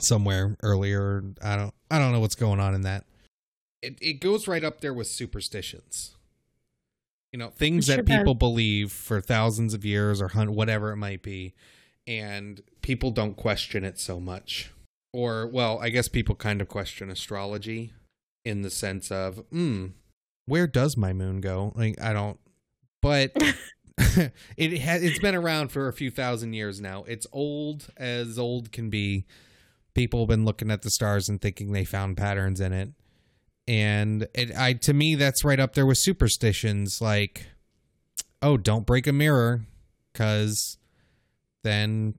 somewhere 0.01 0.57
earlier. 0.63 1.23
I 1.43 1.57
don't 1.57 1.75
I 1.91 1.99
don't 1.99 2.13
know 2.13 2.21
what's 2.21 2.35
going 2.35 2.61
on 2.61 2.75
in 2.75 2.83
that. 2.83 3.05
It 3.83 3.99
it 4.01 4.21
goes 4.21 4.49
right 4.49 4.65
up 4.65 4.81
there 4.81 4.95
with 4.95 5.07
superstitions. 5.07 6.17
You 7.33 7.39
know, 7.39 7.51
things 7.51 7.87
sure 7.87 7.97
that 7.97 8.07
people 8.07 8.35
believe 8.35 8.91
for 8.91 9.21
thousands 9.21 9.75
of 9.75 9.85
years 9.85 10.23
or 10.23 10.29
hun- 10.29 10.55
whatever 10.55 10.93
it 10.93 10.97
might 10.97 11.23
be 11.23 11.55
and 12.09 12.63
people 12.81 13.11
don't 13.11 13.37
question 13.37 13.85
it 13.85 14.01
so 14.01 14.19
much. 14.19 14.73
Or, 15.13 15.47
well, 15.47 15.79
I 15.79 15.91
guess 15.91 16.09
people 16.09 16.35
kind 16.35 16.61
of 16.61 16.69
question 16.69 17.11
astrology 17.11 17.93
in 18.45 18.63
the 18.63 18.71
sense 18.71 19.13
of, 19.13 19.39
hmm, 19.51 19.89
where 20.47 20.67
does 20.67 20.97
my 20.97 21.13
moon 21.13 21.41
go? 21.41 21.73
Like, 21.77 22.01
I 22.01 22.15
don't. 22.15 22.41
But 23.03 23.33
it 24.57 24.79
has. 24.81 25.03
It's 25.03 25.19
been 25.19 25.35
around 25.35 25.69
for 25.69 25.89
a 25.89 25.93
few 25.93 26.11
thousand 26.11 26.55
years 26.55 26.81
now. 26.81 27.05
It's 27.07 27.27
old 27.31 27.89
as 27.97 28.39
old 28.39 28.73
can 28.73 28.89
be. 28.89 29.27
People 29.95 30.21
have 30.21 30.29
been 30.29 30.45
looking 30.45 30.71
at 30.71 30.83
the 30.83 30.91
stars 30.91 31.29
and 31.29 31.41
thinking 31.41 31.73
they 31.73 31.85
found 31.85 32.17
patterns 32.17 32.61
in 32.61 32.73
it, 32.73 32.91
and 33.69 34.27
it. 34.35 34.57
I 34.57 34.73
to 34.73 34.93
me 34.93 35.15
that's 35.15 35.45
right 35.45 35.61
up 35.61 35.75
there 35.75 35.87
with 35.87 35.99
superstitions. 35.99 37.01
Like, 37.01 37.47
oh, 38.43 38.57
don't 38.57 38.87
break 38.87 39.07
a 39.07 39.13
mirror, 39.13 39.61
because 40.13 40.79
then 41.63 42.15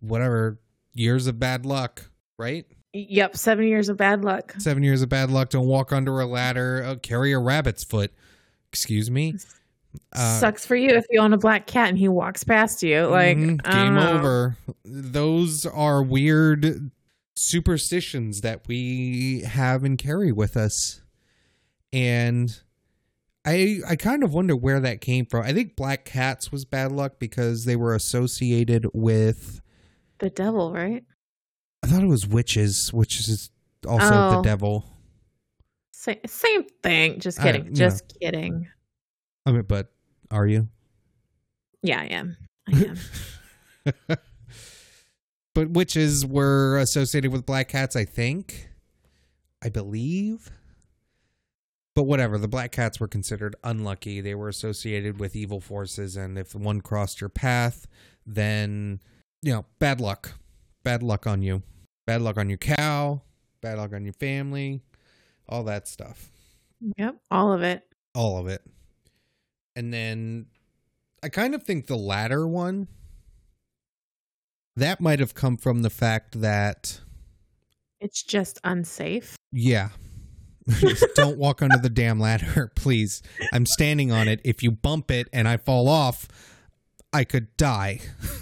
whatever 0.00 0.60
years 0.92 1.26
of 1.26 1.40
bad 1.40 1.66
luck, 1.66 2.10
right? 2.38 2.66
Yep, 2.92 3.36
seven 3.36 3.66
years 3.66 3.88
of 3.88 3.96
bad 3.96 4.22
luck. 4.22 4.54
Seven 4.58 4.84
years 4.84 5.02
of 5.02 5.08
bad 5.08 5.30
luck. 5.30 5.50
Don't 5.50 5.66
walk 5.66 5.92
under 5.92 6.20
a 6.20 6.26
ladder. 6.26 6.84
Uh, 6.86 6.94
carry 6.94 7.32
a 7.32 7.38
rabbit's 7.40 7.82
foot. 7.82 8.12
Excuse 8.68 9.10
me. 9.10 9.34
Uh, 10.12 10.38
Sucks 10.38 10.66
for 10.66 10.76
you 10.76 10.90
if 10.90 11.04
you 11.10 11.20
own 11.20 11.32
a 11.32 11.38
black 11.38 11.66
cat 11.66 11.88
and 11.88 11.98
he 11.98 12.08
walks 12.08 12.44
past 12.44 12.82
you. 12.82 13.06
Like 13.06 13.36
don't 13.36 13.64
game 13.64 13.96
over. 13.96 14.56
Those 14.84 15.66
are 15.66 16.02
weird 16.02 16.90
superstitions 17.36 18.40
that 18.42 18.66
we 18.68 19.40
have 19.42 19.84
and 19.84 19.98
carry 19.98 20.32
with 20.32 20.56
us, 20.56 21.00
and 21.92 22.60
I 23.44 23.80
I 23.88 23.96
kind 23.96 24.22
of 24.22 24.32
wonder 24.32 24.54
where 24.56 24.80
that 24.80 25.00
came 25.00 25.26
from. 25.26 25.44
I 25.44 25.52
think 25.52 25.76
black 25.76 26.04
cats 26.04 26.50
was 26.52 26.64
bad 26.64 26.92
luck 26.92 27.18
because 27.18 27.64
they 27.64 27.76
were 27.76 27.94
associated 27.94 28.86
with. 28.94 29.60
The 30.18 30.30
devil, 30.30 30.72
right? 30.72 31.04
I 31.82 31.86
thought 31.88 32.02
it 32.02 32.06
was 32.08 32.26
witches, 32.26 32.92
which 32.92 33.20
is 33.20 33.50
also 33.86 34.08
the 34.10 34.38
Oh. 34.38 34.42
devil. 34.42 34.84
Sa- 35.92 36.14
same 36.26 36.64
thing. 36.82 37.18
Just 37.20 37.40
kidding. 37.40 37.66
you 37.66 37.72
Just 37.72 38.14
kidding. 38.20 38.68
I 39.44 39.52
mean, 39.52 39.62
but 39.68 39.92
are 40.30 40.46
you? 40.46 40.68
Yeah, 41.82 42.00
I 42.00 42.04
am. 42.06 42.36
I 42.66 42.94
am. 44.08 44.16
But 45.54 45.70
witches 45.70 46.26
were 46.26 46.78
associated 46.78 47.32
with 47.32 47.46
black 47.46 47.68
cats, 47.68 47.96
I 47.96 48.04
think. 48.04 48.68
I 49.62 49.68
believe. 49.70 50.50
But 51.94 52.02
whatever, 52.04 52.38
the 52.38 52.48
black 52.48 52.72
cats 52.72 52.98
were 52.98 53.06
considered 53.06 53.54
unlucky. 53.62 54.20
They 54.20 54.34
were 54.34 54.48
associated 54.48 55.20
with 55.20 55.36
evil 55.36 55.60
forces, 55.60 56.16
and 56.16 56.36
if 56.36 56.54
one 56.54 56.80
crossed 56.80 57.20
your 57.20 57.30
path, 57.30 57.86
then, 58.26 59.00
you 59.42 59.52
know, 59.52 59.64
bad 59.78 60.00
luck. 60.00 60.32
Bad 60.82 61.02
luck 61.02 61.26
on 61.26 61.40
you. 61.40 61.62
Bad 62.06 62.20
luck 62.20 62.36
on 62.36 62.48
your 62.48 62.58
cow. 62.58 63.22
Bad 63.62 63.78
luck 63.78 63.94
on 63.94 64.04
your 64.04 64.12
family. 64.12 64.82
All 65.48 65.62
that 65.64 65.86
stuff. 65.86 66.30
yep, 66.98 67.16
all 67.30 67.52
of 67.52 67.62
it. 67.62 67.84
All 68.14 68.38
of 68.38 68.48
it. 68.48 68.62
And 69.76 69.92
then 69.92 70.46
I 71.22 71.28
kind 71.28 71.54
of 71.54 71.62
think 71.62 71.86
the 71.86 71.96
latter 71.96 72.46
one, 72.46 72.88
that 74.76 75.00
might 75.00 75.20
have 75.20 75.34
come 75.34 75.56
from 75.56 75.82
the 75.82 75.90
fact 75.90 76.40
that 76.40 77.00
It's 78.00 78.22
just 78.22 78.58
unsafe. 78.64 79.36
Yeah. 79.52 79.90
Don't 81.14 81.36
walk 81.38 81.60
under 81.62 81.76
the 81.76 81.90
damn 81.90 82.18
ladder, 82.18 82.72
please. 82.76 83.22
I'm 83.52 83.66
standing 83.66 84.10
on 84.12 84.28
it. 84.28 84.40
If 84.44 84.62
you 84.62 84.70
bump 84.70 85.10
it 85.10 85.28
and 85.32 85.46
I 85.46 85.56
fall 85.58 85.88
off, 85.88 86.26
I 87.12 87.24
could 87.24 87.56
die. 87.56 88.00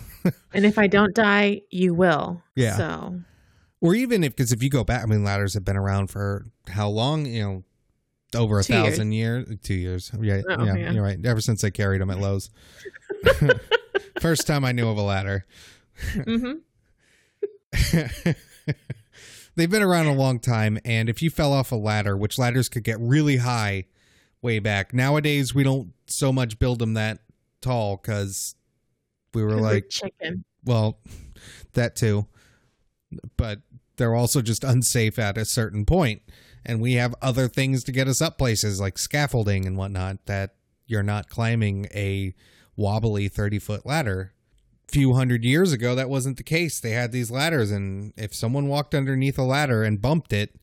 And 0.54 0.64
if 0.64 0.78
I 0.78 0.86
don't 0.86 1.16
die, 1.16 1.62
you 1.70 1.94
will. 1.94 2.40
Yeah. 2.54 2.76
So 2.76 3.20
Or 3.80 3.92
even 3.96 4.22
if, 4.22 4.36
because 4.36 4.52
if 4.52 4.62
you 4.62 4.70
go 4.70 4.84
back, 4.84 5.02
I 5.02 5.06
mean, 5.06 5.24
ladders 5.24 5.54
have 5.54 5.64
been 5.64 5.76
around 5.76 6.10
for 6.12 6.46
how 6.68 6.88
long? 6.90 7.26
You 7.26 7.42
know, 7.42 7.64
over 8.38 8.60
a 8.60 8.62
Two 8.62 8.72
thousand 8.74 9.10
years. 9.10 9.48
Two 9.64 9.74
years. 9.74 10.12
Yeah, 10.20 10.42
Oh, 10.48 10.64
yeah, 10.64 10.76
yeah. 10.76 10.92
you're 10.92 11.02
right. 11.02 11.18
Ever 11.26 11.40
since 11.40 11.64
I 11.64 11.70
carried 11.70 12.00
them 12.00 12.08
at 12.08 12.20
Lowe's. 12.20 12.50
First 14.20 14.46
time 14.46 14.64
I 14.64 14.70
knew 14.70 14.88
of 14.88 14.96
a 14.96 15.02
ladder. 15.02 15.44
Mhm. 16.14 16.60
They've 19.54 19.70
been 19.70 19.82
around 19.82 20.06
a 20.06 20.14
long 20.14 20.38
time, 20.38 20.78
and 20.84 21.10
if 21.10 21.20
you 21.22 21.28
fell 21.28 21.52
off 21.52 21.72
a 21.72 21.76
ladder, 21.76 22.16
which 22.16 22.38
ladders 22.38 22.70
could 22.70 22.84
get 22.84 22.98
really 23.00 23.36
high 23.36 23.84
way 24.40 24.58
back, 24.60 24.94
nowadays 24.94 25.54
we 25.54 25.62
don't 25.62 25.92
so 26.06 26.32
much 26.32 26.58
build 26.58 26.78
them 26.78 26.94
that 26.94 27.18
tall 27.60 27.98
because 27.98 28.54
we 29.34 29.42
were 29.42 29.56
like, 29.56 29.90
chicken. 29.90 30.44
well, 30.64 31.00
that 31.74 31.96
too, 31.96 32.26
but 33.36 33.60
they're 33.96 34.14
also 34.14 34.40
just 34.40 34.64
unsafe 34.64 35.18
at 35.18 35.36
a 35.36 35.44
certain 35.44 35.84
point, 35.84 36.22
and 36.64 36.80
we 36.80 36.94
have 36.94 37.14
other 37.20 37.46
things 37.46 37.84
to 37.84 37.92
get 37.92 38.08
us 38.08 38.22
up 38.22 38.38
places 38.38 38.80
like 38.80 38.96
scaffolding 38.96 39.66
and 39.66 39.76
whatnot 39.76 40.24
that 40.24 40.54
you're 40.86 41.02
not 41.02 41.28
climbing 41.28 41.86
a 41.94 42.34
wobbly 42.74 43.28
30 43.28 43.58
foot 43.58 43.84
ladder 43.84 44.32
few 44.92 45.14
hundred 45.14 45.42
years 45.44 45.72
ago 45.72 45.94
that 45.94 46.10
wasn't 46.10 46.36
the 46.36 46.42
case. 46.42 46.78
They 46.78 46.90
had 46.90 47.12
these 47.12 47.30
ladders 47.30 47.70
and 47.70 48.12
if 48.16 48.34
someone 48.34 48.68
walked 48.68 48.94
underneath 48.94 49.38
a 49.38 49.42
ladder 49.42 49.82
and 49.82 50.00
bumped 50.00 50.32
it 50.32 50.54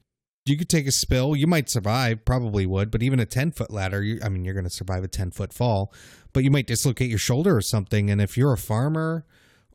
you 0.46 0.58
could 0.58 0.70
take 0.70 0.88
a 0.88 0.92
spill. 0.92 1.36
You 1.36 1.46
might 1.48 1.70
survive 1.70 2.26
probably 2.26 2.66
would 2.66 2.92
but 2.92 3.04
even 3.04 3.20
a 3.20 3.26
10 3.26 3.52
foot 3.52 3.72
ladder 3.72 4.02
you, 4.04 4.20
i 4.24 4.30
mean 4.30 4.46
you're 4.46 4.54
going 4.54 4.64
to 4.64 4.70
survive 4.70 5.04
a 5.04 5.08
10 5.08 5.32
foot 5.32 5.52
fall 5.54 5.94
but 6.34 6.44
you 6.44 6.52
might 6.52 6.68
dislocate 6.68 7.10
your 7.10 7.20
shoulder 7.20 7.56
or 7.58 7.62
something 7.62 8.10
and 8.12 8.22
if 8.22 8.38
you're 8.38 8.54
a 8.54 8.58
farmer 8.58 9.26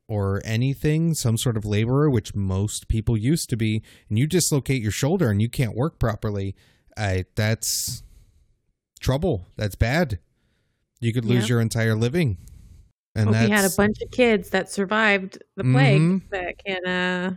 or 0.09 0.41
anything 0.45 1.15
some 1.15 1.37
sort 1.37 1.57
of 1.57 1.65
laborer 1.65 2.09
which 2.11 2.35
most 2.35 2.89
people 2.89 3.17
used 3.17 3.49
to 3.51 3.57
be 3.57 3.83
and 4.09 4.19
you 4.19 4.27
dislocate 4.27 4.83
your 4.83 4.93
shoulder 4.93 5.31
and 5.31 5.41
you 5.43 5.49
can't 5.49 5.77
work 5.77 5.99
properly 5.99 6.55
I, 6.97 7.25
that's 7.35 8.03
trouble. 9.01 9.49
That's 9.57 9.75
bad. 9.75 10.19
You 11.01 11.13
could 11.13 11.25
lose 11.25 11.45
Yeah. 11.45 11.55
your 11.55 11.61
entire 11.61 11.95
living 11.97 12.39
and 13.15 13.31
you 13.31 13.49
had 13.49 13.65
a 13.65 13.71
bunch 13.71 13.97
of 14.03 14.11
kids 14.11 14.51
that 14.51 14.71
survived 14.71 15.43
the 15.57 15.65
plague 15.65 16.01
Mhm. 16.01 16.23
that 16.31 16.59
can 16.65 16.87
uh 16.87 17.37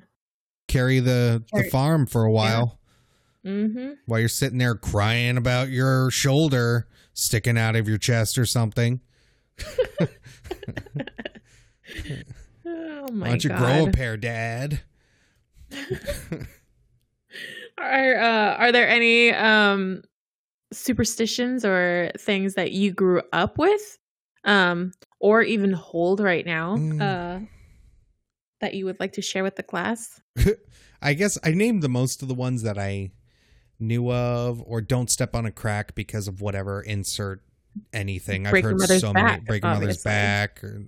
carry 0.67 0.99
the 0.99 1.43
the 1.53 1.63
farm 1.65 2.05
for 2.05 2.23
a 2.25 2.31
while 2.31 2.79
hmm 3.43 3.93
while 4.05 4.19
you're 4.19 4.29
sitting 4.29 4.57
there 4.57 4.75
crying 4.75 5.37
about 5.37 5.69
your 5.69 6.09
shoulder 6.11 6.87
sticking 7.13 7.57
out 7.57 7.75
of 7.75 7.87
your 7.89 7.97
chest 7.97 8.37
or 8.37 8.45
something. 8.45 9.01
Oh 12.65 13.11
Why 13.11 13.11
my 13.11 13.29
don't 13.29 13.43
you 13.43 13.49
god. 13.49 13.57
grow 13.59 13.83
a 13.83 13.91
pair, 13.91 14.17
Dad? 14.17 14.81
Are 17.77 18.15
uh 18.17 18.55
are 18.55 18.71
there 18.71 18.87
any 18.87 19.31
um 19.33 20.01
superstitions 20.73 21.65
or 21.65 22.11
things 22.17 22.55
that 22.55 22.71
you 22.71 22.91
grew 22.91 23.21
up 23.33 23.57
with 23.57 23.97
um 24.45 24.91
or 25.19 25.41
even 25.41 25.73
hold 25.73 26.19
right 26.19 26.45
now 26.45 26.75
Mm. 26.77 27.01
uh 27.01 27.45
that 28.59 28.73
you 28.73 28.85
would 28.85 28.99
like 28.99 29.13
to 29.13 29.21
share 29.21 29.43
with 29.43 29.55
the 29.55 29.63
class? 29.63 30.19
I 31.01 31.13
guess 31.13 31.37
I 31.43 31.51
named 31.51 31.83
the 31.83 31.89
most 31.89 32.21
of 32.23 32.27
the 32.27 32.33
ones 32.33 32.63
that 32.63 32.77
I 32.77 33.11
knew 33.79 34.11
of, 34.11 34.61
or 34.65 34.81
don't 34.81 35.11
step 35.11 35.35
on 35.35 35.45
a 35.45 35.51
crack 35.51 35.93
because 35.93 36.27
of 36.27 36.41
whatever. 36.41 36.81
Insert 36.81 37.43
anything. 37.93 38.43
Break 38.43 38.65
I've 38.65 38.71
heard 38.79 38.99
so 38.99 39.13
many 39.13 39.23
back, 39.27 39.45
break 39.45 39.63
your 39.63 39.73
mother's 39.73 40.01
back. 40.01 40.63
Or, 40.63 40.83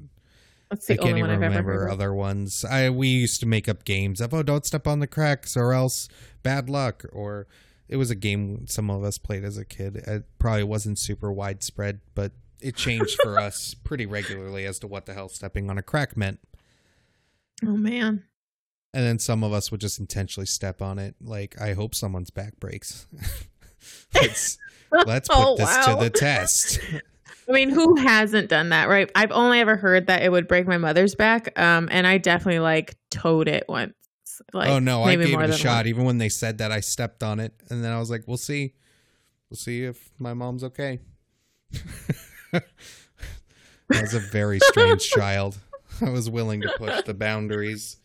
That's 0.72 0.88
the 0.88 0.94
I 0.94 0.98
can't 0.98 1.10
only 1.10 1.20
even 1.20 1.32
one 1.32 1.44
I've 1.44 1.44
ever 1.44 1.68
remember 1.70 1.90
other 1.92 2.12
ones. 2.12 2.66
I 2.66 2.90
we 2.90 3.08
used 3.10 3.40
to 3.42 3.46
make 3.46 3.70
up 3.70 3.86
games 3.86 4.20
of 4.20 4.34
oh 4.34 4.42
don't 4.42 4.66
step 4.66 4.88
on 4.88 5.00
the 5.00 5.08
cracks 5.08 5.56
or 5.56 5.74
else 5.74 6.10
bad 6.42 6.70
luck 6.70 7.06
or 7.12 7.46
it 7.88 7.98
was 7.98 8.10
a 8.10 8.16
game 8.16 8.66
some 8.68 8.90
of 8.90 9.04
us 9.04 9.20
played 9.20 9.44
as 9.44 9.58
a 9.60 9.66
kid. 9.66 9.98
It 9.98 10.26
probably 10.40 10.64
wasn't 10.64 10.98
super 10.98 11.32
widespread, 11.32 12.02
but 12.16 12.32
it 12.62 12.76
changed 12.76 13.20
for 13.22 13.40
us 13.40 13.74
pretty 13.84 14.06
regularly 14.06 14.66
as 14.66 14.80
to 14.80 14.88
what 14.88 15.06
the 15.06 15.14
hell 15.14 15.30
stepping 15.30 15.70
on 15.70 15.78
a 15.78 15.82
crack 15.84 16.16
meant. 16.18 16.40
Oh 17.66 17.76
man. 17.78 18.24
And 18.94 19.06
then 19.06 19.20
some 19.20 19.44
of 19.44 19.54
us 19.54 19.70
would 19.72 19.82
just 19.82 20.00
intentionally 20.00 20.48
step 20.48 20.82
on 20.82 20.98
it. 21.00 21.16
Like 21.22 21.60
I 21.62 21.74
hope 21.74 21.94
someone's 21.96 22.32
back 22.32 22.60
breaks. 22.60 23.06
let's 24.16 24.58
let's 25.06 25.28
put 25.30 25.38
Oh, 25.38 25.56
this 25.58 25.66
wow. 25.68 25.96
to 25.98 26.04
the 26.04 26.10
test. 26.10 26.80
I 27.48 27.52
mean, 27.52 27.70
who 27.70 27.96
hasn't 27.96 28.48
done 28.50 28.70
that, 28.70 28.90
right? 28.90 29.10
I've 29.16 29.32
only 29.32 29.60
ever 29.60 29.76
heard 29.76 30.08
that 30.08 30.22
it 30.22 30.32
would 30.32 30.48
break 30.48 30.68
my 30.68 30.78
mother's 30.78 31.16
back, 31.16 31.58
um, 31.60 31.88
and 31.92 32.06
I 32.06 32.20
definitely 32.20 32.60
like 32.60 32.96
toed 33.10 33.48
it 33.48 33.66
once. 33.68 33.94
Like, 34.54 34.70
oh 34.70 34.78
no, 34.80 35.02
I 35.04 35.16
gave 35.16 35.34
it 35.40 35.50
a 35.50 35.54
shot. 35.54 35.78
once. 35.78 35.88
Even 35.88 36.06
when 36.06 36.20
they 36.20 36.30
said 36.30 36.60
that, 36.60 36.72
I 36.72 36.80
stepped 36.80 37.24
on 37.24 37.40
it, 37.40 37.54
and 37.72 37.84
then 37.84 37.92
I 37.92 37.98
was 38.00 38.12
like, 38.12 38.24
"We'll 38.28 38.38
see, 38.38 38.76
we'll 39.50 39.58
see 39.58 39.84
if 39.84 40.12
my 40.20 40.34
mom's 40.36 40.64
okay." 40.64 41.00
I 43.92 44.02
was 44.02 44.14
a 44.14 44.20
very 44.20 44.60
strange 44.60 45.10
child. 45.10 45.58
I 46.02 46.10
was 46.10 46.30
willing 46.30 46.62
to 46.62 46.74
push 46.78 47.04
the 47.04 47.14
boundaries 47.14 47.98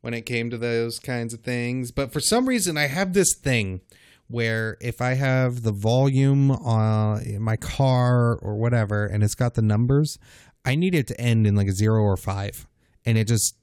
when 0.00 0.14
it 0.14 0.22
came 0.22 0.50
to 0.50 0.58
those 0.58 0.98
kinds 0.98 1.34
of 1.34 1.40
things, 1.40 1.90
but 1.90 2.12
for 2.12 2.20
some 2.20 2.48
reason, 2.48 2.76
I 2.76 2.86
have 2.86 3.12
this 3.12 3.34
thing 3.34 3.80
where 4.28 4.76
if 4.80 5.00
I 5.00 5.14
have 5.14 5.62
the 5.62 5.72
volume 5.72 6.50
uh, 6.50 7.18
in 7.20 7.42
my 7.42 7.56
car 7.56 8.36
or 8.36 8.56
whatever, 8.56 9.06
and 9.06 9.24
it's 9.24 9.34
got 9.34 9.54
the 9.54 9.62
numbers, 9.62 10.18
I 10.64 10.74
need 10.74 10.94
it 10.94 11.06
to 11.08 11.20
end 11.20 11.46
in 11.46 11.56
like 11.56 11.68
a 11.68 11.72
zero 11.72 12.02
or 12.02 12.16
five, 12.16 12.66
and 13.04 13.18
it 13.18 13.24
just 13.26 13.56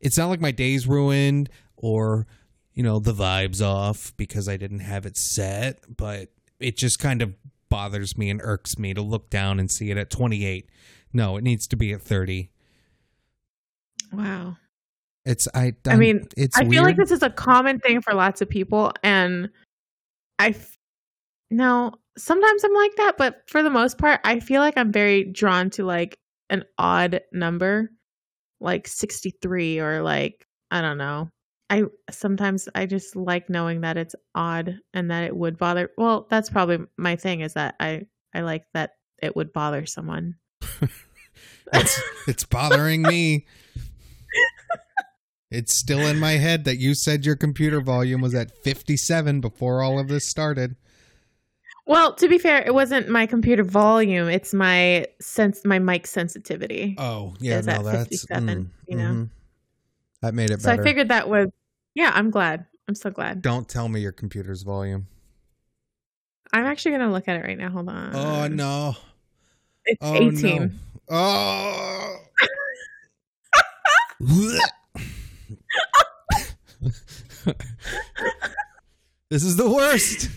it's 0.00 0.16
not 0.16 0.28
like 0.28 0.40
my 0.40 0.50
day's 0.50 0.86
ruined 0.86 1.50
or 1.76 2.26
you 2.74 2.82
know 2.82 2.98
the 2.98 3.12
vibes 3.12 3.64
off 3.64 4.12
because 4.16 4.48
I 4.48 4.56
didn't 4.56 4.80
have 4.80 5.06
it 5.06 5.16
set, 5.16 5.80
but 5.94 6.28
it 6.58 6.76
just 6.76 6.98
kind 6.98 7.22
of 7.22 7.34
bothers 7.70 8.18
me 8.18 8.28
and 8.28 8.40
irks 8.42 8.78
me 8.78 8.92
to 8.92 9.00
look 9.00 9.30
down 9.30 9.58
and 9.58 9.70
see 9.70 9.90
it 9.90 9.96
at 9.96 10.10
28. 10.10 10.68
No, 11.12 11.36
it 11.36 11.44
needs 11.44 11.66
to 11.68 11.76
be 11.76 11.92
at 11.92 12.02
30. 12.02 12.50
Wow. 14.12 14.56
It's 15.24 15.46
I. 15.54 15.74
I 15.86 15.96
mean, 15.96 16.26
it's 16.36 16.56
I 16.56 16.62
weird. 16.62 16.72
feel 16.72 16.82
like 16.82 16.96
this 16.96 17.10
is 17.10 17.22
a 17.22 17.30
common 17.30 17.78
thing 17.78 18.00
for 18.00 18.14
lots 18.14 18.40
of 18.40 18.48
people, 18.48 18.92
and 19.02 19.50
I 20.38 20.48
f- 20.48 20.76
no. 21.50 21.92
Sometimes 22.16 22.64
I'm 22.64 22.74
like 22.74 22.96
that, 22.96 23.16
but 23.18 23.42
for 23.46 23.62
the 23.62 23.70
most 23.70 23.98
part, 23.98 24.20
I 24.24 24.40
feel 24.40 24.60
like 24.60 24.76
I'm 24.76 24.92
very 24.92 25.24
drawn 25.24 25.70
to 25.70 25.84
like 25.84 26.18
an 26.48 26.64
odd 26.78 27.20
number, 27.32 27.90
like 28.60 28.88
63 28.88 29.78
or 29.78 30.02
like 30.02 30.46
I 30.70 30.80
don't 30.80 30.98
know. 30.98 31.28
I 31.70 31.84
sometimes 32.10 32.68
I 32.74 32.86
just 32.86 33.14
like 33.14 33.48
knowing 33.48 33.82
that 33.82 33.96
it's 33.96 34.16
odd 34.34 34.78
and 34.92 35.10
that 35.10 35.24
it 35.24 35.36
would 35.36 35.56
bother. 35.56 35.90
Well, 35.96 36.26
that's 36.28 36.50
probably 36.50 36.80
my 36.96 37.16
thing 37.16 37.40
is 37.40 37.54
that 37.54 37.76
I 37.80 38.02
I 38.34 38.40
like 38.40 38.64
that 38.74 38.96
it 39.22 39.36
would 39.36 39.52
bother 39.52 39.86
someone. 39.86 40.34
it's 41.72 42.02
it's 42.26 42.44
bothering 42.44 43.02
me. 43.02 43.46
It's 45.50 45.74
still 45.74 46.06
in 46.06 46.18
my 46.18 46.32
head 46.32 46.64
that 46.64 46.78
you 46.78 46.94
said 46.94 47.26
your 47.26 47.34
computer 47.34 47.80
volume 47.80 48.20
was 48.20 48.34
at 48.34 48.52
57 48.62 49.40
before 49.40 49.82
all 49.82 49.98
of 49.98 50.06
this 50.06 50.24
started. 50.24 50.76
Well, 51.86 52.14
to 52.14 52.28
be 52.28 52.38
fair, 52.38 52.62
it 52.64 52.72
wasn't 52.72 53.08
my 53.08 53.26
computer 53.26 53.64
volume; 53.64 54.28
it's 54.28 54.54
my 54.54 55.06
sense, 55.20 55.64
my 55.64 55.80
mic 55.80 56.06
sensitivity. 56.06 56.94
Oh, 56.98 57.34
yeah, 57.40 57.60
no, 57.62 57.72
at 57.72 57.84
that's 57.84 58.08
57, 58.10 58.70
you 58.86 58.96
know? 58.96 59.02
mhm. 59.02 59.30
That 60.22 60.34
made 60.34 60.50
it 60.50 60.60
so 60.60 60.70
better. 60.70 60.82
I 60.82 60.84
figured 60.84 61.08
that 61.08 61.28
was, 61.28 61.48
yeah. 61.94 62.12
I'm 62.14 62.30
glad. 62.30 62.66
I'm 62.88 62.94
so 62.94 63.10
glad. 63.10 63.42
Don't 63.42 63.68
tell 63.68 63.88
me 63.88 64.00
your 64.00 64.12
computer's 64.12 64.62
volume. 64.62 65.06
I'm 66.52 66.66
actually 66.66 66.92
gonna 66.92 67.12
look 67.12 67.28
at 67.28 67.36
it 67.36 67.44
right 67.44 67.56
now. 67.56 67.70
Hold 67.70 67.88
on. 67.88 68.14
Oh 68.16 68.48
no. 68.48 68.96
It's 69.84 69.98
Oh 70.02 70.14
18. 70.14 70.58
no. 70.58 70.70
Oh. 71.08 72.16
this 79.30 79.44
is 79.44 79.56
the 79.56 79.70
worst. 79.70 80.28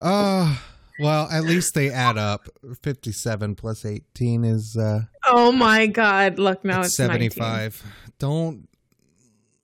Uh 0.00 0.56
well, 1.00 1.28
at 1.30 1.44
least 1.44 1.74
they 1.74 1.90
add 1.90 2.18
up. 2.18 2.48
57 2.82 3.54
plus 3.54 3.84
18 3.84 4.44
is 4.44 4.76
uh 4.76 5.02
Oh 5.26 5.50
my 5.52 5.86
god! 5.86 6.38
Look 6.38 6.64
now, 6.64 6.80
it's 6.80 6.98
it's, 6.98 7.08
19. 7.08 7.72
75. 8.20 8.28
Don't 8.28 8.68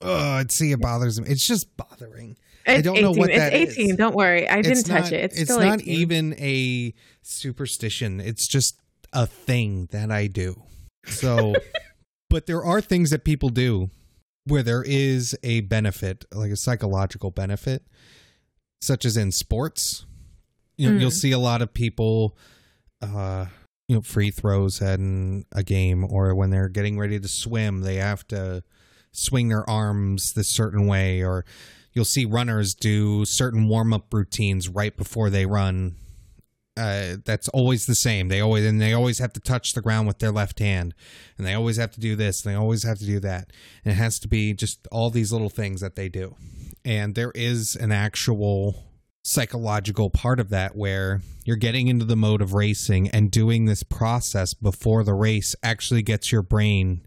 Oh, 0.02 0.42
see 0.50 0.72
it 0.72 0.80
bothers 0.80 1.18
me. 1.20 1.26
It's 1.28 1.46
just 1.46 1.74
bothering. 1.76 2.36
I 2.66 2.74
It's 2.74 2.82
don't 2.84 3.00
know 3.00 3.10
18. 3.10 3.18
what 3.18 3.30
it's 3.30 3.38
that 3.38 3.54
18. 3.54 3.90
is. 3.92 3.96
Don't 3.96 4.14
worry, 4.14 4.48
I 4.48 4.56
didn't 4.60 4.78
It's 4.80 4.88
touch 4.88 5.10
it. 5.12 5.24
It's, 5.24 5.40
It's 5.40 5.50
still 5.52 5.64
not 5.64 5.80
18. 5.80 5.94
even 6.00 6.34
a 6.34 6.94
superstition. 7.22 8.20
It's 8.20 8.46
just 8.46 8.78
a 9.12 9.26
thing 9.26 9.88
that 9.92 10.10
I 10.10 10.26
do. 10.26 10.62
So, 11.06 11.54
but 12.30 12.46
there 12.46 12.62
are 12.62 12.80
things 12.80 13.10
that 13.10 13.24
people 13.24 13.48
do 13.48 13.90
where 14.44 14.62
there 14.62 14.82
is 14.86 15.34
a 15.42 15.60
benefit, 15.62 16.24
like 16.32 16.50
a 16.50 16.56
psychological 16.56 17.30
benefit, 17.30 17.82
such 18.82 19.04
as 19.04 19.16
in 19.16 19.32
sports. 19.32 20.04
You 20.76 20.90
know, 20.90 20.96
Mm. 20.98 21.00
you'll 21.00 21.10
see 21.10 21.32
a 21.32 21.38
lot 21.38 21.62
of 21.62 21.72
people, 21.72 22.36
uh, 23.00 23.46
you 23.88 23.96
know, 23.96 24.02
free 24.02 24.30
throws 24.30 24.80
in 24.80 25.44
a 25.52 25.62
game, 25.62 26.04
or 26.04 26.34
when 26.34 26.50
they're 26.50 26.68
getting 26.68 26.98
ready 26.98 27.20
to 27.20 27.28
swim, 27.28 27.82
they 27.82 27.96
have 27.96 28.26
to 28.28 28.62
swing 29.12 29.48
their 29.48 29.68
arms 29.68 30.32
this 30.34 30.48
certain 30.48 30.86
way, 30.86 31.22
or 31.22 31.44
you'll 31.92 32.04
see 32.04 32.24
runners 32.24 32.74
do 32.74 33.24
certain 33.24 33.68
warm 33.68 33.92
up 33.92 34.12
routines 34.12 34.68
right 34.68 34.96
before 34.96 35.30
they 35.30 35.46
run. 35.46 35.96
Uh, 36.76 37.16
that's 37.24 37.48
always 37.50 37.86
the 37.86 37.94
same. 37.94 38.28
They 38.28 38.40
always 38.40 38.66
and 38.66 38.80
they 38.80 38.92
always 38.92 39.18
have 39.18 39.32
to 39.32 39.40
touch 39.40 39.72
the 39.72 39.80
ground 39.80 40.06
with 40.06 40.18
their 40.18 40.32
left 40.32 40.58
hand, 40.58 40.92
and 41.38 41.46
they 41.46 41.54
always 41.54 41.78
have 41.78 41.92
to 41.92 42.00
do 42.00 42.16
this, 42.16 42.44
and 42.44 42.52
they 42.52 42.58
always 42.58 42.82
have 42.82 42.98
to 42.98 43.06
do 43.06 43.20
that. 43.20 43.50
And 43.84 43.92
it 43.92 43.96
has 43.96 44.18
to 44.18 44.28
be 44.28 44.52
just 44.52 44.86
all 44.92 45.08
these 45.10 45.32
little 45.32 45.48
things 45.48 45.80
that 45.80 45.96
they 45.96 46.08
do. 46.08 46.36
And 46.84 47.14
there 47.14 47.32
is 47.34 47.76
an 47.76 47.92
actual 47.92 48.85
psychological 49.26 50.08
part 50.08 50.38
of 50.38 50.50
that 50.50 50.76
where 50.76 51.20
you're 51.44 51.56
getting 51.56 51.88
into 51.88 52.04
the 52.04 52.14
mode 52.14 52.40
of 52.40 52.54
racing 52.54 53.08
and 53.08 53.28
doing 53.28 53.64
this 53.64 53.82
process 53.82 54.54
before 54.54 55.02
the 55.02 55.14
race 55.14 55.56
actually 55.64 56.00
gets 56.00 56.30
your 56.30 56.42
brain 56.42 57.04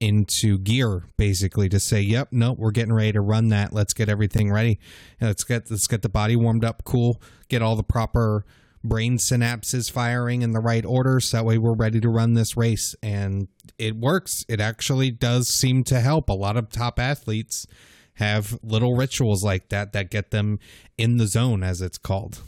into 0.00 0.56
gear 0.56 1.04
basically 1.18 1.68
to 1.68 1.78
say 1.78 2.00
yep 2.00 2.28
no 2.30 2.54
we're 2.54 2.70
getting 2.70 2.94
ready 2.94 3.12
to 3.12 3.20
run 3.20 3.48
that. 3.48 3.74
Let's 3.74 3.92
get 3.92 4.08
everything 4.08 4.50
ready. 4.50 4.80
Let's 5.20 5.44
get 5.44 5.70
let's 5.70 5.86
get 5.86 6.00
the 6.00 6.08
body 6.08 6.34
warmed 6.34 6.64
up. 6.64 6.82
Cool. 6.84 7.20
Get 7.48 7.60
all 7.60 7.76
the 7.76 7.82
proper 7.82 8.46
brain 8.82 9.18
synapses 9.18 9.92
firing 9.92 10.40
in 10.40 10.52
the 10.52 10.60
right 10.60 10.86
order 10.86 11.20
so 11.20 11.36
that 11.36 11.44
way 11.44 11.58
we're 11.58 11.74
ready 11.74 12.00
to 12.00 12.08
run 12.08 12.32
this 12.32 12.56
race. 12.56 12.94
And 13.02 13.48
it 13.76 13.96
works. 13.96 14.46
It 14.48 14.62
actually 14.62 15.10
does 15.10 15.48
seem 15.48 15.84
to 15.84 16.00
help. 16.00 16.30
A 16.30 16.32
lot 16.32 16.56
of 16.56 16.70
top 16.70 16.98
athletes 16.98 17.66
have 18.14 18.58
little 18.62 18.94
rituals 18.96 19.42
like 19.42 19.68
that 19.70 19.92
that 19.92 20.10
get 20.10 20.30
them 20.30 20.58
in 20.98 21.16
the 21.16 21.26
zone 21.26 21.62
as 21.62 21.80
it's 21.80 21.98
called 21.98 22.40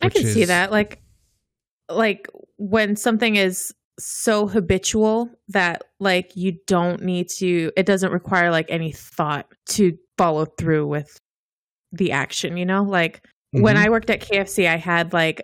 I 0.00 0.08
can 0.08 0.24
see 0.26 0.44
that. 0.44 0.70
Like, 0.70 1.00
like 1.88 2.28
when 2.56 2.96
something 2.96 3.36
is 3.36 3.72
so 3.98 4.46
habitual 4.46 5.28
that 5.48 5.82
like 5.98 6.36
you 6.36 6.58
don't 6.66 7.02
need 7.02 7.28
to. 7.38 7.72
It 7.76 7.86
doesn't 7.86 8.12
require 8.12 8.50
like 8.50 8.66
any 8.68 8.92
thought 8.92 9.46
to 9.70 9.98
follow 10.16 10.44
through 10.44 10.86
with 10.86 11.18
the 11.92 12.12
action. 12.12 12.56
You 12.56 12.64
know, 12.66 12.84
like 12.84 13.24
when 13.50 13.76
Mhm. 13.76 13.86
I 13.86 13.90
worked 13.90 14.10
at 14.10 14.20
KFC, 14.20 14.68
I 14.68 14.76
had 14.76 15.12
like 15.12 15.42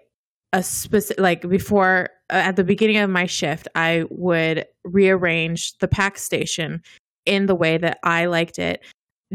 a 0.53 0.62
specific 0.62 1.21
like 1.21 1.49
before 1.49 2.11
uh, 2.31 2.35
at 2.35 2.57
the 2.57 2.65
beginning 2.65 2.99
of 2.99 3.11
my 3.11 3.27
shift, 3.27 3.67
I 3.75 4.05
would 4.09 4.67
rearrange 4.85 5.77
the 5.79 5.89
pack 5.89 6.17
station 6.17 6.83
in 7.27 7.47
the 7.47 7.55
way 7.55 7.79
that 7.79 7.99
I 8.03 8.27
liked 8.27 8.59
it, 8.59 8.83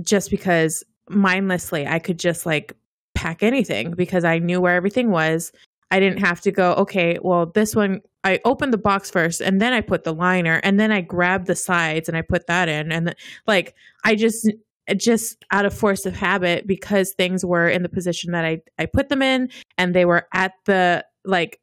just 0.02 0.30
because 0.30 0.84
mindlessly 1.10 1.88
I 1.88 2.00
could 2.00 2.20
just 2.20 2.46
like 2.46 2.76
pack 3.16 3.44
anything 3.44 3.92
because 3.92 4.24
I 4.24 4.40
knew 4.40 4.62
where 4.62 4.76
everything 4.76 5.12
was. 5.12 5.52
I 5.92 6.00
didn't 6.00 6.20
have 6.20 6.40
to 6.42 6.52
go, 6.52 6.74
okay, 6.76 7.18
well, 7.22 7.48
this 7.48 7.76
one, 7.76 8.02
I 8.24 8.40
opened 8.46 8.74
the 8.74 8.78
box 8.78 9.10
first 9.10 9.42
and 9.42 9.60
then 9.62 9.74
I 9.74 9.82
put 9.82 10.04
the 10.04 10.14
liner 10.14 10.62
and 10.64 10.80
then 10.80 10.92
I 10.92 11.02
grabbed 11.02 11.48
the 11.48 11.56
sides 11.56 12.08
and 12.08 12.16
I 12.16 12.22
put 12.22 12.48
that 12.48 12.70
in. 12.70 12.92
And 12.92 13.16
like, 13.48 13.76
I 14.06 14.16
just, 14.16 14.52
just 14.96 15.44
out 15.52 15.66
of 15.66 15.74
force 15.74 16.06
of 16.06 16.16
habit 16.16 16.68
because 16.68 17.14
things 17.14 17.44
were 17.44 17.68
in 17.68 17.82
the 17.82 17.90
position 17.90 18.32
that 18.34 18.46
I, 18.46 18.62
I 18.78 18.86
put 18.86 19.10
them 19.10 19.22
in 19.22 19.50
and 19.78 19.96
they 19.96 20.06
were 20.06 20.28
at 20.34 20.54
the, 20.66 21.04
like, 21.26 21.60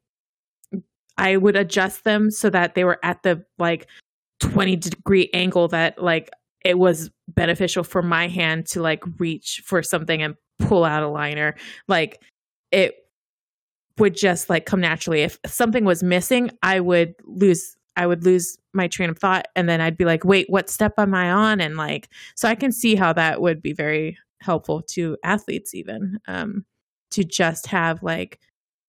I 1.19 1.37
would 1.37 1.57
adjust 1.57 2.05
them 2.05 2.31
so 2.31 2.51
that 2.51 2.75
they 2.75 2.85
were 2.85 2.99
at 3.03 3.23
the 3.23 3.45
like 3.59 3.87
20 4.41 4.77
degree 4.77 5.31
angle 5.33 5.69
that 5.69 6.03
like 6.03 6.31
it 6.65 6.79
was 6.79 7.11
beneficial 7.29 7.85
for 7.85 8.03
my 8.03 8.29
hand 8.29 8.67
to 8.67 8.83
like 8.83 9.03
reach 9.19 9.63
for 9.65 9.83
something 9.83 10.23
and 10.23 10.35
pull 10.59 10.85
out 10.85 11.03
a 11.03 11.09
liner. 11.09 11.55
Like 11.89 12.23
it 12.73 12.95
would 13.99 14.17
just 14.17 14.51
like 14.51 14.67
come 14.67 14.81
naturally. 14.81 15.23
If 15.23 15.39
something 15.47 15.85
was 15.85 16.03
missing, 16.03 16.51
I 16.63 16.81
would 16.81 17.15
lose 17.25 17.77
I 17.99 18.07
would 18.07 18.25
lose 18.25 18.59
my 18.75 18.89
train 18.89 19.09
of 19.09 19.19
thought 19.19 19.47
and 19.57 19.69
then 19.69 19.81
I'd 19.81 19.97
be 19.97 20.05
like, 20.05 20.25
"Wait, 20.25 20.47
what 20.51 20.69
step 20.69 20.95
am 20.99 21.15
I 21.15 21.31
on?" 21.31 21.61
and 21.61 21.77
like 21.77 22.09
so 22.35 22.49
I 22.49 22.55
can 22.55 22.73
see 22.73 22.95
how 22.95 23.13
that 23.15 23.41
would 23.41 23.63
be 23.63 23.73
very 23.73 24.19
helpful 24.41 24.83
to 24.83 25.17
athletes 25.25 25.75
even 25.75 26.19
um 26.29 26.65
to 27.11 27.25
just 27.25 27.69
have 27.69 28.03
like 28.03 28.39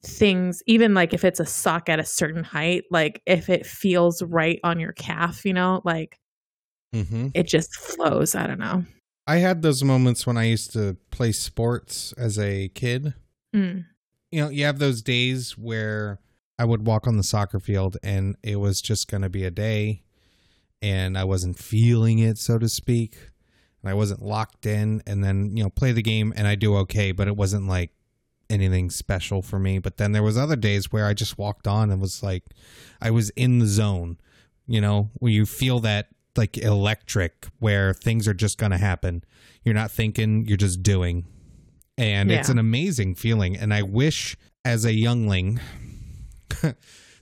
things 0.03 0.61
even 0.67 0.93
like 0.93 1.13
if 1.13 1.23
it's 1.23 1.39
a 1.39 1.45
sock 1.45 1.89
at 1.89 1.99
a 1.99 2.05
certain 2.05 2.43
height, 2.43 2.83
like 2.91 3.21
if 3.25 3.49
it 3.49 3.65
feels 3.65 4.21
right 4.21 4.59
on 4.63 4.79
your 4.79 4.93
calf, 4.93 5.45
you 5.45 5.53
know, 5.53 5.81
like 5.83 6.19
Mhm. 6.93 7.31
it 7.33 7.47
just 7.47 7.75
flows. 7.75 8.35
I 8.35 8.47
don't 8.47 8.59
know. 8.59 8.85
I 9.25 9.37
had 9.37 9.61
those 9.61 9.83
moments 9.83 10.25
when 10.25 10.37
I 10.37 10.45
used 10.45 10.71
to 10.73 10.95
play 11.11 11.31
sports 11.33 12.13
as 12.13 12.39
a 12.39 12.69
kid. 12.69 13.13
Mm. 13.53 13.85
You 14.31 14.41
know, 14.41 14.49
you 14.49 14.63
have 14.65 14.79
those 14.79 15.01
days 15.01 15.57
where 15.57 16.19
I 16.57 16.65
would 16.65 16.85
walk 16.87 17.07
on 17.07 17.17
the 17.17 17.23
soccer 17.23 17.59
field 17.59 17.97
and 18.03 18.37
it 18.41 18.55
was 18.57 18.81
just 18.81 19.09
going 19.09 19.23
to 19.23 19.29
be 19.29 19.43
a 19.43 19.51
day 19.51 20.03
and 20.81 21.17
I 21.17 21.23
wasn't 21.23 21.57
feeling 21.57 22.19
it, 22.19 22.37
so 22.37 22.57
to 22.57 22.69
speak. 22.69 23.17
And 23.83 23.89
I 23.89 23.93
wasn't 23.93 24.21
locked 24.21 24.65
in 24.65 25.01
and 25.05 25.23
then, 25.23 25.55
you 25.57 25.63
know, 25.63 25.69
play 25.69 25.91
the 25.91 26.01
game 26.01 26.33
and 26.35 26.47
I 26.47 26.55
do 26.55 26.75
okay, 26.77 27.11
but 27.11 27.27
it 27.27 27.35
wasn't 27.35 27.67
like 27.67 27.91
anything 28.49 28.89
special 28.89 29.41
for 29.41 29.59
me. 29.59 29.79
But 29.79 29.97
then 29.97 30.11
there 30.11 30.23
was 30.23 30.37
other 30.37 30.55
days 30.55 30.91
where 30.91 31.05
I 31.05 31.13
just 31.13 31.37
walked 31.37 31.67
on 31.67 31.91
and 31.91 32.01
was 32.01 32.21
like 32.23 32.43
I 33.01 33.11
was 33.11 33.29
in 33.31 33.59
the 33.59 33.67
zone, 33.67 34.17
you 34.67 34.81
know, 34.81 35.09
where 35.15 35.31
you 35.31 35.45
feel 35.45 35.79
that 35.81 36.07
like 36.35 36.57
electric 36.57 37.47
where 37.59 37.93
things 37.93 38.27
are 38.27 38.33
just 38.33 38.57
going 38.57 38.71
to 38.71 38.77
happen. 38.77 39.23
You're 39.63 39.73
not 39.75 39.91
thinking, 39.91 40.45
you're 40.47 40.55
just 40.57 40.83
doing. 40.83 41.25
And 41.97 42.31
it's 42.31 42.49
an 42.49 42.59
amazing 42.59 43.15
feeling. 43.15 43.57
And 43.57 43.73
I 43.73 43.81
wish 43.81 44.37
as 44.63 44.85
a 44.85 44.93
youngling 44.93 45.59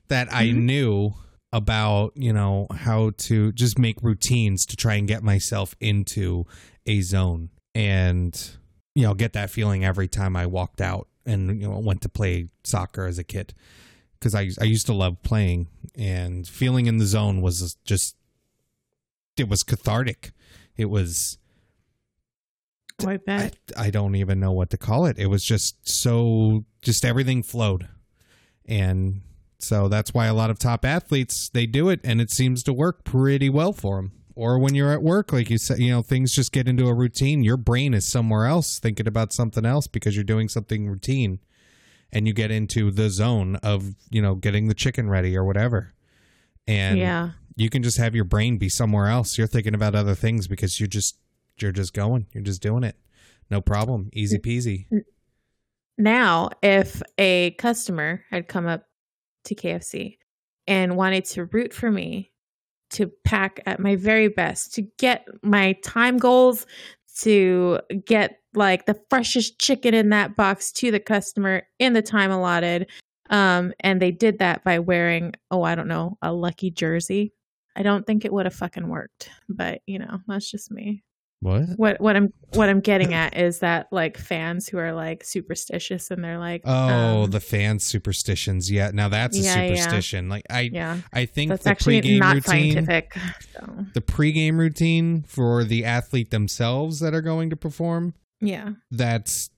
that 0.07 0.32
I 0.34 0.47
Mhm. 0.47 0.55
knew 0.63 1.13
about, 1.53 2.11
you 2.15 2.34
know, 2.34 2.67
how 2.76 3.11
to 3.17 3.51
just 3.53 3.80
make 3.80 4.01
routines 4.03 4.65
to 4.65 4.76
try 4.76 4.95
and 4.95 5.07
get 5.07 5.23
myself 5.23 5.76
into 5.80 6.45
a 6.86 6.99
zone 7.01 7.49
and, 7.73 8.51
you 8.93 9.03
know, 9.03 9.13
get 9.13 9.32
that 9.34 9.49
feeling 9.49 9.86
every 9.86 10.07
time 10.09 10.36
I 10.36 10.45
walked 10.45 10.82
out 10.82 11.07
and, 11.26 11.61
you 11.61 11.67
know, 11.67 11.80
went 11.80 12.01
to 12.01 12.09
play 12.09 12.49
soccer 12.63 13.05
as 13.05 13.17
a 13.17 13.23
kid. 13.23 13.53
Because 14.19 14.34
I, 14.34 14.49
I 14.59 14.63
used 14.63 14.86
to 14.88 14.93
love 14.93 15.21
playing 15.23 15.67
and 15.95 16.47
feeling 16.47 16.86
in 16.86 16.97
the 16.97 17.05
zone 17.05 17.41
was 17.41 17.78
just, 17.86 18.15
it 19.38 19.49
was 19.49 19.63
cathartic. 19.63 20.32
It 20.78 20.86
was, 20.86 21.38
I 23.05 23.13
I, 23.13 23.17
bet. 23.17 23.57
I 23.78 23.89
don't 23.89 24.15
even 24.15 24.39
know 24.39 24.51
what 24.51 24.69
to 24.71 24.78
call 24.78 25.05
it. 25.05 25.19
It 25.19 25.28
was 25.28 25.43
just 25.43 25.88
so 25.88 26.65
just 26.82 27.03
everything 27.03 27.43
flowed. 27.43 27.88
And 28.65 29.21
so 29.59 29.88
that's 29.88 30.13
why 30.13 30.28
a 30.28 30.34
lot 30.34 30.49
of 30.49 30.59
top 30.59 30.86
athletes 30.86 31.49
they 31.49 31.65
do 31.65 31.89
it 31.89 31.99
and 32.03 32.21
it 32.21 32.32
seems 32.32 32.63
to 32.63 32.73
work 32.73 33.03
pretty 33.03 33.49
well 33.49 33.73
for 33.73 33.97
them. 33.97 34.11
Or 34.36 34.59
when 34.59 34.75
you're 34.75 34.91
at 34.91 35.01
work 35.01 35.31
like 35.31 35.49
you 35.49 35.57
said, 35.57 35.79
you 35.79 35.91
know, 35.91 36.01
things 36.01 36.33
just 36.33 36.51
get 36.51 36.67
into 36.67 36.88
a 36.88 36.93
routine, 36.93 37.43
your 37.43 37.57
brain 37.57 37.93
is 37.93 38.05
somewhere 38.05 38.45
else 38.45 38.79
thinking 38.79 39.07
about 39.07 39.31
something 39.31 39.65
else 39.65 39.88
because 39.88 40.15
you're 40.15 40.25
doing 40.25 40.49
something 40.49 40.88
routine 40.89 41.39
and 42.11 42.27
you 42.27 42.33
get 42.33 42.51
into 42.51 42.91
the 42.91 43.09
zone 43.09 43.55
of, 43.57 43.95
you 44.09 44.21
know, 44.21 44.36
getting 44.36 44.67
the 44.67 44.73
chicken 44.73 45.09
ready 45.09 45.38
or 45.38 45.45
whatever. 45.45 45.93
And 46.67 46.99
yeah. 46.99 47.31
you 47.55 47.69
can 47.69 47.81
just 47.81 47.97
have 47.97 48.13
your 48.13 48.25
brain 48.25 48.57
be 48.57 48.67
somewhere 48.67 49.07
else. 49.07 49.38
You're 49.38 49.47
thinking 49.47 49.73
about 49.73 49.95
other 49.95 50.15
things 50.15 50.47
because 50.47 50.79
you're 50.79 50.88
just 50.88 51.17
you're 51.57 51.71
just 51.71 51.93
going. 51.93 52.27
You're 52.33 52.43
just 52.43 52.61
doing 52.61 52.83
it. 52.83 52.97
No 53.49 53.61
problem. 53.61 54.09
Easy 54.11 54.38
peasy. 54.38 54.88
Now, 55.97 56.49
if 56.61 57.01
a 57.17 57.51
customer 57.51 58.23
had 58.29 58.47
come 58.47 58.67
up 58.67 58.83
to 59.45 59.55
KFC 59.55 60.17
and 60.67 60.97
wanted 60.97 61.25
to 61.25 61.45
root 61.45 61.73
for 61.73 61.89
me 61.89 62.31
to 62.91 63.11
pack 63.23 63.61
at 63.65 63.79
my 63.79 63.95
very 63.95 64.27
best 64.27 64.73
to 64.75 64.81
get 64.97 65.27
my 65.41 65.73
time 65.83 66.17
goals 66.17 66.65
to 67.17 67.79
get 68.05 68.39
like 68.53 68.86
the 68.86 68.99
freshest 69.09 69.59
chicken 69.59 69.93
in 69.93 70.09
that 70.09 70.36
box 70.36 70.71
to 70.71 70.91
the 70.91 70.99
customer 70.99 71.63
in 71.79 71.93
the 71.93 72.01
time 72.01 72.31
allotted. 72.31 72.89
Um, 73.29 73.73
and 73.79 74.01
they 74.01 74.11
did 74.11 74.39
that 74.39 74.63
by 74.63 74.79
wearing, 74.79 75.33
oh, 75.49 75.63
I 75.63 75.75
don't 75.75 75.88
know, 75.88 76.17
a 76.21 76.31
lucky 76.31 76.71
jersey. 76.71 77.33
I 77.75 77.83
don't 77.83 78.05
think 78.05 78.23
it 78.23 78.31
would 78.31 78.45
have 78.45 78.53
fucking 78.53 78.88
worked, 78.88 79.29
but 79.49 79.81
you 79.86 79.99
know, 79.99 80.19
that's 80.27 80.49
just 80.49 80.71
me. 80.71 81.03
What? 81.41 81.63
What 81.75 82.01
what 82.01 82.15
I'm 82.15 82.33
what 82.53 82.69
I'm 82.69 82.79
getting 82.79 83.13
at 83.13 83.38
is 83.38 83.59
that 83.59 83.88
like 83.91 84.17
fans 84.17 84.67
who 84.67 84.77
are 84.77 84.93
like 84.93 85.23
superstitious 85.23 86.09
and 86.09 86.23
they're 86.23 86.39
like, 86.39 86.61
Oh, 86.65 87.23
um, 87.23 87.31
the 87.31 87.39
fan 87.39 87.79
superstitions. 87.79 88.71
Yeah, 88.71 88.91
now 88.93 89.09
that's 89.09 89.38
a 89.38 89.41
Yeah, 89.41 89.63
yeah. 89.63 89.75
superstition. 89.75 90.29
Like 90.29 90.45
I, 90.49 90.69
yeah, 90.73 90.97
I 91.13 91.25
think 91.25 91.49
that's 91.49 91.65
the 91.65 91.71
actually 91.71 92.01
pregame 92.01 92.19
not 92.19 92.36
routine, 92.36 92.73
scientific. 92.73 93.15
So 93.53 93.86
the 93.93 94.01
pregame 94.01 94.57
routine 94.57 95.23
for 95.23 95.63
the 95.63 95.86
athlete 95.86 96.31
themselves 96.31 96.99
that 97.01 97.13
are 97.13 97.21
going 97.21 97.49
to 97.49 97.55
perform. 97.55 98.13
yeah, 98.39 98.71
That's 98.89 99.49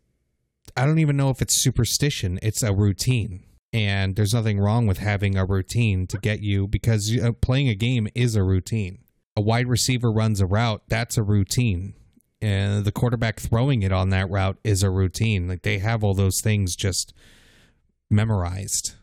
I 0.75 0.85
don't 0.85 0.99
even 0.99 1.15
know 1.15 1.29
if 1.29 1.41
it's 1.41 1.55
superstition. 1.61 2.39
It's 2.41 2.63
a 2.63 2.73
routine, 2.73 3.43
and 3.71 4.15
there's 4.15 4.33
nothing 4.33 4.59
wrong 4.59 4.87
with 4.87 4.97
having 4.97 5.37
a 5.37 5.45
routine 5.45 6.07
to 6.07 6.17
get 6.17 6.41
you 6.41 6.67
because 6.67 7.17
uh, 7.17 7.31
playing 7.33 7.69
a 7.69 7.75
game 7.75 8.07
is 8.13 8.35
a 8.35 8.43
routine. 8.43 8.99
A 9.37 9.41
wide 9.41 9.67
receiver 9.67 10.11
runs 10.11 10.41
a 10.41 10.45
route. 10.47 10.81
That's 10.89 11.15
a 11.17 11.23
routine. 11.23 11.93
And 12.41 12.83
the 12.85 12.91
quarterback 12.91 13.39
throwing 13.39 13.83
it 13.83 13.91
on 13.91 14.09
that 14.09 14.29
route 14.29 14.57
is 14.63 14.81
a 14.83 14.89
routine. 14.89 15.47
Like 15.47 15.61
they 15.61 15.77
have 15.77 16.03
all 16.03 16.13
those 16.15 16.41
things 16.41 16.75
just 16.75 17.13
memorized. 18.09 18.95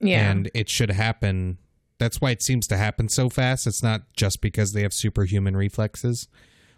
yeah, 0.00 0.30
and 0.30 0.50
it 0.54 0.68
should 0.68 0.90
happen. 0.90 1.58
That's 1.98 2.20
why 2.20 2.30
it 2.30 2.42
seems 2.42 2.66
to 2.68 2.76
happen 2.76 3.08
so 3.08 3.28
fast. 3.28 3.66
It's 3.66 3.82
not 3.82 4.02
just 4.16 4.40
because 4.40 4.72
they 4.72 4.82
have 4.82 4.92
superhuman 4.92 5.56
reflexes 5.56 6.26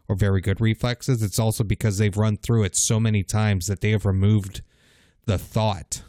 or 0.08 0.14
very 0.16 0.42
good 0.42 0.60
reflexes. 0.60 1.22
It's 1.22 1.38
also 1.38 1.64
because 1.64 1.96
they've 1.96 2.16
run 2.16 2.36
through 2.36 2.64
it 2.64 2.76
so 2.76 3.00
many 3.00 3.22
times 3.22 3.66
that 3.66 3.80
they 3.80 3.92
have 3.92 4.04
removed 4.04 4.60
the 5.24 5.38
thought 5.38 6.02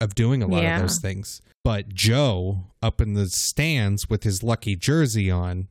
of 0.00 0.14
doing 0.14 0.42
a 0.42 0.46
lot 0.46 0.62
Yeah. 0.62 0.76
of 0.76 0.82
those 0.82 0.98
things. 1.00 1.42
But 1.64 1.88
Joe 1.88 2.66
up 2.80 3.00
in 3.00 3.14
the 3.14 3.28
stands 3.28 4.08
with 4.08 4.22
his 4.22 4.42
lucky 4.44 4.76
jersey 4.76 5.30
on. 5.30 5.66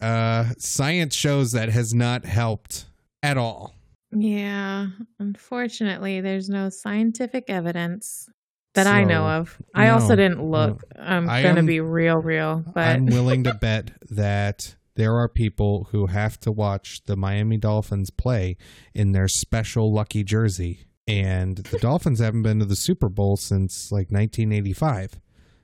Uh, 0.00 0.46
science 0.58 1.14
shows 1.14 1.52
that 1.52 1.68
has 1.68 1.94
not 1.94 2.24
helped 2.24 2.86
at 3.22 3.36
all. 3.38 3.74
yeah. 4.10 4.88
Unfortunately, 5.18 6.20
there's 6.20 6.48
no 6.48 6.68
scientific 6.68 7.44
evidence 7.48 8.28
that 8.74 8.86
I 8.86 9.04
know 9.04 9.24
of. 9.24 9.56
I 9.74 9.90
also 9.90 10.16
didn't 10.16 10.42
look. 10.42 10.82
I'm 10.98 11.28
I 11.28 11.42
gonna 11.42 11.60
am- 11.60 11.66
be 11.66 11.80
real, 11.80 12.16
real, 12.16 12.64
but 12.74 12.88
I'm 12.88 13.06
willing 13.06 13.44
to 13.44 13.54
bet 13.54 13.92
that 14.10 14.74
there 14.96 15.16
are 15.16 15.28
people 15.28 15.88
who 15.92 16.06
have 16.06 16.40
to 16.40 16.50
watch 16.52 17.02
the 17.04 17.16
Miami 17.16 17.56
Dolphins 17.58 18.10
play 18.10 18.56
in 18.94 19.12
their 19.12 19.28
special 19.28 19.92
lucky 19.92 20.24
jersey. 20.24 20.86
And 21.08 21.58
the 21.58 21.78
Dolphins 21.78 22.20
haven't 22.20 22.42
been 22.42 22.58
to 22.60 22.64
the 22.64 22.76
Super 22.76 23.08
Bowl 23.08 23.36
since 23.36 23.90
like 23.92 24.10
1985. 24.10 25.18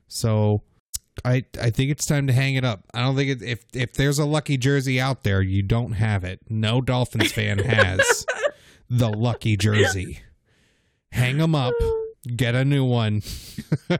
So 0.07 0.63
I 1.25 1.43
I 1.61 1.69
think 1.69 1.91
it's 1.91 2.05
time 2.05 2.27
to 2.27 2.33
hang 2.33 2.55
it 2.55 2.63
up. 2.63 2.85
I 2.93 3.01
don't 3.01 3.15
think 3.15 3.41
it, 3.41 3.41
if 3.45 3.65
if 3.73 3.93
there's 3.93 4.19
a 4.19 4.25
lucky 4.25 4.57
jersey 4.57 4.99
out 4.99 5.23
there, 5.23 5.41
you 5.41 5.61
don't 5.61 5.93
have 5.93 6.23
it. 6.23 6.39
No 6.49 6.81
Dolphins 6.81 7.31
fan 7.31 7.59
has 7.59 8.25
the 8.89 9.09
lucky 9.09 9.57
jersey. 9.57 10.19
Hang 11.11 11.37
them 11.37 11.55
up. 11.55 11.73
Get 12.35 12.55
a 12.55 12.63
new 12.63 12.85
one. 12.85 13.21
now, 13.89 13.97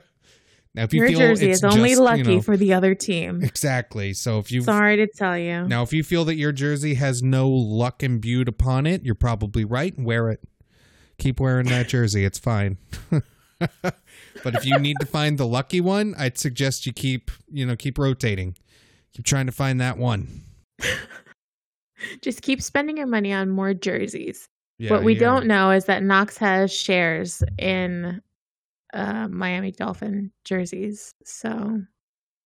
if 0.84 0.92
you 0.94 1.00
your 1.00 1.08
feel 1.08 1.18
jersey 1.18 1.50
it's 1.50 1.58
is 1.58 1.64
only 1.64 1.90
just, 1.90 2.00
you 2.00 2.04
lucky 2.04 2.22
know- 2.36 2.42
for 2.42 2.56
the 2.56 2.72
other 2.72 2.94
team. 2.94 3.42
Exactly. 3.42 4.12
So 4.12 4.38
if 4.38 4.52
you 4.52 4.62
Sorry 4.62 4.96
to 4.96 5.06
tell 5.06 5.36
you. 5.36 5.66
now 5.66 5.82
if 5.82 5.92
you 5.92 6.02
feel 6.04 6.24
that 6.26 6.36
your 6.36 6.52
jersey 6.52 6.94
has 6.94 7.22
no 7.22 7.48
luck 7.48 8.02
imbued 8.02 8.48
upon 8.48 8.86
it, 8.86 9.02
you're 9.04 9.14
probably 9.14 9.64
right. 9.64 9.98
Wear 9.98 10.30
it. 10.30 10.40
Keep 11.18 11.40
wearing 11.40 11.66
that 11.66 11.88
jersey. 11.88 12.24
It's 12.24 12.38
fine. 12.38 12.78
but 14.42 14.54
if 14.54 14.64
you 14.64 14.78
need 14.78 14.96
to 15.00 15.06
find 15.06 15.38
the 15.38 15.46
lucky 15.46 15.80
one, 15.80 16.14
I'd 16.18 16.38
suggest 16.38 16.86
you 16.86 16.92
keep, 16.92 17.30
you 17.50 17.66
know, 17.66 17.76
keep 17.76 17.98
rotating. 17.98 18.56
Keep 19.14 19.24
trying 19.24 19.46
to 19.46 19.52
find 19.52 19.80
that 19.80 19.98
one. 19.98 20.42
Just 22.22 22.42
keep 22.42 22.62
spending 22.62 22.96
your 22.96 23.06
money 23.06 23.32
on 23.32 23.50
more 23.50 23.74
jerseys. 23.74 24.48
Yeah, 24.78 24.92
what 24.92 25.04
we 25.04 25.12
yeah. 25.12 25.20
don't 25.20 25.46
know 25.46 25.70
is 25.70 25.84
that 25.86 26.02
Knox 26.02 26.38
has 26.38 26.72
shares 26.72 27.42
in 27.58 28.22
uh, 28.94 29.28
Miami 29.28 29.72
Dolphin 29.72 30.32
jerseys, 30.44 31.12
so 31.22 31.82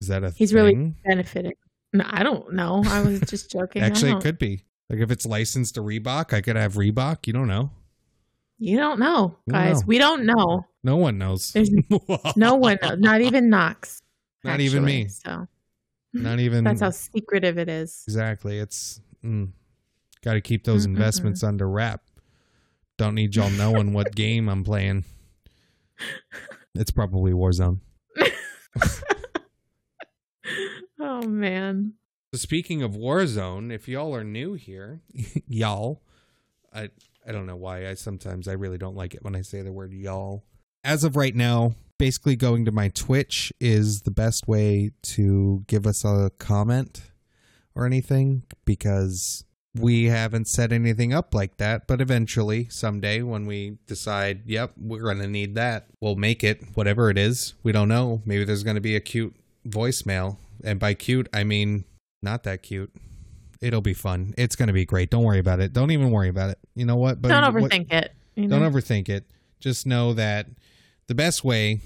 is 0.01 0.09
that 0.09 0.25
a 0.25 0.31
he's 0.31 0.53
really 0.53 0.95
benefiting. 1.05 1.53
No, 1.93 2.05
I 2.09 2.25
don't 2.25 2.53
know. 2.53 2.83
I 2.87 3.03
was 3.03 3.21
just 3.21 3.51
joking. 3.53 3.83
Actually, 3.83 4.13
it 4.13 4.21
could 4.21 4.39
be. 4.39 4.65
Like 4.91 4.99
if 4.99 5.13
it's 5.13 5.25
licensed 5.25 5.77
to 5.77 5.81
Reebok, 5.81 6.33
I 6.33 6.41
could 6.41 6.57
have 6.57 6.75
Reebok. 6.75 7.29
You 7.29 7.33
don't 7.35 7.47
know. 7.47 7.71
You 8.59 8.77
don't 8.79 8.99
know, 9.01 9.37
We 9.47 9.53
don't 9.53 9.63
guys. 9.63 9.81
know. 9.81 9.87
We 9.87 9.99
don't 9.99 10.25
know. 10.27 10.67
No 10.83 10.97
one 10.97 11.19
knows. 11.19 11.53
There's 11.53 11.71
No 12.37 12.55
one 12.55 12.79
knows. 12.83 12.99
Not 12.99 13.21
even 13.21 13.51
Knox. 13.51 14.01
Not 14.45 14.61
even 14.61 14.85
me. 14.85 15.09
So 15.09 15.47
Not 16.13 16.39
even 16.41 16.65
that's 16.65 16.81
how 16.81 16.91
secretive 16.91 17.59
it 17.59 17.69
is. 17.69 18.05
Exactly. 18.07 18.59
It's 18.59 19.01
mm, 19.25 19.51
got 20.23 20.35
to 20.35 20.41
keep 20.41 20.65
those 20.65 20.87
Mm-mm-mm. 20.87 20.91
investments 20.91 21.43
under 21.43 21.69
wrap. 21.69 22.03
Don't 22.97 23.15
need 23.15 23.35
y'all 23.35 23.51
knowing 23.51 23.93
what 23.93 24.15
game 24.15 24.49
I'm 24.49 24.63
playing. 24.65 25.05
It's 26.75 26.91
probably 26.91 27.33
Warzone. 27.33 27.81
Oh 31.01 31.23
man. 31.27 31.95
So 32.33 32.39
speaking 32.39 32.83
of 32.83 32.93
Warzone, 32.93 33.73
if 33.73 33.89
y'all 33.89 34.15
are 34.15 34.25
new 34.25 34.55
here, 34.55 35.03
y'all, 35.49 36.03
I 36.73 36.91
I 37.27 37.33
don't 37.33 37.47
know 37.47 37.57
why 37.57 37.89
I 37.89 37.95
sometimes 37.95 38.49
I 38.49 38.53
really 38.53 38.79
don't 38.79 38.97
like 38.97 39.15
it 39.15 39.25
when 39.25 39.35
I 39.35 39.43
say 39.43 39.63
the 39.63 39.73
word 39.73 39.93
y'all. 39.93 40.45
As 40.83 41.05
of 41.05 41.17
right 41.17 41.35
now, 41.35 41.75
basically 41.99 42.37
going 42.37 42.65
to 42.67 42.73
my 42.73 42.89
Twitch 42.89 43.53
is 43.61 44.03
the 44.03 44.11
best 44.11 44.47
way 44.47 44.91
to 45.03 45.65
give 45.67 45.87
us 45.87 46.05
a 46.05 46.31
comment 46.39 47.11
or 47.75 47.87
anything 47.87 48.43
because 48.65 49.45
we 49.75 50.05
haven't 50.05 50.47
set 50.47 50.73
anything 50.73 51.13
up 51.13 51.35
like 51.35 51.57
that, 51.57 51.87
but 51.87 52.01
eventually 52.01 52.69
someday 52.69 53.23
when 53.23 53.47
we 53.47 53.79
decide, 53.87 54.43
yep, 54.47 54.73
we're 54.77 55.03
going 55.03 55.19
to 55.19 55.27
need 55.27 55.55
that, 55.57 55.87
we'll 56.01 56.17
make 56.17 56.45
it 56.45 56.63
whatever 56.75 57.11
it 57.11 57.19
is. 57.19 57.55
We 57.63 57.73
don't 57.73 57.89
know. 57.89 58.23
Maybe 58.25 58.45
there's 58.45 58.63
going 58.63 58.77
to 58.77 58.81
be 58.81 58.97
a 58.97 59.01
cute 59.01 59.35
voicemail. 59.67 60.37
And 60.63 60.79
by 60.79 60.95
cute, 60.95 61.29
I 61.33 61.45
mean 61.45 61.85
not 62.23 62.45
that 62.45 62.63
cute. 62.63 62.93
It'll 63.61 63.81
be 63.81 63.95
fun. 63.95 64.35
It's 64.37 64.57
going 64.57 64.67
to 64.69 64.73
be 64.73 64.85
great. 64.85 65.11
Don't 65.11 65.25
worry 65.25 65.39
about 65.39 65.61
it. 65.61 65.73
Don't 65.73 65.91
even 65.91 66.11
worry 66.11 66.29
about 66.29 66.51
it. 66.51 66.59
You 66.75 66.85
know 66.87 66.97
what? 66.97 67.21
But 67.21 67.29
don't 67.29 67.55
what- 67.55 67.71
overthink 67.71 67.93
it. 67.93 68.13
you 68.35 68.49
know? 68.49 68.59
don't 68.59 68.73
overthink 68.73 69.09
it. 69.09 69.25
Just 69.61 69.87
know 69.87 70.13
that 70.15 70.47
the 71.07 71.15
best 71.15 71.45
way 71.45 71.81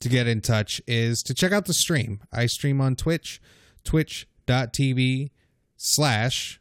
to 0.00 0.08
get 0.08 0.26
in 0.26 0.40
touch 0.40 0.80
is 0.86 1.22
to 1.24 1.34
check 1.34 1.52
out 1.52 1.66
the 1.66 1.74
stream. 1.74 2.20
I 2.32 2.46
stream 2.46 2.80
on 2.80 2.96
Twitch, 2.96 3.40
twitch.tv 3.84 5.30
slash 5.76 6.60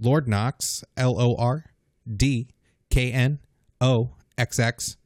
Lord 0.00 0.28
Knox, 0.28 0.84
L 0.96 1.20
O 1.20 1.36
R 1.36 1.66
D 2.16 2.48
K 2.90 3.12
N 3.12 3.38
O 3.80 4.10
X 4.36 4.58
X. 4.58 4.96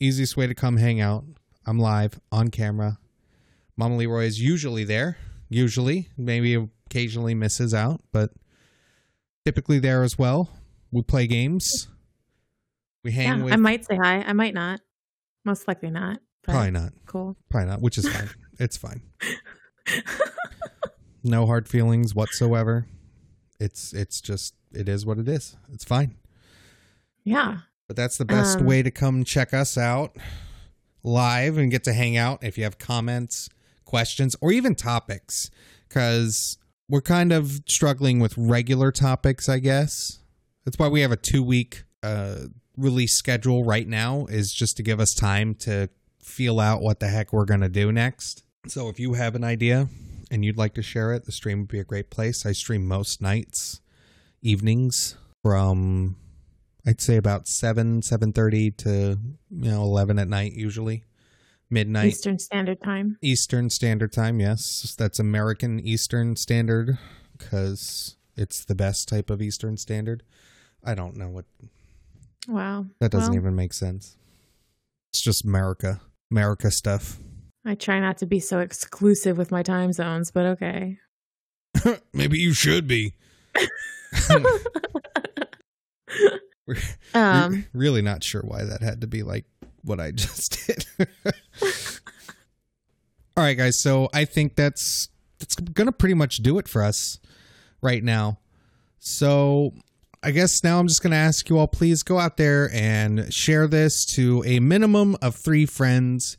Easiest 0.00 0.36
way 0.36 0.46
to 0.46 0.54
come 0.54 0.76
hang 0.76 1.00
out. 1.00 1.24
I'm 1.66 1.78
live 1.78 2.20
on 2.30 2.48
camera. 2.48 2.98
Mama 3.76 3.96
Leroy 3.96 4.24
is 4.24 4.40
usually 4.40 4.84
there. 4.84 5.18
Usually, 5.48 6.08
maybe 6.16 6.68
occasionally 6.88 7.34
misses 7.34 7.74
out, 7.74 8.00
but 8.12 8.30
typically 9.44 9.78
there 9.78 10.02
as 10.02 10.18
well. 10.18 10.50
We 10.90 11.02
play 11.02 11.26
games. 11.26 11.88
We 13.04 13.12
hang 13.12 13.26
Yeah, 13.38 13.44
with 13.44 13.52
I 13.52 13.56
might 13.56 13.84
say 13.84 13.96
hi. 13.96 14.22
I 14.22 14.32
might 14.32 14.54
not. 14.54 14.80
Most 15.44 15.68
likely 15.68 15.90
not. 15.90 16.18
Probably 16.42 16.70
not. 16.70 16.92
Cool. 17.06 17.36
Probably 17.50 17.68
not, 17.68 17.82
which 17.82 17.98
is 17.98 18.08
fine. 18.12 18.30
it's 18.58 18.76
fine. 18.78 19.02
No 21.24 21.46
hard 21.46 21.68
feelings 21.68 22.14
whatsoever. 22.14 22.86
It's 23.60 23.92
it's 23.92 24.20
just 24.20 24.54
it 24.72 24.88
is 24.88 25.04
what 25.04 25.18
it 25.18 25.28
is. 25.28 25.56
It's 25.72 25.84
fine. 25.84 26.14
yeah. 27.24 27.58
But 27.86 27.96
that's 27.96 28.18
the 28.18 28.26
best 28.26 28.58
Um, 28.58 28.66
way 28.66 28.82
to 28.82 28.90
come 28.90 29.24
check 29.24 29.54
us 29.54 29.78
out 29.78 30.14
live 31.02 31.56
and 31.56 31.70
get 31.70 31.84
to 31.84 31.94
hang 31.94 32.18
out 32.18 32.44
if 32.44 32.58
you 32.58 32.64
have 32.64 32.76
comments, 32.78 33.48
questions, 33.86 34.36
or 34.42 34.52
even 34.52 34.74
topics. 34.74 35.50
Because 35.88 36.58
we're 36.88 37.00
kind 37.00 37.32
of 37.32 37.60
struggling 37.66 38.20
with 38.20 38.34
regular 38.36 38.90
topics, 38.90 39.48
I 39.48 39.58
guess. 39.58 40.18
That's 40.64 40.78
why 40.78 40.88
we 40.88 41.00
have 41.02 41.12
a 41.12 41.16
two 41.16 41.42
week 41.42 41.84
uh, 42.02 42.46
release 42.76 43.16
schedule 43.16 43.64
right 43.64 43.86
now, 43.86 44.26
is 44.26 44.52
just 44.52 44.76
to 44.78 44.82
give 44.82 45.00
us 45.00 45.14
time 45.14 45.54
to 45.56 45.88
feel 46.22 46.60
out 46.60 46.82
what 46.82 47.00
the 47.00 47.08
heck 47.08 47.32
we're 47.32 47.44
going 47.44 47.60
to 47.60 47.68
do 47.68 47.90
next. 47.92 48.44
So 48.66 48.88
if 48.88 48.98
you 49.00 49.14
have 49.14 49.34
an 49.34 49.44
idea 49.44 49.88
and 50.30 50.44
you'd 50.44 50.58
like 50.58 50.74
to 50.74 50.82
share 50.82 51.12
it, 51.12 51.24
the 51.24 51.32
stream 51.32 51.60
would 51.60 51.68
be 51.68 51.78
a 51.78 51.84
great 51.84 52.10
place. 52.10 52.44
I 52.44 52.52
stream 52.52 52.86
most 52.86 53.22
nights, 53.22 53.80
evenings 54.42 55.16
from 55.42 56.16
I'd 56.86 57.00
say 57.00 57.16
about 57.16 57.48
seven, 57.48 58.02
seven 58.02 58.32
thirty 58.32 58.70
to 58.70 59.18
you 59.50 59.70
know 59.70 59.82
eleven 59.82 60.18
at 60.18 60.28
night 60.28 60.52
usually. 60.52 61.04
Midnight 61.70 62.08
Eastern 62.08 62.38
Standard 62.38 62.82
Time. 62.82 63.18
Eastern 63.22 63.70
Standard 63.70 64.12
Time. 64.12 64.40
Yes, 64.40 64.94
that's 64.98 65.18
American 65.18 65.80
Eastern 65.80 66.36
Standard 66.36 66.98
because 67.36 68.16
it's 68.36 68.64
the 68.64 68.74
best 68.74 69.08
type 69.08 69.30
of 69.30 69.42
Eastern 69.42 69.76
Standard. 69.76 70.22
I 70.84 70.94
don't 70.94 71.16
know 71.16 71.28
what 71.28 71.44
Wow. 72.46 72.86
that 73.00 73.10
doesn't 73.10 73.32
Well, 73.32 73.40
even 73.40 73.56
make 73.56 73.72
sense. 73.72 74.16
It's 75.12 75.20
just 75.20 75.44
America, 75.44 76.00
America 76.30 76.70
stuff. 76.70 77.18
I 77.64 77.74
try 77.74 78.00
not 78.00 78.18
to 78.18 78.26
be 78.26 78.40
so 78.40 78.60
exclusive 78.60 79.36
with 79.36 79.50
my 79.50 79.62
time 79.62 79.92
zones, 79.92 80.30
but 80.30 80.46
okay. 80.46 80.98
Maybe 82.12 82.38
you 82.38 82.54
should 82.54 82.86
be. 82.86 83.14
um, 87.14 87.66
really 87.72 88.02
not 88.02 88.22
sure 88.22 88.42
why 88.42 88.64
that 88.64 88.82
had 88.82 89.00
to 89.00 89.06
be 89.06 89.22
like 89.22 89.44
what 89.82 90.00
I 90.00 90.10
just 90.14 90.66
did. 90.66 90.86
All 93.36 93.44
right, 93.44 93.56
guys. 93.56 93.78
So 93.78 94.08
I 94.12 94.24
think 94.24 94.56
that's 94.56 95.08
that's 95.38 95.54
gonna 95.54 95.92
pretty 95.92 96.14
much 96.14 96.38
do 96.38 96.58
it 96.58 96.68
for 96.68 96.82
us 96.82 97.20
right 97.80 98.02
now. 98.02 98.38
So 98.98 99.72
I 100.22 100.32
guess 100.32 100.64
now 100.64 100.80
I'm 100.80 100.88
just 100.88 101.02
gonna 101.02 101.16
ask 101.16 101.48
you 101.48 101.58
all, 101.58 101.68
please 101.68 102.02
go 102.02 102.18
out 102.18 102.36
there 102.36 102.68
and 102.72 103.32
share 103.32 103.68
this 103.68 104.04
to 104.16 104.42
a 104.44 104.60
minimum 104.60 105.16
of 105.22 105.36
three 105.36 105.66
friends. 105.66 106.36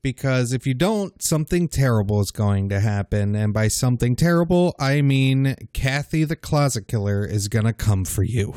Because 0.00 0.52
if 0.52 0.64
you 0.66 0.74
don't, 0.74 1.20
something 1.20 1.66
terrible 1.66 2.20
is 2.20 2.30
going 2.30 2.68
to 2.68 2.78
happen. 2.78 3.34
And 3.34 3.52
by 3.52 3.66
something 3.66 4.14
terrible, 4.14 4.76
I 4.78 5.02
mean 5.02 5.56
Kathy 5.72 6.24
the 6.24 6.36
Closet 6.36 6.86
Killer 6.86 7.24
is 7.24 7.48
going 7.48 7.64
to 7.64 7.72
come 7.72 8.04
for 8.04 8.22
you. 8.22 8.54